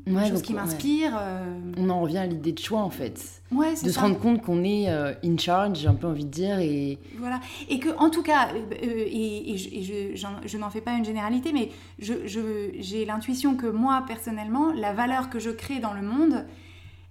ouais, 0.08 0.30
chose 0.30 0.42
qui 0.42 0.54
m'inspire. 0.54 1.16
Euh. 1.18 1.60
On 1.78 1.90
en 1.90 2.02
revient 2.02 2.20
à 2.20 2.26
l'idée 2.26 2.52
de 2.52 2.60
choix 2.60 2.82
en 2.82 2.90
fait. 2.90 3.42
Ouais, 3.52 3.74
de 3.82 3.90
se 3.90 4.00
rendre 4.00 4.20
compte 4.20 4.42
qu'on 4.42 4.64
est 4.64 4.90
euh, 4.90 5.14
in 5.24 5.38
charge, 5.38 5.80
j'ai 5.80 5.88
un 5.88 5.94
peu 5.94 6.08
envie 6.08 6.26
de 6.26 6.30
dire. 6.30 6.60
Et... 6.60 7.00
Voilà. 7.18 7.40
Et 7.70 7.80
que, 7.80 7.90
en 7.98 8.10
tout 8.10 8.24
cas, 8.24 8.50
euh, 8.54 8.64
et, 8.82 9.58
je, 9.58 10.16
je, 10.46 10.58
n'en 10.58 10.70
fais 10.70 10.82
pas 10.82 10.94
une 10.94 11.06
généralité, 11.06 11.52
mais 11.54 11.70
j'ai 12.00 13.06
l'intuition 13.06 13.56
que 13.56 13.68
moi, 13.68 14.04
personnellement, 14.08 14.74
la 14.74 14.94
valeur 14.94 15.30
que 15.30 15.40
je 15.40 15.50
crée 15.50 15.80
dans 15.80 15.94
le 15.94 16.02
monde, 16.02 16.46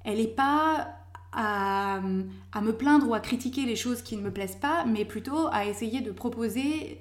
elle 0.05 0.19
n'est 0.19 0.27
pas 0.27 0.89
à, 1.33 2.01
à, 2.53 2.61
me 2.61 2.73
plaindre 2.73 3.09
ou 3.09 3.15
à 3.15 3.21
critiquer 3.21 3.65
les 3.65 3.77
choses 3.77 4.03
qui 4.03 4.17
ne 4.17 4.23
me 4.23 4.31
plaisent 4.31 4.59
pas, 4.61 4.85
mais 4.85 5.05
plutôt 5.05 5.49
à 5.51 5.65
essayer 5.65 6.01
de 6.01 6.11
proposer 6.11 6.99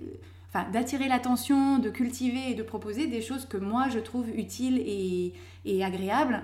enfin, 0.54 0.70
d'attirer 0.72 1.08
l'attention, 1.08 1.80
de 1.80 1.89
cultiver 1.89 2.52
et 2.52 2.56
de 2.56 2.64
proposer 2.64 3.08
des 3.08 3.22
choses 3.22 3.45
que 3.45 3.58
moi 3.58 3.88
je 3.89 3.99
trouve 3.99 4.30
utiles 4.30 4.80
et, 4.86 5.34
et 5.66 5.84
agréables 5.84 6.43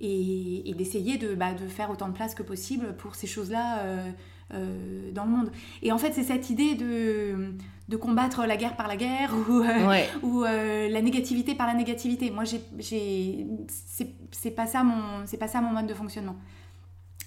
et, 0.00 0.74
d'essayer 0.76 1.18
de, 1.18 1.34
bah, 1.34 1.52
de, 1.54 1.66
faire 1.68 1.90
autant 1.90 2.08
de 2.08 2.14
place 2.14 2.34
que 2.34 2.42
possible 2.42 2.94
pour 2.96 3.14
ces 3.14 3.26
choses-là 3.26 3.80
euh, 3.80 4.10
euh, 4.54 5.12
dans 5.12 5.24
le 5.24 5.30
monde. 5.30 5.50
Et 5.82 5.92
en 5.92 5.98
fait, 5.98 6.12
c'est 6.12 6.22
cette 6.22 6.50
idée 6.50 6.74
de, 6.74 7.52
de 7.88 7.96
combattre 7.96 8.46
la 8.46 8.56
guerre 8.56 8.76
par 8.76 8.88
la 8.88 8.96
guerre 8.96 9.34
ou, 9.34 9.60
euh, 9.60 10.04
ou 10.22 10.42
la 10.42 11.02
négativité 11.02 11.54
par 11.54 11.66
la 11.66 11.74
négativité. 11.74 12.30
Moi, 12.30 12.44
c'est 12.80 14.50
pas 14.56 14.66
ça 14.66 14.82
mon, 14.82 15.24
pas 15.38 15.48
ça 15.48 15.60
mon 15.60 15.72
mode 15.72 15.86
de 15.86 15.94
fonctionnement. 15.94 16.36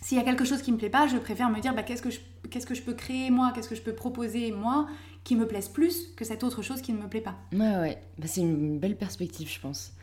S'il 0.01 0.17
y 0.17 0.21
a 0.21 0.24
quelque 0.24 0.43
chose 0.43 0.61
qui 0.61 0.71
me 0.74 0.78
plaît 0.78 0.89
pas, 0.89 1.07
je 1.07 1.17
préfère 1.17 1.49
me 1.49 1.61
dire 1.61 1.74
bah, 1.74 1.84
qu'est-ce 1.84 2.01
que 2.01 2.09
je, 2.09 2.19
qu'est-ce 2.49 2.65
que 2.65 2.76
je 2.76 2.82
peux 2.82 2.93
créer 2.93 3.30
moi, 3.30 3.53
qu'est-ce 3.55 3.69
que 3.69 3.76
je 3.76 3.82
peux 3.82 3.93
proposer 3.93 4.51
moi, 4.51 4.88
qui 5.24 5.36
me 5.36 5.47
plaise 5.47 5.69
plus 5.69 6.07
que 6.15 6.26
cette 6.26 6.43
autre 6.43 6.61
chose 6.61 6.82
qui 6.82 6.93
ne 6.93 7.01
me 7.01 7.07
plaît 7.07 7.21
pas. 7.21 7.36
Ouais, 7.53 7.78
ouais. 7.78 8.01
Bah, 8.17 8.28
c'est 8.28 8.41
une 8.41 8.80
belle 8.80 8.97
perspective, 8.97 9.49
je 9.51 9.59
pense. 9.59 9.93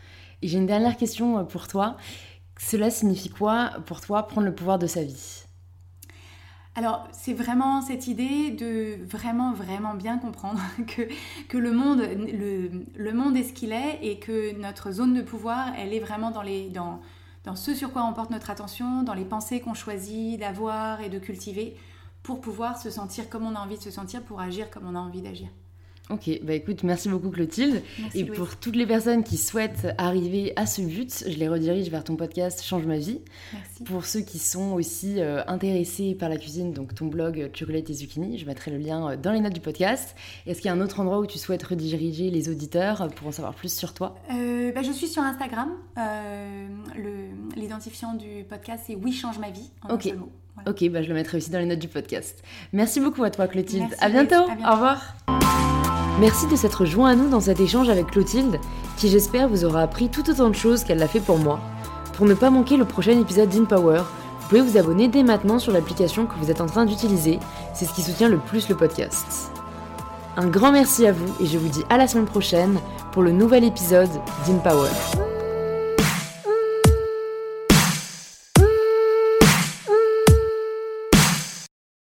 Et 0.43 0.49
j'ai 0.49 0.59
une 0.59 0.67
dernière 0.67 0.97
question 0.97 1.39
euh, 1.39 1.45
pour 1.45 1.69
toi. 1.69 1.97
Cela 2.59 2.91
signifie 2.91 3.31
quoi 3.31 3.71
pour 3.87 4.01
toi 4.01 4.27
prendre 4.27 4.47
le 4.47 4.55
pouvoir 4.55 4.79
de 4.79 4.87
sa 4.87 5.03
vie? 5.03 5.45
Alors, 6.77 7.09
c'est 7.13 7.35
vraiment 7.35 7.83
cette 7.83 8.07
idée 8.07 8.51
de 8.51 9.05
vraiment, 9.05 9.53
vraiment 9.53 9.95
bien 9.95 10.19
comprendre 10.19 10.61
que, 10.87 11.03
que 11.49 11.59
le, 11.59 11.73
monde, 11.73 12.01
le, 12.01 12.71
le 12.95 13.13
monde 13.13 13.37
est 13.37 13.43
ce 13.43 13.53
qu'il 13.53 13.73
est 13.73 13.99
et 14.03 14.19
que 14.19 14.57
notre 14.59 14.93
zone 14.93 15.15
de 15.15 15.23
pouvoir, 15.23 15.73
elle 15.77 15.93
est 15.93 16.01
vraiment 16.01 16.31
dans, 16.31 16.43
les, 16.43 16.69
dans, 16.71 17.01
dans 17.45 17.57
ce 17.57 17.75
sur 17.75 17.93
quoi 17.93 18.05
on 18.05 18.13
porte 18.13 18.31
notre 18.31 18.51
attention, 18.51 19.03
dans 19.03 19.15
les 19.15 19.25
pensées 19.25 19.61
qu'on 19.61 19.75
choisit 19.75 20.39
d'avoir 20.39 21.01
et 21.01 21.09
de 21.09 21.19
cultiver 21.19 21.77
pour 22.23 22.41
pouvoir 22.41 22.81
se 22.81 22.91
sentir 22.91 23.29
comme 23.29 23.47
on 23.47 23.55
a 23.55 23.61
envie 23.61 23.77
de 23.77 23.83
se 23.83 23.91
sentir, 23.91 24.23
pour 24.23 24.41
agir 24.41 24.71
comme 24.71 24.87
on 24.87 24.95
a 24.95 25.01
envie 25.01 25.23
d'agir. 25.23 25.49
Ok, 26.11 26.29
bah 26.43 26.55
écoute, 26.55 26.83
merci 26.83 27.09
beaucoup 27.09 27.31
Clotilde. 27.31 27.83
et 28.15 28.25
pour 28.25 28.57
toutes 28.57 28.75
les 28.75 28.87
personnes 28.87 29.23
qui 29.23 29.37
souhaitent 29.37 29.87
arriver 29.97 30.53
à 30.57 30.67
ce 30.67 30.83
but, 30.83 31.23
je 31.25 31.39
les 31.39 31.49
redirige 31.49 31.89
vers 31.89 32.03
ton 32.03 32.17
podcast 32.17 32.65
Change 32.65 32.85
ma 32.85 32.99
vie. 32.99 33.21
Merci. 33.53 33.85
Pour 33.85 34.05
ceux 34.05 34.21
qui 34.21 34.41
sont 34.41 34.73
aussi 34.73 35.21
euh, 35.21 35.45
intéressés 35.47 36.17
par 36.17 36.29
la 36.29 36.37
cuisine, 36.37 36.73
donc 36.73 36.97
ton 36.97 37.07
blog 37.07 37.51
Chocolate 37.55 37.89
et 37.91 37.95
Zucchini, 37.95 38.39
je 38.39 38.47
mettrai 38.47 38.73
le 38.73 38.79
lien 38.79 39.11
euh, 39.11 39.17
dans 39.17 39.31
les 39.31 39.39
notes 39.39 39.53
du 39.53 39.61
podcast. 39.61 40.17
Est-ce 40.49 40.61
qu'il 40.61 40.67
y 40.67 40.73
a 40.73 40.75
un 40.75 40.81
autre 40.81 40.99
endroit 40.99 41.21
où 41.21 41.27
tu 41.27 41.39
souhaites 41.39 41.63
rediriger 41.63 42.29
les 42.29 42.49
auditeurs 42.49 43.07
pour 43.15 43.29
en 43.29 43.33
savoir 43.33 43.55
plus 43.55 43.73
sur 43.73 43.95
toi? 43.95 44.17
Euh, 44.33 44.73
bah, 44.73 44.83
Je 44.83 44.91
suis 44.91 45.07
sur 45.07 45.23
Instagram. 45.23 45.71
L'identifiant 47.57 48.15
du 48.15 48.45
podcast 48.49 48.83
c'est 48.89 48.97
Oui 48.97 49.13
Change 49.13 49.39
ma 49.39 49.51
vie. 49.51 49.71
En 49.83 49.95
ok. 49.95 50.13
Ok, 50.67 50.89
bah 50.91 51.03
je 51.03 51.09
le 51.09 51.15
mettrai 51.15 51.39
aussi 51.39 51.51
dans 51.51 51.59
les 51.59 51.67
notes 51.67 51.79
du 51.79 51.89
podcast. 51.89 52.43
Merci 52.73 53.01
beaucoup 53.01 53.23
à 53.25 53.31
toi 53.31 53.47
Clotilde. 53.47 53.95
à, 54.01 54.09
bientôt. 54.09 54.35
à 54.35 54.47
bientôt. 54.47 54.69
Au 54.69 54.73
revoir. 54.73 55.15
Merci 56.21 56.47
de 56.49 56.57
s'être 56.57 56.85
joint 56.85 57.11
à 57.11 57.15
nous 57.15 57.31
dans 57.31 57.41
cet 57.41 57.61
échange 57.61 57.89
avec 57.89 58.09
Clotilde, 58.09 58.59
qui 58.99 59.09
j'espère 59.09 59.49
vous 59.49 59.65
aura 59.65 59.83
appris 59.83 60.11
tout 60.11 60.29
autant 60.29 60.51
de 60.51 60.55
choses 60.55 60.85
qu'elle 60.85 60.99
l'a 60.99 61.09
fait 61.09 61.21
pour 61.21 61.39
moi. 61.39 61.61
Pour 62.15 62.27
ne 62.27 62.35
pas 62.35 62.51
manquer 62.51 62.77
le 62.77 62.85
prochain 62.85 63.19
épisode 63.19 63.49
d'InPower, 63.49 64.03
vous 64.41 64.49
pouvez 64.49 64.61
vous 64.61 64.77
abonner 64.77 65.09
dès 65.09 65.23
maintenant 65.23 65.59
sur 65.59 65.73
l'application 65.73 66.27
que 66.27 66.35
vous 66.35 66.51
êtes 66.51 66.61
en 66.61 66.67
train 66.67 66.85
d'utiliser, 66.85 67.39
c'est 67.73 67.87
ce 67.87 67.95
qui 67.95 68.03
soutient 68.03 68.29
le 68.29 68.39
plus 68.39 68.69
le 68.69 68.77
podcast. 68.77 69.51
Un 70.37 70.49
grand 70.49 70.73
merci 70.73 71.07
à 71.07 71.13
vous 71.13 71.35
et 71.43 71.47
je 71.47 71.57
vous 71.57 71.69
dis 71.69 71.85
à 71.89 71.97
la 71.97 72.07
semaine 72.07 72.27
prochaine 72.27 72.79
pour 73.13 73.23
le 73.23 73.33
nouvel 73.33 73.65
épisode 73.65 74.11
d'InPower. 74.47 75.30